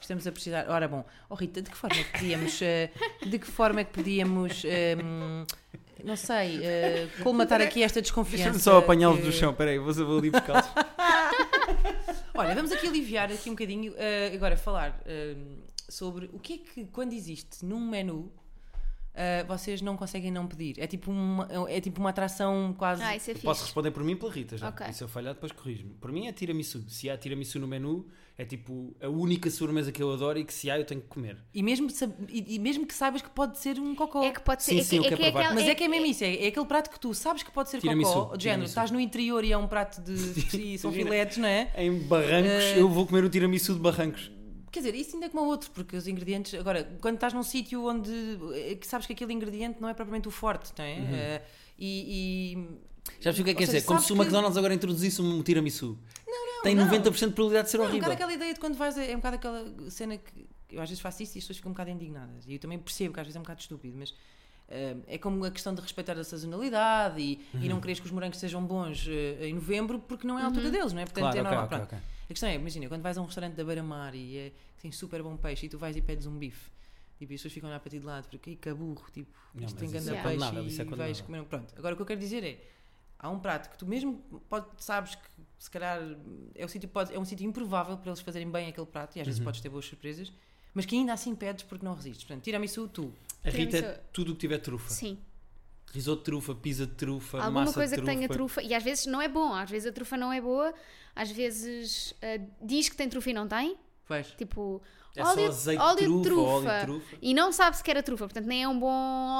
Estamos 0.00 0.26
a 0.26 0.32
precisar. 0.32 0.68
Ora 0.68 0.88
bom, 0.88 1.04
oh 1.30 1.34
Rita, 1.34 1.62
de 1.62 1.70
que 1.70 1.76
forma 1.76 1.96
é 1.96 2.04
que 2.04 2.12
podíamos. 2.12 2.60
eh, 2.60 2.90
de 3.24 3.38
que 3.38 3.46
forma 3.46 3.80
é 3.80 3.84
que 3.84 3.92
podíamos. 3.92 4.62
eh, 4.64 4.96
não 6.02 6.16
sei, 6.16 6.60
eh, 6.62 7.08
colmatar 7.22 7.62
aqui 7.62 7.82
esta 7.82 8.02
desconfiança. 8.02 8.44
Deixa-me 8.50 8.60
só 8.62 8.78
apanhá-los 8.78 9.20
que- 9.20 9.24
do 9.26 9.32
chão, 9.32 9.54
peraí, 9.54 9.78
vou, 9.78 9.94
vou 9.94 10.18
ali 10.18 10.30
buscá-los. 10.30 10.66
Olha, 12.34 12.54
vamos 12.54 12.72
aqui 12.72 12.88
aliviar 12.88 13.30
aqui 13.32 13.48
um 13.48 13.52
bocadinho, 13.54 13.94
eh, 13.96 14.32
agora 14.34 14.56
falar 14.56 15.00
eh, 15.06 15.36
sobre 15.88 16.28
o 16.32 16.38
que 16.38 16.54
é 16.54 16.58
que 16.58 16.84
quando 16.86 17.12
existe 17.14 17.64
num 17.64 17.80
menu 17.80 18.30
eh, 19.14 19.44
vocês 19.44 19.80
não 19.80 19.96
conseguem 19.96 20.30
não 20.30 20.46
pedir. 20.46 20.74
É 20.78 20.86
tipo 20.86 21.10
uma, 21.10 21.48
é 21.68 21.80
tipo 21.80 22.00
uma 22.00 22.10
atração 22.10 22.74
quase. 22.76 23.02
Ah, 23.02 23.14
isso 23.16 23.30
é 23.30 23.34
fixe. 23.34 23.46
Posso 23.46 23.64
responder 23.64 23.90
por 23.92 24.02
mim 24.02 24.16
pela 24.16 24.32
Rita 24.32 24.56
já. 24.58 24.68
Ok. 24.68 24.86
E 24.88 24.92
se 24.92 25.02
eu 25.04 25.08
falhar, 25.08 25.34
depois 25.34 25.52
corrijo-me. 25.52 25.94
Por 25.94 26.10
mim 26.12 26.26
é 26.26 26.32
tiramisu. 26.32 26.84
Se 26.88 27.08
há 27.08 27.16
tiramisu 27.16 27.58
no 27.60 27.66
menu, 27.68 28.06
é 28.36 28.44
tipo 28.44 28.94
a 29.00 29.08
única 29.08 29.48
sobremesa 29.50 29.92
que 29.92 30.02
eu 30.02 30.12
adoro 30.12 30.38
e 30.38 30.44
que 30.44 30.52
se 30.52 30.68
há 30.70 30.78
eu 30.78 30.84
tenho 30.84 31.00
que 31.00 31.06
comer. 31.06 31.36
E, 31.54 31.62
mesmo, 31.62 31.88
e, 32.28 32.56
e 32.56 32.58
mesmo 32.58 32.84
que 32.86 32.92
saibas 32.94 33.22
que 33.22 33.30
pode 33.30 33.58
ser 33.58 33.78
um 33.78 33.94
cocó. 33.94 34.24
É 34.24 34.32
que 34.32 34.40
pode 34.40 34.62
ser. 34.64 34.72
Sim, 34.72 34.80
é 34.80 34.82
sim, 34.82 34.96
eu 34.96 35.02
que, 35.02 35.14
é 35.14 35.16
que 35.16 35.22
é 35.22 35.28
aquela- 35.28 35.54
Mas 35.54 35.68
é 35.68 35.74
que 35.74 35.84
é 35.84 35.88
mesmo 35.88 36.06
isso, 36.06 36.24
é, 36.24 36.34
é 36.44 36.46
aquele 36.48 36.66
prato 36.66 36.90
que 36.90 36.98
tu 36.98 37.14
sabes 37.14 37.42
que 37.44 37.52
pode 37.52 37.70
ser 37.70 37.80
Tiramisu, 37.80 38.12
cocó, 38.12 38.36
de 38.36 38.42
género, 38.44 38.64
estás 38.64 38.90
no 38.90 38.98
interior 38.98 39.44
e 39.44 39.52
é 39.52 39.56
um 39.58 39.68
prato 39.68 40.00
de. 40.02 40.12
e 40.74 40.78
são 40.78 40.90
filetes, 40.92 41.36
não 41.38 41.46
é? 41.48 41.70
Em 41.76 41.96
Barrancos, 42.00 42.50
Eh, 42.50 42.80
eu 42.80 42.88
vou 42.88 43.06
comer 43.06 43.22
o 43.24 43.28
tiramisu 43.30 43.74
de 43.74 43.80
Barrancos. 43.80 44.30
Quer 44.74 44.80
dizer, 44.80 44.94
isso 44.96 45.14
ainda 45.14 45.26
é 45.26 45.28
como 45.28 45.44
o 45.44 45.46
outro, 45.46 45.70
porque 45.70 45.96
os 45.96 46.08
ingredientes. 46.08 46.52
Agora, 46.58 46.82
quando 47.00 47.14
estás 47.14 47.32
num 47.32 47.44
sítio 47.44 47.86
onde. 47.86 48.10
eh, 48.54 48.74
que 48.74 48.86
sabes 48.86 49.06
que 49.06 49.12
aquele 49.12 49.32
ingrediente 49.32 49.80
não 49.80 49.88
é 49.88 49.94
propriamente 49.94 50.26
o 50.26 50.30
forte, 50.32 50.72
não 50.76 50.84
é? 50.84 50.92
Eh, 50.98 51.42
e. 51.78 52.56
e- 52.56 53.14
Já 53.20 53.30
percebi 53.30 53.42
o 53.42 53.44
que 53.44 53.50
é 53.50 53.54
que 53.54 53.58
quer 53.60 53.66
dizer? 53.66 53.82
Como 53.82 54.00
se 54.00 54.12
o 54.12 54.16
que- 54.16 54.22
McDonald's 54.22 54.56
agora 54.58 54.74
introduzisse 54.74 55.22
um 55.22 55.42
tiramisu. 55.42 55.96
Tem 56.64 56.74
não. 56.74 56.86
90% 56.88 57.28
de 57.28 57.34
probabilidade 57.34 57.66
de 57.66 57.70
ser 57.70 57.76
Não, 57.78 57.84
é 57.84 57.86
um 57.86 57.90
horrível. 57.90 58.08
bocado 58.08 58.14
aquela 58.14 58.32
ideia 58.34 58.54
de 58.54 58.58
quando 58.60 58.74
vais. 58.76 58.98
a- 58.98 59.04
É 59.04 59.12
um 59.12 59.16
bocado 59.18 59.36
aquela 59.36 59.90
cena 59.90 60.16
que. 60.16 60.46
Eu 60.70 60.82
às 60.82 60.88
vezes 60.88 61.00
faço 61.00 61.22
isso 61.22 61.36
e 61.36 61.38
as 61.38 61.44
pessoas 61.44 61.58
ficam 61.58 61.70
um 61.70 61.72
bocado 61.74 61.90
indignadas. 61.90 62.44
E 62.48 62.54
eu 62.54 62.58
também 62.58 62.78
percebo 62.78 63.14
que 63.14 63.20
às 63.20 63.26
vezes 63.26 63.36
é 63.36 63.38
um 63.38 63.42
bocado 63.42 63.60
estúpido, 63.60 63.96
mas. 63.96 64.12
eh, 64.68 64.96
é 65.06 65.18
como 65.18 65.44
a 65.44 65.50
questão 65.50 65.74
de 65.74 65.80
respeitar 65.82 66.18
a 66.18 66.24
sazonalidade 66.24 67.20
e, 67.20 67.38
e 67.54 67.56
Uhum. 67.58 67.68
não 67.74 67.80
queres 67.80 68.00
que 68.00 68.06
os 68.06 68.12
morangos 68.12 68.38
sejam 68.38 68.64
bons 68.64 69.06
eh, 69.08 69.46
em 69.48 69.54
novembro 69.54 69.98
porque 70.00 70.26
não 70.26 70.38
é 70.38 70.42
a 70.42 70.46
altura 70.46 70.70
deles, 70.70 70.92
não 70.92 71.00
é? 71.00 71.04
Portanto, 71.04 71.22
Claro, 71.22 71.38
é 71.38 71.42
normal. 71.42 71.64
ok, 71.66 71.76
Pronto. 71.78 71.94
ok. 71.94 71.98
A 72.24 72.28
questão 72.28 72.48
é, 72.48 72.54
imagina, 72.54 72.88
quando 72.88 73.02
vais 73.02 73.16
a 73.18 73.22
um 73.22 73.26
restaurante 73.26 73.54
da 73.54 73.64
beira-mar 73.64 74.14
e 74.14 74.38
é, 74.38 74.52
tem 74.80 74.90
super 74.90 75.22
bom 75.22 75.36
peixe 75.36 75.66
e 75.66 75.68
tu 75.68 75.78
vais 75.78 75.96
e 75.96 76.00
pedes 76.00 76.26
um 76.26 76.36
bife, 76.38 76.70
tipo, 77.18 77.32
e 77.32 77.34
as 77.34 77.40
pessoas 77.40 77.52
ficam 77.54 77.68
a 77.68 77.72
olhar 77.72 77.80
para 77.80 77.90
ti 77.90 77.98
de 77.98 78.06
lado, 78.06 78.28
porque 78.28 78.50
"Ih, 78.52 78.56
que 78.56 78.68
aburro, 78.68 79.04
tipo, 79.12 79.30
Não, 79.54 79.64
isto 79.64 79.76
tem 79.78 79.90
grande 79.90 80.08
é 80.10 80.22
peixe 80.22 80.36
isso 80.66 80.80
é 80.82 80.84
e 80.84 80.88
vais 80.88 81.20
condenável. 81.20 81.24
comer 81.24 81.40
um... 81.40 81.44
Pronto, 81.44 81.74
agora 81.76 81.94
o 81.94 81.96
que 81.96 82.02
eu 82.02 82.06
quero 82.06 82.20
dizer 82.20 82.42
é, 82.44 82.58
há 83.18 83.28
um 83.30 83.38
prato 83.38 83.70
que 83.70 83.78
tu 83.78 83.86
mesmo 83.86 84.14
pode, 84.48 84.66
sabes 84.78 85.14
que 85.14 85.22
se 85.58 85.70
calhar 85.70 86.00
é, 86.54 86.64
o 86.64 86.68
sítio, 86.68 86.88
pode, 86.88 87.14
é 87.14 87.18
um 87.18 87.24
sítio 87.24 87.46
improvável 87.46 87.96
para 87.98 88.10
eles 88.10 88.20
fazerem 88.20 88.50
bem 88.50 88.68
aquele 88.68 88.86
prato 88.86 89.16
e 89.16 89.20
às 89.20 89.26
vezes 89.26 89.38
Uhum. 89.40 89.44
podes 89.44 89.60
ter 89.60 89.68
boas 89.68 89.84
surpresas, 89.84 90.32
mas 90.72 90.86
que 90.86 90.96
ainda 90.96 91.12
assim 91.12 91.34
pedes 91.34 91.62
porque 91.64 91.84
não 91.84 91.94
resistes. 91.94 92.24
Portanto, 92.24 92.42
tira-me-isso 92.44 92.88
tu. 92.88 93.12
A 93.44 93.50
Rita 93.50 93.76
é 93.76 93.80
Tiramisu. 93.80 94.00
tudo 94.12 94.32
o 94.32 94.34
que 94.34 94.40
tiver 94.40 94.58
trufa. 94.58 94.90
Sim. 94.90 95.18
Risoto 95.92 96.18
de 96.18 96.24
trufa, 96.24 96.54
pizza 96.54 96.86
de 96.86 96.92
trufa, 96.94 97.38
Alguma 97.38 97.60
massa 97.60 97.74
coisa 97.74 97.94
de 97.94 98.00
que 98.02 98.04
trufa. 98.06 98.18
tenha 98.18 98.28
trufa. 98.28 98.62
E 98.62 98.74
às 98.74 98.82
vezes 98.82 99.06
não 99.06 99.20
é 99.22 99.28
bom. 99.28 99.54
Às 99.54 99.70
vezes 99.70 99.88
a 99.88 99.92
trufa 99.92 100.16
não 100.16 100.32
é 100.32 100.40
boa. 100.40 100.74
Às 101.14 101.30
vezes 101.30 102.14
ah, 102.20 102.40
diz 102.60 102.88
que 102.88 102.96
tem 102.96 103.08
trufa 103.08 103.30
e 103.30 103.32
não 103.32 103.46
tem. 103.46 103.76
Vais. 104.08 104.26
Tipo, 104.32 104.82
É 105.14 105.22
óleo, 105.22 105.34
só 105.42 105.46
azeite 105.48 105.80
óleo 105.82 105.96
de 105.96 106.16
de 106.16 106.22
trufa, 106.22 106.42
trufa. 106.44 106.68
óleo 106.68 106.78
de 106.80 106.84
trufa. 106.86 107.16
E 107.22 107.34
não 107.34 107.52
sabe 107.52 107.76
sequer 107.76 107.96
a 107.96 108.02
trufa. 108.02 108.24
Portanto, 108.26 108.46
nem 108.46 108.64
é 108.64 108.68
um 108.68 108.78
bom 108.78 108.88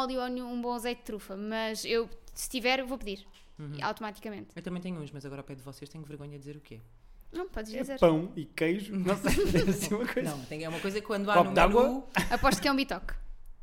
óleo 0.01 0.21
ou 0.21 0.53
um 0.53 0.63
bom 0.63 0.73
azeite 0.75 1.01
de 1.01 1.05
trufa. 1.07 1.37
Mas 1.37 1.85
eu, 1.85 2.09
se 2.33 2.49
tiver, 2.49 2.79
eu 2.79 2.87
vou 2.87 2.97
pedir. 2.99 3.27
Uhum. 3.59 3.77
Automaticamente. 3.83 4.49
Eu 4.55 4.63
também 4.63 4.81
tenho 4.81 5.01
uns, 5.01 5.11
mas 5.11 5.25
agora 5.27 5.41
ao 5.41 5.45
pé 5.45 5.55
de 5.55 5.63
vocês 5.63 5.89
tenho 5.89 6.05
vergonha 6.05 6.33
de 6.33 6.39
dizer 6.39 6.57
o 6.57 6.61
quê. 6.61 6.81
Não, 7.33 7.49
podes 7.49 7.75
É 7.75 7.81
dizer. 7.81 7.99
pão 7.99 8.31
e 8.37 8.45
queijo. 8.45 8.95
Não 8.97 9.17
sei, 9.17 9.33
é 9.67 9.71
assim 9.71 9.95
uma 9.95 10.07
coisa. 10.07 10.31
Não, 10.31 10.47
é 10.61 10.69
uma 10.69 10.81
coisa 10.81 11.01
que 11.01 11.07
quando 11.07 11.29
há 11.31 11.35
Copo 11.35 11.51
no 11.51 11.69
menu... 11.69 12.05
Aposto 12.31 12.63
que 12.63 12.69
é 12.69 12.73
um 12.73 12.77
bitoque. 12.77 13.13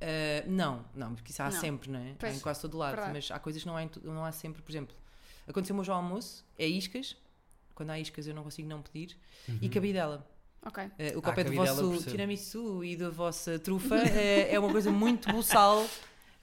Uh, 0.02 0.50
não, 0.50 0.84
não, 0.96 1.14
porque 1.16 1.32
isso 1.32 1.42
há 1.44 1.50
Não. 1.52 1.60
sempre, 1.60 1.90
não 1.92 2.00
é? 2.00 2.12
Há 2.12 2.16
Pois, 2.20 2.36
em 2.38 2.40
quase 2.40 2.62
todo 2.62 2.78
lado, 2.78 2.96
verdade. 2.96 3.14
mas 3.14 3.30
há 3.32 3.38
coisas 3.40 3.62
que 3.62 3.68
não 3.68 3.78
há, 3.78 3.88
não 4.04 4.26
há 4.26 4.32
sempre. 4.32 4.62
Por 4.62 4.72
exemplo, 4.72 4.96
aconteceu 5.48 5.76
hoje 5.78 5.92
ao 5.92 5.98
almoço, 5.98 6.44
é 6.58 6.66
iscas. 6.68 7.16
Quando 7.76 7.92
há 7.92 8.00
iscas 8.00 8.26
eu 8.28 8.34
não 8.34 8.44
consigo 8.44 8.68
não 8.68 8.82
pedir. 8.82 9.16
E 9.62 9.70
cabidela. 9.70 10.28
Ok. 10.66 10.84
Uh, 10.84 10.88
o 11.16 11.20
Ah, 11.20 11.22
copé 11.22 11.44
do 11.44 11.54
vosso 11.54 12.04
tiramisu 12.04 12.84
e 12.84 12.96
da 12.96 13.10
vossa 13.10 13.58
trufa 13.60 13.96
é, 13.96 14.54
é 14.54 14.60
uma 14.60 14.72
coisa 14.72 14.92
muito 14.92 15.32
buçal 15.32 15.88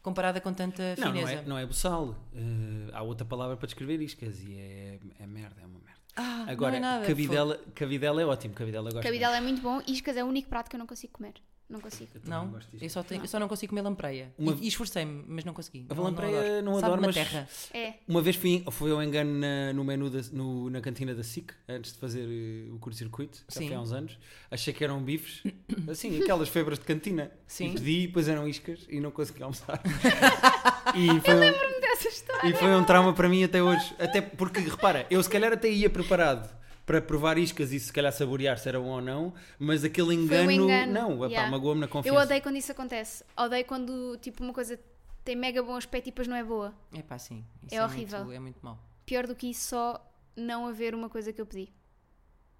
comparada 0.03 0.41
com 0.41 0.53
tanta 0.53 0.95
Não, 0.97 1.07
não 1.09 1.13
fineza. 1.13 1.33
é, 1.33 1.43
não 1.43 1.59
é 1.59 1.67
buçal. 1.67 2.17
Eh, 2.35 2.91
há 2.93 3.03
outra 3.03 3.25
palavra 3.27 3.57
para 3.57 3.67
descrever 3.67 4.01
iscas 4.01 4.41
e 4.43 4.55
é, 4.57 4.99
é 5.21 5.27
merda, 5.27 5.61
é 5.61 5.67
uma 5.67 5.79
merda. 5.81 6.01
Ah, 6.17 6.47
Agora, 6.49 6.73
não 6.73 6.79
é 6.79 6.81
nada. 6.81 7.07
cabidela, 7.07 7.61
cabidela 7.75 8.21
é 8.23 8.25
ótimo, 8.27 8.55
cabidela 8.55 8.91
gosto 8.91 9.03
Cabidela 9.05 9.37
é 9.37 9.41
muito 9.41 9.61
bom. 9.61 9.81
Iscas 9.87 10.17
é 10.17 10.25
o 10.25 10.27
único 10.27 10.49
prato 10.49 10.69
que 10.71 10.75
eu 10.77 10.79
não 10.79 10.87
consigo 10.87 11.13
comer. 11.13 11.35
Não 11.69 11.81
consigo. 11.81 12.11
Eu 12.15 12.21
Não, 12.25 12.59
eu 12.81 12.89
só, 12.89 13.03
tenho- 13.03 13.19
Não. 13.19 13.25
eu 13.25 13.29
só 13.29 13.39
não 13.39 13.47
consigo 13.47 13.71
comer 13.71 13.83
lampreia. 13.83 14.33
Uma- 14.39 14.53
E, 14.55 14.65
e 14.65 14.69
esforcei-me, 14.69 15.23
mas 15.29 15.45
não 15.45 15.53
consegui. 15.53 15.85
A 15.91 15.95
Não- 15.95 16.05
lampreia 16.05 16.63
não 16.63 16.79
adoro, 16.79 16.95
uma 16.95 17.09
mas- 17.09 17.15
terra. 17.15 17.47
É. 17.75 17.95
Uma 18.09 18.23
vez 18.23 18.37
fui, 18.37 18.65
foi 18.71 18.91
ao 18.91 19.03
engano 19.03 19.39
na, 19.39 19.73
no 19.75 19.85
menu 19.85 20.09
da- 20.09 20.23
no- 20.33 20.71
na 20.71 20.81
cantina 20.81 21.15
da 21.15 21.23
SIC, 21.23 21.53
antes 21.69 21.93
de 21.93 21.99
fazer 21.99 22.27
eh, 22.27 22.73
o 22.73 22.79
curto-circuito, 22.79 23.45
já 23.53 23.61
foi 23.61 23.75
há 23.75 23.81
uns 23.81 23.93
anos. 23.93 24.19
Achei 24.51 24.73
que 24.73 24.83
eram 24.83 25.03
bifes, 25.03 25.43
assim, 25.91 26.23
aquelas 26.23 26.49
febras 26.49 26.79
de 26.79 26.87
cantina. 26.87 27.31
Sim. 27.47 27.71
E 27.71 27.75
pedi, 27.75 28.07
depois 28.07 28.29
eram 28.29 28.49
iscas 28.49 28.87
e 28.89 28.99
não 28.99 29.11
consegui 29.11 29.43
almoçar. 29.43 29.79
e 30.97 31.21
foi 31.21 31.35
um- 31.35 31.89
essa 31.93 32.09
história. 32.09 32.49
E 32.49 32.55
foi 32.55 32.69
um 32.75 32.85
trauma 32.85 33.13
para 33.13 33.29
mim 33.29 33.45
até 33.45 33.63
hoje. 33.63 33.95
Até 33.99 34.21
porque, 34.23 34.61
repara, 34.61 35.07
eu 35.11 35.23
se 35.23 35.29
calhar 35.29 35.53
até 35.53 35.69
ia 35.69 35.91
preparado 35.91 36.49
para 36.89 37.03
provar 37.03 37.37
iscas 37.37 37.71
e 37.71 37.79
se 37.79 37.93
calhar 37.93 38.11
saborear 38.13 38.59
se 38.59 38.67
era 38.69 38.81
bom 38.81 38.89
ou 38.89 39.01
não, 39.03 39.35
mas 39.59 39.85
aquele 39.85 40.15
engano, 40.15 40.51
engano, 40.51 40.93
não, 40.93 41.25
yeah. 41.27 41.51
magoou-me 41.51 41.81
na 41.83 41.87
Eu 41.87 41.91
confiança. 41.91 42.21
odeio 42.23 42.43
quando 42.43 42.57
isso 42.57 42.73
acontece. 42.73 43.23
Odeio 43.37 43.65
quando 43.67 44.17
tipo 44.23 44.43
uma 44.43 44.55
coisa 44.55 44.81
tem 45.23 45.37
mega 45.37 45.63
bom 45.63 45.77
aspecto 45.77 46.07
e 46.07 46.11
depois 46.11 46.27
não 46.27 46.35
é 46.37 46.43
boa. 46.43 46.73
É 46.95 47.03
pá, 47.03 47.19
sim. 47.19 47.45
Isso 47.67 47.75
É 47.75 47.85
horrível. 47.85 48.21
Muito, 48.21 48.33
é 48.33 48.41
muito 48.41 48.59
mau. 48.65 48.79
Pior 49.05 49.27
do 49.27 49.35
que 49.35 49.51
isso, 49.51 49.69
só 49.69 50.03
não 50.35 50.67
haver 50.67 50.95
uma 50.95 51.11
coisa 51.11 51.31
que 51.31 51.41
eu 51.41 51.45
pedi. 51.47 51.71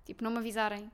Tipo, 0.05 0.23
não 0.23 0.31
me 0.31 0.39
avisarem 0.39 0.91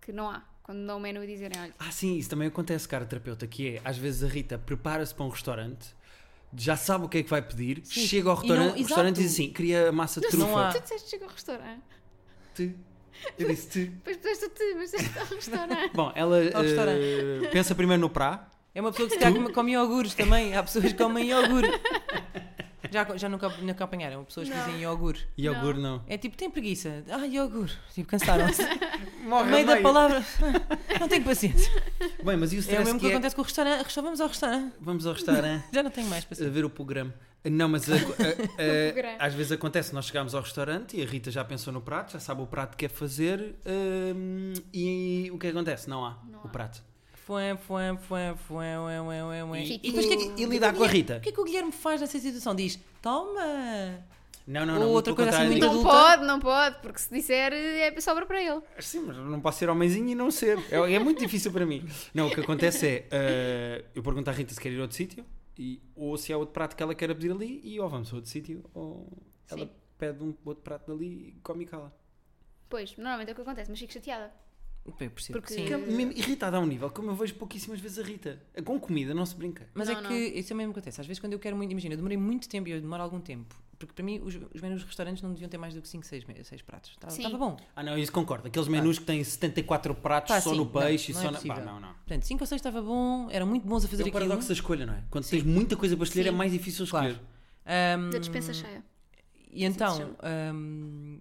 que 0.00 0.12
não 0.12 0.30
há. 0.30 0.42
Quando 0.62 0.86
dão 0.86 0.98
o 0.98 1.00
menu 1.00 1.24
e 1.24 1.26
dizerem, 1.26 1.60
olha, 1.60 1.74
Ah, 1.80 1.90
sim, 1.90 2.16
isso 2.16 2.30
também 2.30 2.46
acontece, 2.46 2.86
cara, 2.86 3.04
terapeuta, 3.04 3.46
que 3.48 3.76
é, 3.76 3.80
às 3.84 3.98
vezes 3.98 4.22
a 4.22 4.28
Rita 4.28 4.56
prepara-se 4.58 5.12
para 5.12 5.24
um 5.24 5.28
restaurante, 5.28 5.88
já 6.56 6.76
sabe 6.76 7.06
o 7.06 7.08
que 7.08 7.18
é 7.18 7.22
que 7.24 7.30
vai 7.30 7.42
pedir, 7.42 7.80
Sim. 7.84 8.06
chega 8.06 8.28
ao 8.30 8.36
E 8.36 8.38
restaurante, 8.40 8.66
não- 8.68 8.74
o 8.74 8.78
restaurante 8.78 9.16
exato. 9.16 9.22
diz 9.28 9.32
assim, 9.32 9.52
queria 9.52 9.90
massa 9.90 10.20
de 10.20 10.26
Não 10.36 10.46
trufa. 10.46 10.68
há. 10.68 10.72
tu 10.72 10.80
disseste 10.80 11.10
chega 11.10 11.24
ao 11.24 11.30
restaurante. 11.32 11.82
Tu. 12.68 12.74
Eu 13.38 13.48
disse 13.48 13.68
tu. 13.68 13.90
Depois 14.04 14.16
puseste 14.16 14.44
o 14.46 14.50
tu, 14.50 14.62
mas 14.76 14.90
disseste 14.90 15.18
ao 15.18 15.26
restaurante. 15.26 15.90
Bom, 15.94 16.12
ela 16.14 16.36
Ao 16.54 16.62
restaurante. 16.62 17.00
eh, 17.02 17.48
pensa 17.52 17.74
primeiro 17.74 18.00
no 18.00 18.10
pra, 18.10 18.48
É 18.74 18.80
uma 18.80 18.90
pessoa 18.90 19.08
que 19.08 19.14
se 19.14 19.20
calhar 19.20 19.34
come- 19.38 19.52
come 19.52 19.72
iogures 19.72 20.14
também. 20.14 20.54
Há 20.56 20.62
pessoas 20.62 20.84
que 20.86 20.94
comem 20.94 21.28
iogure. 21.28 21.68
Já, 22.92 23.06
já 23.16 23.28
nunca, 23.28 23.48
nunca 23.60 23.84
apanharam 23.84 24.24
pessoas 24.24 24.48
que 24.48 24.54
Não. 24.54 24.64
dizem 24.64 24.80
iogure. 24.80 25.20
iogurte 25.38 25.80
não. 25.80 26.02
É 26.08 26.16
tipo, 26.18 26.36
tem 26.36 26.50
preguiça. 26.50 27.04
Ah, 27.08 27.24
iogure. 27.26 27.70
Tipo, 27.94 28.08
cansaram-se. 28.08 28.62
Morre 29.22 29.44
No 29.44 29.50
meio 29.52 29.66
da 29.66 29.76
palavra. 29.80 30.24
Não 30.98 31.06
tenho 31.06 31.22
paciência. 31.22 31.70
Bem, 32.24 32.36
mas 32.36 32.52
e 32.52 32.56
o 32.56 32.58
É 32.58 32.58
o 32.58 32.60
stress 32.62 32.84
mesmo 32.84 32.98
que 32.98 33.06
que 33.06 33.12
é? 33.12 33.14
acontece 33.14 33.36
com 33.36 33.42
o 33.42 33.44
restaurante. 33.44 33.82
Resta- 33.84 34.02
Vamos 34.02 34.20
ao 34.20 34.28
restaurante. 34.28 34.74
Vamos 34.80 35.06
ao 35.06 35.12
restaurante 35.12 35.64
Já 35.72 35.82
não 35.84 35.90
tenho 35.90 36.08
mais 36.08 36.24
a 36.24 36.28
paciência. 36.28 36.52
ver 36.52 36.64
o 36.64 36.70
programa. 36.70 37.14
Não, 37.44 37.68
mas 37.68 37.88
a- 37.90 37.94
a- 37.94 37.98
a- 39.22 39.26
às 39.26 39.34
vezes 39.34 39.52
acontece, 39.52 39.94
nós 39.94 40.06
chegamos 40.06 40.34
ao 40.34 40.42
restaurante 40.42 40.96
e 40.98 41.02
a 41.02 41.06
Rita 41.06 41.30
já 41.30 41.42
pensou 41.44 41.72
no 41.72 41.80
prato, 41.80 42.12
já 42.12 42.20
sabe 42.20 42.42
o 42.42 42.46
prato 42.46 42.72
que 42.76 42.86
quer 42.86 42.90
fazer 42.94 43.54
hum, 43.66 44.52
e 44.74 45.30
o 45.32 45.38
que 45.38 45.46
acontece? 45.46 45.88
Não 45.88 46.04
há 46.04 46.18
Não 46.30 46.40
o 46.40 46.46
há. 46.46 46.48
prato. 46.50 46.82
Fué, 47.26 47.56
fué, 47.56 47.96
fué, 47.96 48.34
fué, 48.48 48.78
ué, 48.80 49.00
ué, 49.00 49.24
ué, 49.24 49.44
ué. 49.44 49.62
E, 49.64 49.74
e, 49.74 49.78
depois 49.92 50.04
o 50.04 50.08
que 50.08 50.14
é 50.14 50.16
que- 50.16 50.24
e 50.24 50.32
é 50.32 50.36
que 50.36 50.46
lidar 50.46 50.74
com 50.74 50.82
a 50.82 50.86
Guilherme- 50.88 50.96
Rita? 50.98 51.16
O 51.16 51.20
que 51.20 51.28
é 51.28 51.32
que 51.32 51.40
o 51.40 51.44
Guilherme 51.44 51.72
faz 51.72 52.00
nessa 52.00 52.18
situação? 52.18 52.54
Diz, 52.54 52.78
toma. 53.00 53.40
Não, 54.46 54.66
não, 54.66 54.74
Ou 54.74 54.80
não. 54.80 54.86
muito 54.88 54.96
outra 54.96 55.14
coisa 55.14 55.30
assim 55.30 55.46
muito 55.46 55.60
Não 55.64 55.70
adulta? 55.70 55.88
pode, 55.88 56.24
não 56.26 56.40
pode, 56.40 56.76
porque 56.82 56.98
se 56.98 57.14
disser 57.14 57.52
é 57.52 58.00
sobra 58.00 58.26
para 58.26 58.42
ele. 58.42 58.60
Sim, 58.80 59.04
mas 59.06 59.16
não 59.16 59.40
posso 59.40 59.58
ser 59.60 59.70
homenzinho 59.70 60.08
e 60.08 60.14
não 60.14 60.30
ser. 60.30 60.58
É, 60.72 60.94
é 60.94 60.98
muito 60.98 61.20
difícil 61.20 61.52
para 61.52 61.64
mim. 61.64 61.88
Não, 62.12 62.26
o 62.26 62.30
que 62.34 62.40
acontece 62.40 62.86
é, 62.86 63.06
eh, 63.12 63.84
eu 63.94 64.02
pergunto 64.02 64.28
à 64.28 64.32
Rita 64.32 64.52
se 64.52 64.60
quer 64.60 64.72
ir 64.72 64.78
a 64.78 64.82
outro 64.82 64.96
sítio 64.96 65.24
e, 65.58 65.82
ou 65.94 66.16
se 66.16 66.32
há 66.32 66.38
outro 66.38 66.52
prato 66.52 66.74
que 66.76 66.82
ela 66.82 66.94
quer 66.94 67.08
pedir 67.14 67.30
ali 67.32 67.60
e 67.64 67.78
ou 67.80 67.88
vamos 67.88 68.12
a 68.12 68.16
outro 68.16 68.30
sítio 68.30 68.64
ou 68.74 69.08
ela 69.48 69.66
Sim. 69.66 69.70
pede 69.98 70.22
um 70.24 70.34
outro 70.44 70.62
prato 70.62 70.86
dali 70.92 71.06
e 71.36 71.40
come 71.42 71.64
e 71.64 71.66
cala. 71.66 71.94
Pois, 72.68 72.96
normalmente 72.96 73.28
é 73.28 73.32
o 73.32 73.34
que 73.34 73.42
acontece, 73.42 73.70
mas 73.70 73.78
fico 73.78 73.92
chateada. 73.92 74.32
Eu 74.86 74.92
percebo. 74.92 75.38
Porque- 75.40 75.52
Sim. 75.54 75.66
Que 75.66 75.74
é 75.74 75.76
mesmo 75.76 76.12
irritada 76.12 76.56
a 76.56 76.60
um 76.60 76.66
nível 76.66 76.88
como 76.90 77.10
eu 77.10 77.14
vejo 77.14 77.34
pouquíssimas 77.34 77.78
vezes 77.80 77.98
a 77.98 78.02
Rita. 78.02 78.42
Com 78.64 78.80
comida 78.80 79.12
não 79.12 79.26
se 79.26 79.34
brinca. 79.36 79.68
Mas 79.74 79.88
Não, 79.88 79.98
é 79.98 80.00
não. 80.00 80.08
que 80.08 80.14
isso 80.16 80.52
é 80.52 80.56
mesmo 80.56 80.72
que 80.72 80.78
acontece. 80.78 81.00
Às 81.00 81.06
vezes, 81.06 81.20
quando 81.20 81.34
eu 81.34 81.38
quero 81.38 81.56
muito, 81.56 81.70
imagina, 81.72 81.92
eu 81.92 81.96
demorei 81.96 82.16
muito 82.16 82.48
tempo 82.48 82.68
e 82.68 82.72
eu 82.72 82.80
demoro 82.80 83.02
algum 83.02 83.20
tempo. 83.20 83.54
Porque 83.80 83.94
para 83.94 84.04
mim, 84.04 84.20
os, 84.22 84.34
os 84.54 84.60
menus 84.60 84.80
dos 84.80 84.84
restaurantes 84.84 85.22
não 85.22 85.32
deviam 85.32 85.48
ter 85.48 85.56
mais 85.56 85.72
do 85.72 85.80
que 85.80 85.88
5, 85.88 86.04
6, 86.04 86.24
pratos. 86.62 86.90
Estava 86.90 87.10
Sim. 87.10 87.22
estava 87.24 87.38
bom. 87.38 87.56
Ah, 87.74 87.82
não, 87.82 87.96
isso 87.96 88.12
concordo. 88.12 88.46
Aqueles 88.46 88.68
menus 88.68 88.98
que 88.98 89.06
têm 89.06 89.24
74 89.24 89.94
pratos 89.94 90.28
Pá, 90.28 90.38
só 90.42 90.50
sim, 90.50 90.56
no 90.58 90.64
não, 90.66 90.70
peixe 90.70 91.14
não 91.14 91.22
e 91.22 91.24
é 91.24 91.26
só 91.26 91.32
na. 91.48 91.54
Pá, 91.54 91.60
não, 91.62 91.80
não. 91.80 91.88
Portanto, 91.94 92.24
5 92.24 92.42
ou 92.42 92.46
6 92.46 92.58
estava 92.60 92.82
bom, 92.82 93.28
eram 93.30 93.46
muito 93.46 93.66
bons 93.66 93.82
a 93.86 93.88
fazer 93.88 94.02
É 94.02 94.04
o 94.04 94.08
aquilo. 94.08 94.22
paradoxo 94.22 94.48
da 94.48 94.52
escolha, 94.52 94.84
não 94.84 94.92
é? 94.92 95.02
Quando 95.08 95.26
tens 95.26 95.42
muita 95.42 95.76
coisa 95.78 95.96
para 95.96 96.04
escolher 96.04 96.24
Sim. 96.24 96.28
é 96.28 96.32
mais 96.32 96.52
difícil 96.52 96.84
escolher. 96.84 97.14
Claro. 97.14 97.98
Ahm, 97.98 98.10
Da 98.10 98.18
dispensa 98.18 98.52
cheia. 98.52 98.84
E 99.50 99.64
então, 99.64 100.14
ahm, 100.22 101.18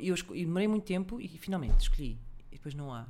eu, 0.00 0.16
eu 0.16 0.34
demorei 0.34 0.66
muito 0.66 0.84
tempo 0.84 1.20
e 1.20 1.28
finalmente 1.28 1.82
escolhi. 1.82 2.18
E 2.50 2.56
depois 2.56 2.74
não 2.74 2.92
há. 2.92 3.06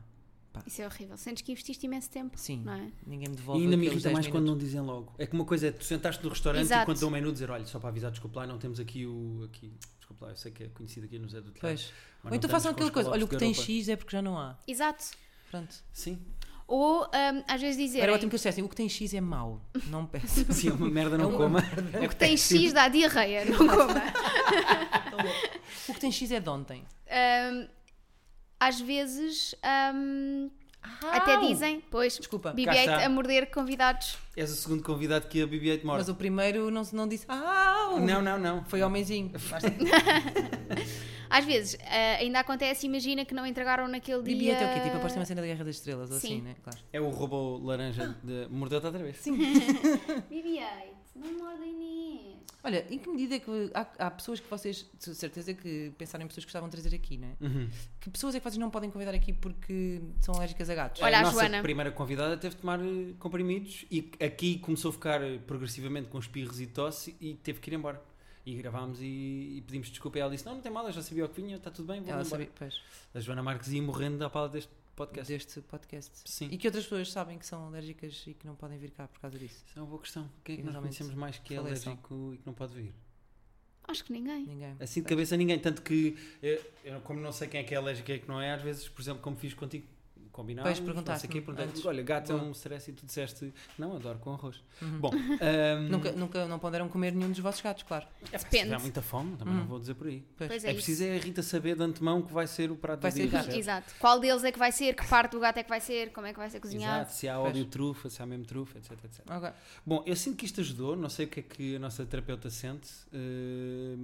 Isso 0.66 0.82
é 0.82 0.86
horrível. 0.86 1.16
Sentes 1.16 1.42
que 1.42 1.52
investiste 1.52 1.86
imenso 1.86 2.10
tempo. 2.10 2.38
Sim. 2.38 2.62
Não 2.64 2.72
é? 2.72 2.90
Ninguém 3.06 3.28
me 3.28 3.36
devolve 3.36 3.60
E 3.60 3.64
ainda 3.64 3.76
me 3.76 3.86
irrita 3.86 4.02
10 4.02 4.12
mais 4.14 4.26
quando 4.26 4.44
minutos. 4.44 4.62
não 4.62 4.66
dizem 4.66 4.80
logo. 4.80 5.12
É 5.18 5.26
que 5.26 5.34
uma 5.34 5.44
coisa 5.44 5.68
é 5.68 5.70
tu 5.72 5.84
sentaste 5.84 6.22
no 6.22 6.30
restaurante 6.30 6.62
Exato. 6.62 6.82
e 6.82 6.84
quando 6.86 7.00
dão 7.00 7.08
o 7.08 7.12
menu 7.12 7.32
dizer, 7.32 7.50
olha, 7.50 7.66
só 7.66 7.78
para 7.78 7.88
avisar, 7.88 8.10
desculpa 8.10 8.40
lá, 8.40 8.46
não 8.46 8.58
temos 8.58 8.78
aqui 8.80 9.06
o. 9.06 9.44
Aqui, 9.44 9.72
desculpa 9.98 10.26
lá, 10.26 10.32
eu 10.32 10.36
sei 10.36 10.52
que 10.52 10.64
é 10.64 10.68
conhecido 10.68 11.06
aqui 11.06 11.18
no 11.18 11.28
Zé 11.28 11.40
do 11.40 11.50
Telhado. 11.50 11.60
Pois. 11.60 11.92
Ou 12.24 12.34
então 12.34 12.50
façam 12.50 12.70
aquela 12.72 12.90
coisa. 12.90 13.10
Olha, 13.10 13.24
o 13.24 13.28
que 13.28 13.36
tem 13.36 13.52
X 13.52 13.88
é 13.88 13.96
porque 13.96 14.12
já 14.16 14.22
não 14.22 14.38
há. 14.38 14.56
Exato. 14.66 15.04
Pronto. 15.50 15.74
Sim. 15.92 16.18
Ou 16.68 17.04
hum, 17.04 17.44
às 17.46 17.60
vezes 17.60 17.78
Era 17.78 17.86
dizerem 17.86 18.14
ótimo 18.14 18.30
que 18.30 18.34
eles 18.34 18.40
dissessem, 18.40 18.64
o 18.64 18.68
que 18.68 18.74
tem 18.74 18.88
X 18.88 19.14
é 19.14 19.20
mau. 19.20 19.60
Não 19.88 20.04
peço. 20.04 20.44
Sim, 20.52 20.70
é 20.70 20.72
uma 20.72 20.88
merda, 20.90 21.16
não 21.16 21.26
É 21.26 21.28
uma 21.28 21.38
coma. 21.38 21.58
o 22.04 22.08
que 22.08 22.16
tem 22.16 22.36
X 22.36 22.72
dá 22.72 22.88
diarreia, 22.88 23.44
não 23.44 23.68
coma. 23.68 24.02
o 25.88 25.94
que 25.94 26.00
tem 26.00 26.10
X 26.10 26.30
é 26.32 26.40
de 26.40 26.48
ontem. 26.48 26.84
Hum, 27.06 27.68
às 28.58 28.80
vezes 28.80 29.54
hum, 29.94 30.50
até 31.02 31.38
dizem, 31.40 31.82
pois, 31.90 32.16
Desculpa. 32.16 32.52
BB-8 32.52 32.64
Cá 32.64 32.74
está. 32.74 33.06
a 33.06 33.08
morder 33.08 33.50
convidados. 33.50 34.16
És 34.36 34.50
o 34.50 34.56
segundo 34.56 34.82
convidado 34.82 35.28
que 35.28 35.42
a 35.42 35.46
BB-8 35.46 35.84
mora. 35.84 35.98
Mas 35.98 36.08
o 36.08 36.14
primeiro 36.14 36.70
não, 36.70 36.82
não 36.92 37.08
disse. 37.08 37.24
Ah! 37.28 37.96
Não, 38.00 38.22
não, 38.22 38.38
não. 38.38 38.64
Foi 38.64 38.82
homenzinho. 38.82 39.32
Às 41.28 41.44
vezes 41.44 41.76
ah, 41.84 42.16
ainda 42.20 42.38
acontece, 42.40 42.86
imagina 42.86 43.24
que 43.24 43.34
não 43.34 43.44
entregaram 43.44 43.88
naquele 43.88 44.22
BB-8 44.22 44.38
dia. 44.38 44.52
é 44.58 44.70
o 44.70 44.74
quê? 44.74 44.80
Tipo, 44.80 44.96
aposto 44.98 45.16
uma 45.16 45.24
cena 45.24 45.40
da 45.40 45.46
Guerra 45.46 45.64
das 45.64 45.76
Estrelas, 45.76 46.10
ou 46.10 46.18
Sim. 46.18 46.26
assim, 46.26 46.42
né? 46.42 46.54
Claro. 46.62 46.78
É 46.92 47.00
o 47.00 47.10
robô 47.10 47.58
laranja 47.58 48.16
de. 48.22 48.46
Mordeu-te 48.48 48.86
outra 48.86 49.02
vez. 49.02 49.16
Sim. 49.16 49.36
BB-8, 50.30 50.95
não 51.18 51.38
mordem 51.38 51.72
nisso. 51.74 52.36
Olha, 52.64 52.84
em 52.90 52.98
que 52.98 53.08
medida 53.08 53.36
é 53.36 53.38
que 53.38 53.70
há, 53.72 54.06
há 54.06 54.10
pessoas 54.10 54.40
que 54.40 54.50
vocês, 54.50 54.84
de 54.98 55.14
certeza 55.14 55.54
que 55.54 55.92
pensaram 55.96 56.24
em 56.24 56.26
pessoas 56.28 56.44
que 56.44 56.48
gostavam 56.48 56.68
de 56.68 56.76
trazer 56.76 56.96
aqui, 56.96 57.16
né? 57.16 57.36
Uhum. 57.40 57.68
Que 58.00 58.10
pessoas 58.10 58.34
é 58.34 58.40
que 58.40 58.44
vocês 58.44 58.58
não 58.58 58.70
podem 58.70 58.90
convidar 58.90 59.14
aqui 59.14 59.32
porque 59.32 60.00
são 60.20 60.34
alérgicas 60.34 60.68
a 60.68 60.74
gatos? 60.74 61.00
Olha, 61.00 61.18
a 61.18 61.20
a 61.20 61.22
nossa 61.22 61.34
Joana. 61.40 61.62
primeira 61.62 61.92
convidada 61.92 62.36
teve 62.36 62.56
de 62.56 62.60
tomar 62.60 62.80
eh, 62.80 63.14
comprimidos 63.20 63.84
e 63.90 64.10
aqui 64.20 64.58
começou 64.58 64.88
a 64.88 64.92
ficar 64.92 65.22
eh, 65.22 65.38
progressivamente 65.38 66.08
com 66.08 66.18
espirros 66.18 66.60
e 66.60 66.66
tosse 66.66 67.14
e 67.20 67.34
teve 67.34 67.60
que 67.60 67.70
ir 67.70 67.74
embora. 67.74 68.02
E 68.44 68.54
gravámos 68.54 69.00
e, 69.00 69.04
e 69.56 69.62
pedimos 69.66 69.88
desculpa 69.88 70.18
e 70.18 70.20
ela 70.20 70.30
disse: 70.30 70.44
Não, 70.46 70.54
não 70.54 70.60
tem 70.60 70.70
mal, 70.72 70.86
eu 70.86 70.92
já 70.92 71.02
sabia 71.02 71.24
o 71.24 71.28
que 71.28 71.40
vinha, 71.40 71.56
está 71.56 71.70
tudo 71.70 71.86
bem, 71.92 72.00
vou 72.00 72.10
Ela 72.10 72.22
embora. 72.22 72.28
sabia, 72.28 72.48
pois, 72.56 72.80
A 73.14 73.20
Joana 73.20 73.42
Marques 73.42 73.68
ia 73.72 73.82
morrendo 73.82 74.24
à 74.24 74.30
pala 74.30 74.48
deste 74.48 74.70
podcast. 74.96 75.32
deste 75.32 75.60
podcast. 75.60 76.12
Sim. 76.24 76.48
E 76.50 76.56
que 76.58 76.66
outras 76.66 76.84
pessoas 76.84 77.12
sabem 77.12 77.38
que 77.38 77.46
são 77.46 77.66
alérgicas 77.66 78.24
e 78.26 78.34
que 78.34 78.46
não 78.46 78.56
podem 78.56 78.78
vir 78.78 78.90
cá 78.90 79.06
por 79.06 79.20
causa 79.20 79.38
disso? 79.38 79.62
Isso 79.66 79.78
é 79.78 79.82
uma 79.82 79.88
boa 79.88 80.00
questão. 80.00 80.28
Quem 80.42 80.54
é 80.54 80.56
que 80.56 80.64
nós 80.64 80.72
normalmente 80.72 80.98
conhecemos 80.98 81.20
mais 81.20 81.38
que 81.38 81.54
é 81.54 81.58
alérgico 81.58 82.32
e 82.34 82.38
que 82.38 82.46
não 82.46 82.54
pode 82.54 82.74
vir? 82.74 82.94
Acho 83.88 84.04
que 84.04 84.12
ninguém. 84.12 84.44
Ninguém. 84.46 84.76
Assim 84.80 85.00
de 85.00 85.06
cabeça 85.06 85.36
ninguém. 85.36 85.58
Tanto 85.58 85.82
que, 85.82 86.16
eh, 86.42 86.60
eu, 86.84 87.00
como 87.02 87.20
não 87.20 87.30
sei 87.30 87.46
quem 87.46 87.60
é 87.60 87.62
que 87.64 87.74
é 87.74 87.76
alérgico 87.76 88.06
e 88.06 88.06
quem 88.06 88.16
é 88.16 88.18
que 88.18 88.28
não 88.28 88.40
é, 88.40 88.52
às 88.52 88.62
vezes, 88.62 88.88
por 88.88 89.00
exemplo, 89.00 89.22
como 89.22 89.36
fiz 89.36 89.54
contigo, 89.54 89.86
combinámos, 90.36 90.68
Pois, 90.68 90.78
quê, 90.78 90.84
perguntaste, 90.84 91.26
antes. 91.58 91.84
olha, 91.86 92.02
gato 92.02 92.32
é 92.32 92.34
Boa. 92.36 92.46
um 92.48 92.52
stress 92.52 92.90
e 92.90 92.92
tu 92.94 93.06
disseste, 93.06 93.52
não, 93.78 93.96
adoro 93.96 94.18
com 94.18 94.32
arroz. 94.34 94.62
Uhum. 94.82 94.98
Bom, 95.00 95.10
ahm, 95.40 95.88
Nunca, 95.88 96.12
nunca 96.12 96.46
não 96.46 96.58
puderam 96.58 96.88
comer 96.88 97.12
nenhum 97.12 97.30
dos 97.30 97.38
vossos 97.40 97.60
gatos, 97.62 97.82
claro. 97.82 98.06
é, 98.30 98.36
se 98.38 98.44
Depende. 98.44 98.64
tiver 98.64 98.78
muita 98.80 99.00
fome, 99.02 99.36
também 99.36 99.54
Hum. 99.54 99.58
não 99.58 99.66
vou 99.66 99.78
dizer 99.78 99.94
por 99.94 100.06
aí. 100.06 100.22
Pois. 100.36 100.48
Pois 100.48 100.64
É, 100.64 100.70
é, 100.70 100.74
preciso 100.74 101.02
isso. 101.04 101.12
é 101.12 101.16
a 101.16 101.20
Rita 101.20 101.42
saber 101.42 101.74
de 101.76 101.82
antemão 101.82 102.20
que 102.22 102.32
vai 102.32 102.46
ser 102.46 102.70
o 102.70 102.76
prato 102.76 103.00
Vai 103.00 103.10
do 103.10 103.14
ser 103.16 103.28
dia. 103.28 103.38
gato. 103.42 103.56
Exato. 103.56 103.94
Qual 103.98 104.20
deles 104.20 104.44
é 104.44 104.52
que 104.52 104.58
vai 104.58 104.70
ser? 104.70 104.94
Que 104.94 105.06
parte 105.06 105.32
do 105.32 105.40
gato 105.40 105.56
é 105.58 105.62
que 105.62 105.68
vai 105.70 105.80
ser? 105.80 106.12
Como 106.12 106.26
é 106.26 106.32
que 106.32 106.38
vai 106.38 106.50
ser 106.50 106.60
cozinhado? 106.60 107.00
Exato, 107.02 107.12
se 107.14 107.28
há 107.28 107.36
Pois. 107.38 107.54
óleo 107.54 107.64
trufa, 107.64 108.10
se 108.10 108.22
há 108.22 108.26
mesmo 108.26 108.44
trufa, 108.44 108.78
etc, 108.78 108.92
etc. 109.04 109.20
Ok. 109.30 109.50
Bom, 109.86 110.02
eu 110.06 110.14
sinto 110.16 110.36
que 110.36 110.44
isto 110.44 110.60
ajudou, 110.60 110.94
não 110.96 111.08
sei 111.08 111.26
o 111.26 111.28
que 111.28 111.40
é 111.40 111.42
que 111.42 111.76
a 111.76 111.78
nossa 111.78 112.04
terapeuta 112.04 112.50
sente. 112.50 112.90
eh, 113.12 113.96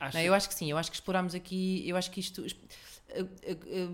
acho 0.00 0.16
Não, 0.16 0.24
eu 0.24 0.34
acho 0.34 0.48
que 0.48 0.54
sim, 0.54 0.70
eu 0.70 0.76
acho 0.78 0.90
que 0.90 0.96
explorámos 0.96 1.34
aqui, 1.34 1.88
eu 1.88 1.96
acho 1.96 2.10
que 2.10 2.20
isto. 2.20 2.44
eh, 3.10 3.26
eh, 3.44 3.88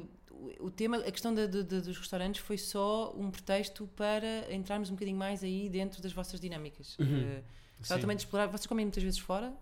O 0.61 0.70
tema, 0.70 0.98
a 0.98 1.11
questão 1.11 1.35
da- 1.35 1.46
da- 1.46 1.62
da- 1.62 1.81
dos 1.81 1.96
restaurantes 1.98 2.40
foi 2.40 2.57
só 2.59 3.12
um 3.16 3.31
pretexto 3.31 3.88
para 3.96 4.53
entrarmos 4.55 4.88
um 4.90 4.94
bocadinho 4.94 5.16
mais 5.18 5.42
aí 5.42 5.68
dentro 5.68 6.01
das 6.03 6.12
vossas 6.12 6.38
dinâmicas. 6.40 6.96
Uhum. 6.98 7.40
Sim. 7.83 7.98
também 8.01 8.16
de 8.16 8.22
explorar. 8.22 8.46
Vocês 8.48 8.66
comem 8.66 8.85
muitas 8.85 9.03
vezes 9.03 9.18
fora? 9.20 9.53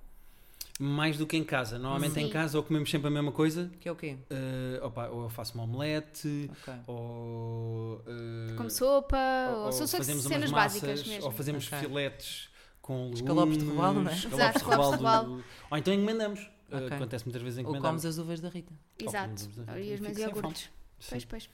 Mais 0.80 1.16
do 1.18 1.26
que 1.26 1.36
em 1.36 1.44
casa. 1.44 1.78
Normalmente 1.78 2.14
Sim. 2.14 2.22
em 2.24 2.28
casa 2.30 2.56
ou 2.58 2.64
comemos 2.64 2.90
sempre 2.90 3.08
a 3.08 3.10
mesma 3.10 3.30
coisa, 3.32 3.70
Que 3.80 3.88
é 3.88 3.92
o 3.92 3.96
quê? 3.96 4.16
eh, 4.30 4.80
opa, 4.82 5.08
ou 5.08 5.22
eu 5.24 5.28
faço 5.30 5.54
uma 5.54 5.64
omelete, 5.64 6.50
Ok. 6.62 6.74
ou. 6.86 8.02
eh, 8.06 8.54
Como 8.56 8.70
sopa, 8.70 9.16
ou, 9.54 9.64
ou 9.66 9.72
são 9.72 9.86
só 9.86 9.98
fazemos 9.98 10.22
cenas 10.22 10.50
umas 10.50 10.64
básicas 10.64 10.90
massas, 10.90 11.06
mesmo. 11.06 11.24
ou 11.26 11.30
fazemos 11.32 11.66
Ok. 11.66 11.78
filetes 11.78 12.48
com 12.82 12.94
legumes, 13.10 13.20
Escalopes 13.20 13.58
de 13.58 13.64
robalo, 13.64 14.02
não 14.02 14.10
é? 14.10 14.14
escalopes 14.14 14.38
Exato, 14.40 14.58
de 14.58 14.64
robalo 14.64 14.94
escalopes 14.94 15.28
de 15.30 15.42
do- 15.42 15.44
Ou 15.70 15.78
então 15.78 15.94
encomendamos. 15.94 16.50
Eh, 16.70 16.76
Ok. 16.76 16.96
acontece 16.96 17.24
muitas 17.24 17.42
vezes 17.42 17.59
Ou 17.59 17.62
encomendamos. 17.62 18.02
comes 18.02 18.05
as 18.07 18.18
uvas 18.18 18.40
da 18.40 18.48
Rita. 18.48 18.72
Exato. 18.98 19.44
Ou 19.44 19.50
comemos 19.50 19.68
a- 19.68 19.81
E 19.81 19.94
os 19.94 20.00
meus 20.00 20.18
iogurtes. 20.18 20.70
Sim. 20.98 21.11
Pois, 21.11 21.24
pois. 21.26 21.50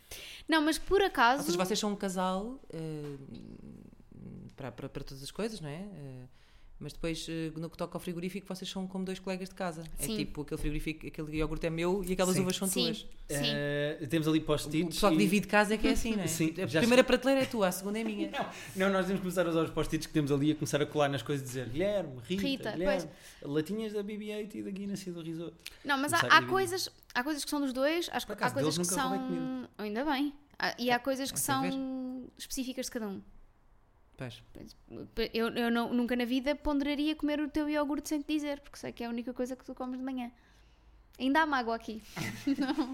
Não, 0.48 0.62
mas 0.62 0.78
por 0.78 1.00
Ou 1.00 1.06
acaso. 1.06 1.42
seja, 1.44 1.58
vocês 1.58 1.78
são 1.78 1.92
um 1.92 1.96
casal 1.96 2.58
eh, 2.70 3.16
para, 4.56 4.70
para, 4.72 4.88
para 4.88 5.04
todas 5.04 5.22
as 5.22 5.30
coisas, 5.30 5.60
não 5.60 5.68
é? 5.68 5.82
Eh, 5.82 6.24
Mas 6.82 6.92
depois, 6.92 7.24
eh, 7.28 7.52
no 7.56 7.70
que 7.70 7.76
toca 7.76 7.96
ao 7.96 8.00
frigorífico, 8.00 8.44
vocês 8.52 8.68
são 8.68 8.88
como 8.88 9.04
dois 9.04 9.20
colegas 9.20 9.48
de 9.48 9.54
casa. 9.54 9.84
Sim. 10.00 10.14
É 10.14 10.16
tipo, 10.16 10.42
aquele 10.42 10.60
frigorífico, 10.60 11.06
aquele 11.06 11.36
iogurte 11.36 11.64
é 11.66 11.70
meu 11.70 12.02
e 12.04 12.12
aquelas 12.12 12.34
Sim. 12.34 12.40
uvas 12.42 12.56
são 12.56 12.66
Sim. 12.66 12.84
tuas. 12.86 12.96
Sim. 12.98 13.06
Eh, 13.54 14.06
temos 14.10 14.26
ali 14.26 14.40
O 14.40 14.42
post-its. 14.42 14.94
pessoal 14.94 15.12
que 15.12 15.18
e- 15.18 15.20
divide 15.22 15.46
casa 15.46 15.74
é 15.74 15.78
que 15.78 15.86
é 15.86 15.92
assim, 15.92 16.16
não 16.16 16.24
é? 16.24 16.26
Sim, 16.26 16.52
a 16.60 16.78
primeira 16.80 17.04
prateleira 17.04 17.42
é 17.42 17.46
tua, 17.46 17.68
a 17.68 17.72
segunda 17.72 18.00
é 18.00 18.04
minha. 18.04 18.30
Não, 18.74 18.86
não, 18.86 18.92
nós 18.94 19.06
temos 19.06 19.20
que 19.20 19.22
começar 19.22 19.46
a 19.46 19.50
usar 19.50 19.62
os 19.62 19.70
post-its 19.70 20.06
que 20.06 20.12
temos 20.12 20.32
ali 20.32 20.50
a 20.50 20.54
começar 20.56 20.82
a 20.82 20.86
colar 20.86 21.08
nas 21.08 21.22
coisas 21.22 21.44
e 21.44 21.48
dizer 21.48 21.68
Guilherme, 21.68 22.18
Rita, 22.24 22.42
Rita, 22.42 22.72
Guilherme, 22.72 23.08
latinhas 23.42 23.92
da 23.92 24.02
BB-8 24.02 24.54
e 24.56 24.62
da 24.62 24.70
Guinness 24.70 25.06
e 25.06 25.10
do 25.12 25.22
risoto. 25.22 25.54
Não, 25.84 25.96
mas 25.98 26.12
há, 26.12 26.18
há 26.18 26.42
coisas, 26.42 26.88
há 27.14 27.22
coisas 27.22 27.44
que 27.44 27.50
são 27.50 27.60
dos 27.60 27.72
dois, 27.72 28.08
há, 28.12 28.16
há 28.18 28.50
coisas 28.50 28.76
que 28.76 28.84
são. 28.84 29.68
Ainda 29.78 30.04
bem. 30.04 30.32
Há- 30.58 30.74
e 30.78 30.90
há 30.90 30.98
coisas 30.98 31.30
que 31.30 31.38
são 31.40 32.28
específicas 32.36 32.86
de 32.86 32.92
cada 32.92 33.06
um. 33.08 33.20
Pois. 34.16 34.42
Eu, 35.32 35.48
eu 35.48 35.70
não- 35.70 35.92
nunca 35.92 36.14
na 36.14 36.24
vida 36.24 36.54
ponderaria 36.54 37.16
comer 37.16 37.40
o 37.40 37.48
teu 37.48 37.68
iogurte 37.68 38.08
sem 38.08 38.20
te 38.20 38.32
dizer, 38.32 38.60
porque 38.60 38.78
sei 38.78 38.92
que 38.92 39.02
é 39.02 39.06
a 39.06 39.10
única 39.10 39.32
coisa 39.32 39.56
que 39.56 39.64
tu 39.64 39.74
comes 39.74 39.98
de 39.98 40.04
manhã. 40.04 40.30
Ainda 41.18 41.42
há 41.42 41.46
mágoa 41.46 41.74
aqui. 41.76 42.02
não. 42.58 42.92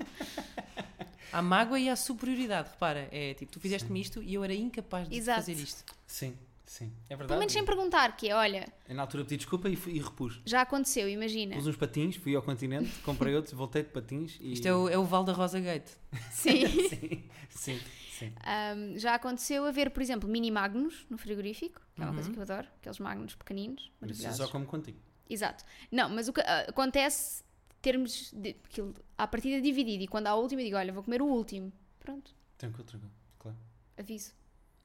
Há 1.32 1.42
mágoa 1.42 1.78
e 1.78 1.88
há 1.90 1.96
superioridade, 1.96 2.70
repara. 2.70 3.08
É 3.12 3.34
tipo, 3.34 3.52
tu 3.52 3.60
fizeste-me 3.60 4.00
isto 4.00 4.22
e 4.22 4.34
eu 4.34 4.42
era 4.44 4.54
incapaz 4.54 5.08
de 5.08 5.16
Exato. 5.16 5.40
fazer 5.40 5.52
isto. 5.52 5.84
Sim, 6.06 6.34
sim. 6.68 6.92
É 7.06 7.16
verdade. 7.16 7.28
Pelo 7.28 7.38
menos 7.40 7.52
sem 7.52 7.64
perguntar, 7.64 8.16
que 8.16 8.28
é, 8.28 8.34
olha, 8.34 8.72
Eu 8.88 8.94
na 8.94 9.02
altura 9.02 9.24
pedi 9.24 9.38
desculpa 9.38 9.68
e, 9.68 9.74
fui- 9.76 9.94
e 9.94 9.98
repus. 10.00 10.40
já 10.44 10.62
aconteceu, 10.62 11.08
imagina. 11.08 11.54
Pus 11.56 11.66
uns 11.66 11.76
patins, 11.76 12.16
fui 12.16 12.34
ao 12.36 12.42
continente, 12.42 12.90
comprei 13.00 13.34
outros, 13.34 13.54
voltei 13.54 13.82
de 13.82 13.88
patins 13.90 14.36
e. 14.40 14.52
Isto 14.52 14.66
é 14.68 14.74
o, 14.74 14.88
é 14.88 14.96
o 14.98 15.04
Val 15.04 15.24
da 15.24 15.32
Rosa 15.32 15.58
Gate. 15.60 15.90
Sim. 16.30 16.66
Sim, 17.50 17.80
sim, 17.80 17.80
sim. 18.12 18.32
Um, 18.76 18.98
já 18.98 19.14
aconteceu 19.14 19.64
haver, 19.64 19.90
por 19.90 20.02
exemplo, 20.02 20.28
mini 20.28 20.50
magnos 20.50 21.06
no 21.10 21.16
frigorífico, 21.18 21.80
que 21.94 22.00
é 22.02 22.04
uma 22.04 22.10
Uhum. 22.10 22.14
coisa 22.16 22.30
que 22.30 22.38
eu 22.38 22.42
adoro, 22.42 22.68
aqueles 22.78 22.98
magnos 22.98 23.34
pequeninos, 23.34 23.90
Mas 24.00 24.10
isso 24.12 24.22
maravilhosos. 24.22 24.46
só 24.46 24.52
como 24.52 24.66
contigo. 24.66 24.98
Exato. 25.28 25.64
Não, 25.90 26.08
mas 26.08 26.28
o 26.28 26.32
que 26.32 26.40
ah, 26.42 26.66
acontece 26.68 27.42
termos 27.82 28.30
de, 28.32 28.56
aquilo, 28.64 28.94
à 29.16 29.26
partida 29.26 29.60
dividido 29.60 30.02
e 30.04 30.08
quando 30.08 30.26
há 30.26 30.34
o 30.34 30.40
último 30.42 30.60
eu 30.60 30.64
digo, 30.64 30.76
olha, 30.76 30.92
vou 30.92 31.02
comer 31.02 31.20
o 31.22 31.26
último. 31.26 31.72
Pronto, 32.00 32.34
Tranquilo, 32.56 32.84
tranquilo. 32.84 33.12
Claro. 33.38 33.56
aviso. 33.96 34.32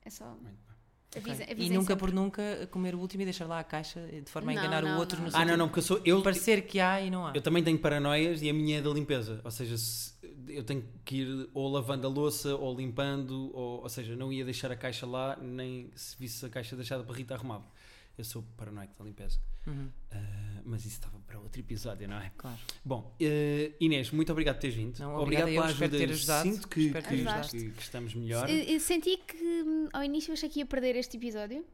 É 0.06 0.10
só. 0.10 0.26
Muito 0.32 0.44
bem. 0.44 0.73
Avisa. 1.16 1.44
E 1.56 1.70
nunca 1.70 1.88
sempre. 1.94 1.96
por 1.98 2.12
nunca 2.14 2.68
comer 2.72 2.96
o 2.96 3.00
último 3.00 3.22
e 3.22 3.26
deixar 3.26 3.46
lá 3.46 3.60
a 3.60 3.64
caixa 3.64 4.00
de 4.08 4.30
forma 4.30 4.52
a 4.52 4.56
Não, 4.56 4.62
enganar 4.62 4.82
não, 4.84 4.96
o 4.96 5.00
outro 5.00 5.22
não. 5.22 5.30
no 5.30 5.36
Ah, 5.36 5.46
não, 5.46 5.58
não, 5.58 5.68
porque 5.68 5.80
eu 5.80 5.84
sou. 5.84 6.02
Eu, 6.04 6.22
parecer 6.22 6.66
que 6.66 6.80
há 6.80 7.02
e 7.02 7.10
não 7.10 7.28
há. 7.28 7.32
eu 7.36 7.42
também 7.42 7.64
tenho 7.64 7.78
paranoias 7.78 8.42
e 8.42 8.50
a 8.50 8.54
minha 8.54 8.80
é 8.80 8.82
da 8.82 8.90
limpeza. 8.90 9.40
Ou 9.44 9.52
seja, 9.52 9.78
se- 9.78 10.14
eu 10.48 10.64
tenho 10.64 10.84
que 11.06 11.18
ir 11.22 11.50
ou 11.54 11.70
lavando 11.72 12.08
a 12.08 12.10
louça 12.10 12.56
ou 12.56 12.76
limpando, 12.76 13.52
ou, 13.56 13.82
ou 13.84 13.90
seja, 13.90 14.16
não 14.16 14.32
ia 14.34 14.44
deixar 14.44 14.72
a 14.72 14.76
caixa 14.76 15.06
lá, 15.06 15.38
nem 15.42 15.90
se 15.96 16.16
visse 16.20 16.46
a 16.46 16.50
caixa 16.50 16.76
deixada 16.76 17.04
para 17.04 17.16
Rita 17.16 17.36
arrumava. 17.36 17.66
Eu 18.18 18.24
sou 18.24 18.44
paranoico 18.58 18.94
da 18.98 19.04
limpeza. 19.06 19.40
Uhum, 19.66 19.90
Ah, 20.12 20.62
mas 20.66 20.82
isso 20.86 20.96
estava 20.96 21.18
para 21.22 21.40
outro 21.40 21.60
episódio, 21.60 22.08
não 22.08 22.18
é? 22.18 22.32
claro. 22.38 22.58
Bom, 22.86 23.16
eh, 23.20 23.72
Inês, 23.80 24.12
muito 24.12 24.32
obrigado 24.32 24.56
por 24.56 24.62
teres 24.62 24.76
vindo. 24.76 25.00
Não, 25.00 25.16
obrigado 25.16 25.48
eu, 25.48 25.54
pela 25.56 25.66
ajuda. 25.66 25.98
ter 25.98 26.10
ajudado. 26.12 26.50
Sinto 26.50 26.68
que, 26.68 26.92
que- 26.94 27.02
que- 27.02 27.70
que 27.72 27.82
estamos 27.82 28.14
melhor. 28.14 28.50
Eu- 28.50 28.56
eu 28.64 28.80
senti 28.80 29.18
que 29.18 29.36
hum, 29.38 29.90
ao 29.92 30.04
início 30.04 30.32
achei 30.34 30.48
que 30.48 30.60
ia 30.60 30.66
perder 30.66 30.96
este 30.96 31.18
episódio. 31.18 31.66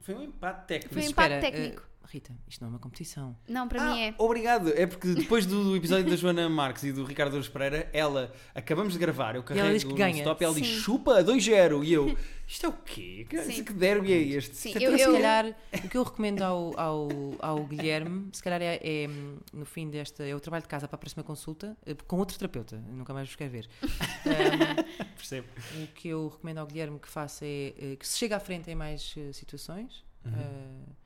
Foi 0.00 0.14
um 0.14 0.22
empate 0.22 0.66
técnico. 0.66 0.94
Foi 0.94 1.02
um 1.02 1.06
empate 1.10 1.40
técnico. 1.40 1.82
eh, 1.82 1.93
Rita, 2.06 2.36
isto 2.46 2.60
não 2.60 2.68
é 2.68 2.70
uma 2.70 2.78
competição. 2.78 3.36
Não, 3.48 3.66
para 3.66 3.82
Ah, 3.82 3.94
mim 3.94 4.00
é. 4.02 4.14
Obrigado. 4.18 4.68
É 4.76 4.86
porque 4.86 5.08
depois 5.14 5.46
do 5.46 5.74
episódio 5.74 6.08
da 6.10 6.16
Joana 6.16 6.48
Marques 6.48 6.84
e 6.84 6.92
do 6.92 7.02
Ricardo 7.04 7.30
Douros 7.32 7.48
Pereira, 7.48 7.88
ela, 7.92 8.32
acabamos 8.54 8.92
de 8.92 8.98
gravar, 8.98 9.34
eu 9.36 9.42
carrego 9.42 9.68
diz 9.72 9.84
no 9.84 9.94
ganha. 9.94 10.18
stop 10.18 10.42
e 10.42 10.44
ela 10.44 10.54
diz 10.54 10.66
Sim. 10.66 10.80
chupa 10.80 11.24
2-0 11.24 11.82
e 11.84 11.92
eu, 11.92 12.16
isto 12.46 12.66
é 12.66 12.68
o 12.68 12.72
quê? 12.72 13.26
Que, 13.28 13.42
Sim. 13.42 13.64
que 13.64 13.72
derby 13.72 14.12
é 14.12 14.18
este? 14.18 14.54
Sim, 14.54 14.72
eu- 14.74 14.90
tão- 14.90 14.98
Se 14.98 15.04
eu- 15.04 15.12
calhar, 15.12 15.56
o 15.84 15.88
que 15.88 15.96
eu 15.96 16.02
recomendo 16.02 16.42
ao, 16.42 16.78
ao, 16.78 17.08
ao 17.40 17.64
Guilherme, 17.64 18.28
se 18.32 18.42
calhar 18.42 18.60
é, 18.62 18.78
é, 18.82 19.08
no 19.52 19.64
fim 19.64 19.88
desta, 19.88 20.22
é 20.24 20.34
o 20.34 20.40
trabalho 20.40 20.62
de 20.62 20.68
casa 20.68 20.86
para 20.86 20.96
a 20.96 20.98
próxima 20.98 21.24
consulta, 21.24 21.76
eh, 21.86 21.94
com 22.06 22.16
outro 22.18 22.38
terapeuta, 22.38 22.76
eu 22.86 22.94
nunca 22.94 23.12
mais 23.14 23.26
vos 23.28 23.36
quero 23.36 23.50
ver. 23.50 23.68
Ahm, 24.26 24.84
Percebo. 25.16 25.48
o 25.82 25.86
que 25.88 26.08
eu 26.08 26.28
recomendo 26.28 26.58
ao 26.58 26.66
Guilherme 26.66 26.98
que 26.98 27.08
faça 27.08 27.44
é 27.46 27.74
eh, 27.78 27.96
que 27.96 28.06
se 28.06 28.18
chegue 28.18 28.34
à 28.34 28.40
frente 28.40 28.70
em 28.70 28.74
mais 28.74 29.14
eh, 29.16 29.32
situações. 29.32 30.04
Uhum. 30.24 30.32
Eh, 30.36 31.03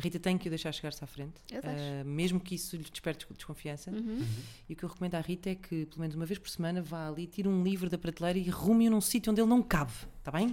a 0.00 0.02
Rita 0.02 0.18
tem 0.18 0.38
que 0.38 0.48
o 0.48 0.50
deixar 0.50 0.72
chegar-se 0.72 1.04
à 1.04 1.06
frente, 1.06 1.34
eh, 1.52 2.02
mesmo 2.04 2.40
que 2.40 2.54
isso 2.54 2.74
lhe 2.74 2.82
desperte 2.82 3.26
desconfiança. 3.36 3.90
Uhum. 3.90 4.24
E 4.66 4.72
o 4.72 4.76
que 4.76 4.82
eu 4.82 4.88
recomendo 4.88 5.14
à 5.14 5.20
Rita 5.20 5.50
é 5.50 5.54
que, 5.54 5.84
pelo 5.84 6.00
menos 6.00 6.16
uma 6.16 6.24
vez 6.24 6.38
por 6.38 6.48
semana, 6.48 6.80
vá 6.80 7.06
ali, 7.06 7.26
tire 7.26 7.46
um 7.46 7.62
livro 7.62 7.90
da 7.90 7.98
prateleira 7.98 8.38
e 8.38 8.48
arrume-o 8.48 8.90
num 8.90 9.00
sítio 9.00 9.30
onde 9.30 9.42
ele 9.42 9.48
não 9.48 9.62
cabe, 9.62 9.92
está 10.18 10.30
bem? 10.32 10.50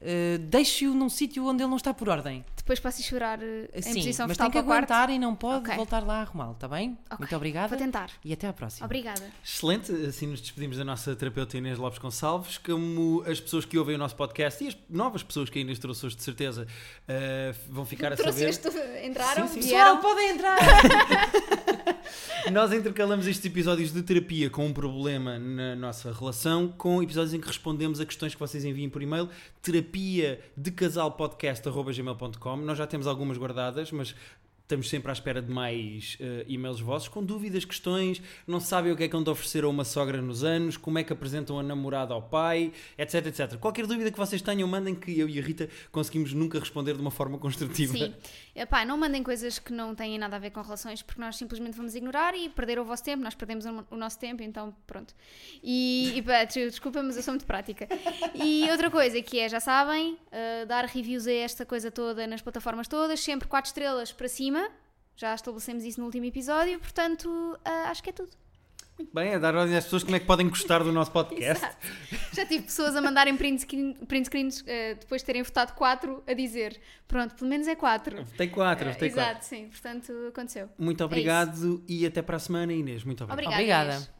Eh, 0.00 0.38
Deixe-o 0.38 0.92
num 0.94 1.08
sítio 1.08 1.44
onde 1.46 1.62
ele 1.62 1.70
não 1.70 1.76
está 1.76 1.94
por 1.94 2.08
ordem. 2.08 2.44
Depois 2.56 2.78
posso 2.80 3.00
ir 3.00 3.04
chorar 3.04 3.40
eh, 3.42 3.68
em 3.74 3.80
Sim, 3.82 3.94
posição 3.94 4.26
mas 4.28 4.36
tem 4.36 4.50
que 4.50 4.58
aguentar 4.58 5.08
e 5.08 5.18
não 5.18 5.34
pode 5.34 5.60
Ok. 5.64 5.74
voltar 5.76 6.04
lá 6.04 6.18
a 6.18 6.20
arrumá-lo, 6.22 6.52
está 6.52 6.66
bem? 6.68 6.98
Ok, 7.06 7.18
Muito 7.20 7.36
obrigada 7.36 7.68
Vou 7.68 7.78
tentar. 7.78 8.10
e 8.24 8.32
até 8.32 8.48
à 8.48 8.52
próxima. 8.52 8.84
Obrigada. 8.86 9.22
Excelente, 9.44 9.92
assim 9.92 10.26
nos 10.26 10.40
despedimos 10.40 10.76
da 10.76 10.84
nossa 10.84 11.14
terapeuta 11.16 11.56
Inês 11.56 11.78
Lopes 11.78 11.98
Gonçalves, 11.98 12.58
como 12.58 13.22
as 13.26 13.40
pessoas 13.40 13.64
que 13.64 13.78
ouvem 13.78 13.94
o 13.94 13.98
nosso 13.98 14.16
podcast 14.16 14.62
e 14.64 14.68
as 14.68 14.76
novas 14.90 15.22
pessoas 15.22 15.48
que 15.48 15.58
a 15.58 15.62
Inês 15.62 15.78
trouxe 15.78 16.04
hoje 16.06 16.16
de 16.16 16.22
certeza 16.24 16.66
eh, 17.08 17.54
vão 17.68 17.86
ficar 17.86 18.12
a 18.12 18.16
saber. 18.16 18.52
Trouxeste, 18.52 18.68
entraram, 19.06 19.46
Sim, 19.48 19.62
sim. 19.62 19.68
vieram. 19.68 19.96
Pessoal, 19.96 20.14
podem 20.14 20.30
entrar! 20.30 20.56
Nós 22.52 22.72
intercalamos 22.72 23.26
estes 23.26 23.44
episódios 23.46 23.92
de 23.92 24.02
terapia 24.02 24.48
com 24.48 24.66
um 24.66 24.72
problema 24.72 25.38
na 25.38 25.74
nossa 25.74 26.12
relação, 26.12 26.68
com 26.68 27.02
episódios 27.02 27.34
em 27.34 27.40
que 27.40 27.46
respondemos 27.48 27.98
a 28.00 28.06
questões 28.06 28.34
que 28.34 28.38
vocês 28.40 28.64
enviem 28.64 28.88
por 28.88 29.02
e-mail, 29.02 29.28
terapia 29.62 29.85
de 30.56 30.70
casalpodcast.gmail.com. 30.70 32.56
Nós 32.56 32.78
já 32.78 32.86
temos 32.86 33.06
algumas 33.06 33.38
guardadas, 33.38 33.90
mas 33.92 34.14
estamos 34.66 34.88
sempre 34.88 35.10
à 35.10 35.12
espera 35.12 35.40
de 35.40 35.48
mais 35.50 36.16
eh, 36.20 36.44
e-mails 36.48 36.80
vossos, 36.80 37.06
com 37.08 37.22
dúvidas, 37.22 37.64
questões, 37.64 38.20
não 38.46 38.58
sabem 38.58 38.90
o 38.90 38.96
que 38.96 39.04
é 39.04 39.06
que 39.08 39.12
vão 39.12 39.22
de 39.22 39.30
oferecer 39.30 39.62
a 39.62 39.68
uma 39.68 39.84
sogra 39.84 40.20
nos 40.20 40.42
anos, 40.42 40.76
como 40.76 40.98
é 40.98 41.04
que 41.04 41.12
apresentam 41.12 41.56
a 41.56 41.62
namorada 41.62 42.12
ao 42.12 42.20
pai, 42.22 42.72
etc, 42.98 43.26
etc. 43.26 43.56
Qualquer 43.58 43.86
dúvida 43.86 44.10
que 44.10 44.18
vocês 44.18 44.42
tenham, 44.42 44.66
mandem 44.68 44.92
que 44.94 45.16
eu 45.16 45.28
e 45.28 45.38
a 45.38 45.42
Rita 45.42 45.68
conseguimos 45.92 46.32
nunca 46.32 46.58
responder 46.58 46.94
de 46.94 47.00
uma 47.00 47.12
forma 47.12 47.38
construtiva. 47.38 47.92
Sim. 47.92 48.12
Epá, 48.56 48.84
não 48.84 48.98
mandem 48.98 49.22
coisas 49.22 49.58
que 49.60 49.72
não 49.72 49.94
têm 49.94 50.18
nada 50.18 50.34
a 50.34 50.38
ver 50.38 50.50
com 50.50 50.60
relações, 50.60 51.00
porque 51.00 51.20
nós 51.20 51.36
simplesmente 51.36 51.76
vamos 51.76 51.94
ignorar 51.94 52.34
e 52.34 52.48
perder 52.48 52.80
o 52.80 52.84
vosso 52.84 53.04
tempo, 53.04 53.22
nós 53.22 53.34
perdemos 53.36 53.64
o 53.66 53.96
nosso 53.96 54.18
tempo, 54.18 54.42
então 54.42 54.74
pronto. 54.84 55.14
E, 55.62 56.12
e 56.16 56.22
pá, 56.22 56.42
des- 56.42 56.72
desculpa, 56.72 57.02
mas 57.04 57.16
eu 57.16 57.22
sou 57.22 57.32
muito 57.32 57.46
prática. 57.46 57.86
E 58.34 58.68
outra 58.70 58.90
coisa 58.90 59.22
que 59.22 59.38
é, 59.38 59.48
já 59.48 59.60
sabem, 59.60 60.14
uh, 60.14 60.66
dar 60.66 60.86
reviews 60.86 61.26
a 61.28 61.32
esta 61.32 61.64
coisa 61.64 61.88
toda 61.90 62.26
nas 62.26 62.42
plataformas 62.42 62.88
todas, 62.88 63.20
sempre 63.20 63.46
4 63.46 63.68
estrelas 63.68 64.10
para 64.12 64.26
cima. 64.26 64.55
Já 65.16 65.34
estabelecemos 65.34 65.84
isso 65.84 65.98
no 65.98 66.06
último 66.06 66.26
episódio, 66.26 66.78
portanto, 66.78 67.26
uh, 67.26 67.88
acho 67.88 68.02
que 68.02 68.10
é 68.10 68.12
tudo. 68.12 68.30
Muito 68.98 69.12
bem, 69.12 69.34
a 69.34 69.38
dar 69.38 69.54
ordem 69.54 69.76
às 69.76 69.84
pessoas 69.84 70.02
como 70.02 70.16
é 70.16 70.20
que 70.20 70.24
podem 70.24 70.48
gostar 70.48 70.82
do 70.82 70.90
nosso 70.90 71.10
podcast. 71.10 71.66
Já 72.32 72.46
tive 72.46 72.64
pessoas 72.64 72.96
a 72.96 73.02
mandarem 73.02 73.36
print, 73.36 73.60
screen, 73.60 73.92
print 73.92 74.26
screens 74.26 74.60
uh, 74.60 74.64
depois 74.98 75.20
de 75.20 75.26
terem 75.26 75.42
votado 75.42 75.74
4 75.74 76.22
a 76.26 76.32
dizer: 76.32 76.80
pronto, 77.06 77.34
pelo 77.34 77.48
menos 77.48 77.66
é 77.66 77.74
4. 77.74 78.24
Votei 78.24 78.48
quatro, 78.48 78.90
votei 78.90 79.10
quatro. 79.10 79.30
Exato, 79.32 79.44
sim, 79.44 79.68
portanto 79.68 80.12
aconteceu. 80.28 80.68
Muito 80.78 81.04
obrigado 81.04 81.84
e 81.86 82.06
até 82.06 82.22
para 82.22 82.36
a 82.36 82.40
semana, 82.40 82.72
Inês. 82.72 83.04
Muito 83.04 83.22
obrigado. 83.24 83.52
Obrigada. 83.52 83.82
Obrigada. 83.82 83.96
Inês. 83.96 84.15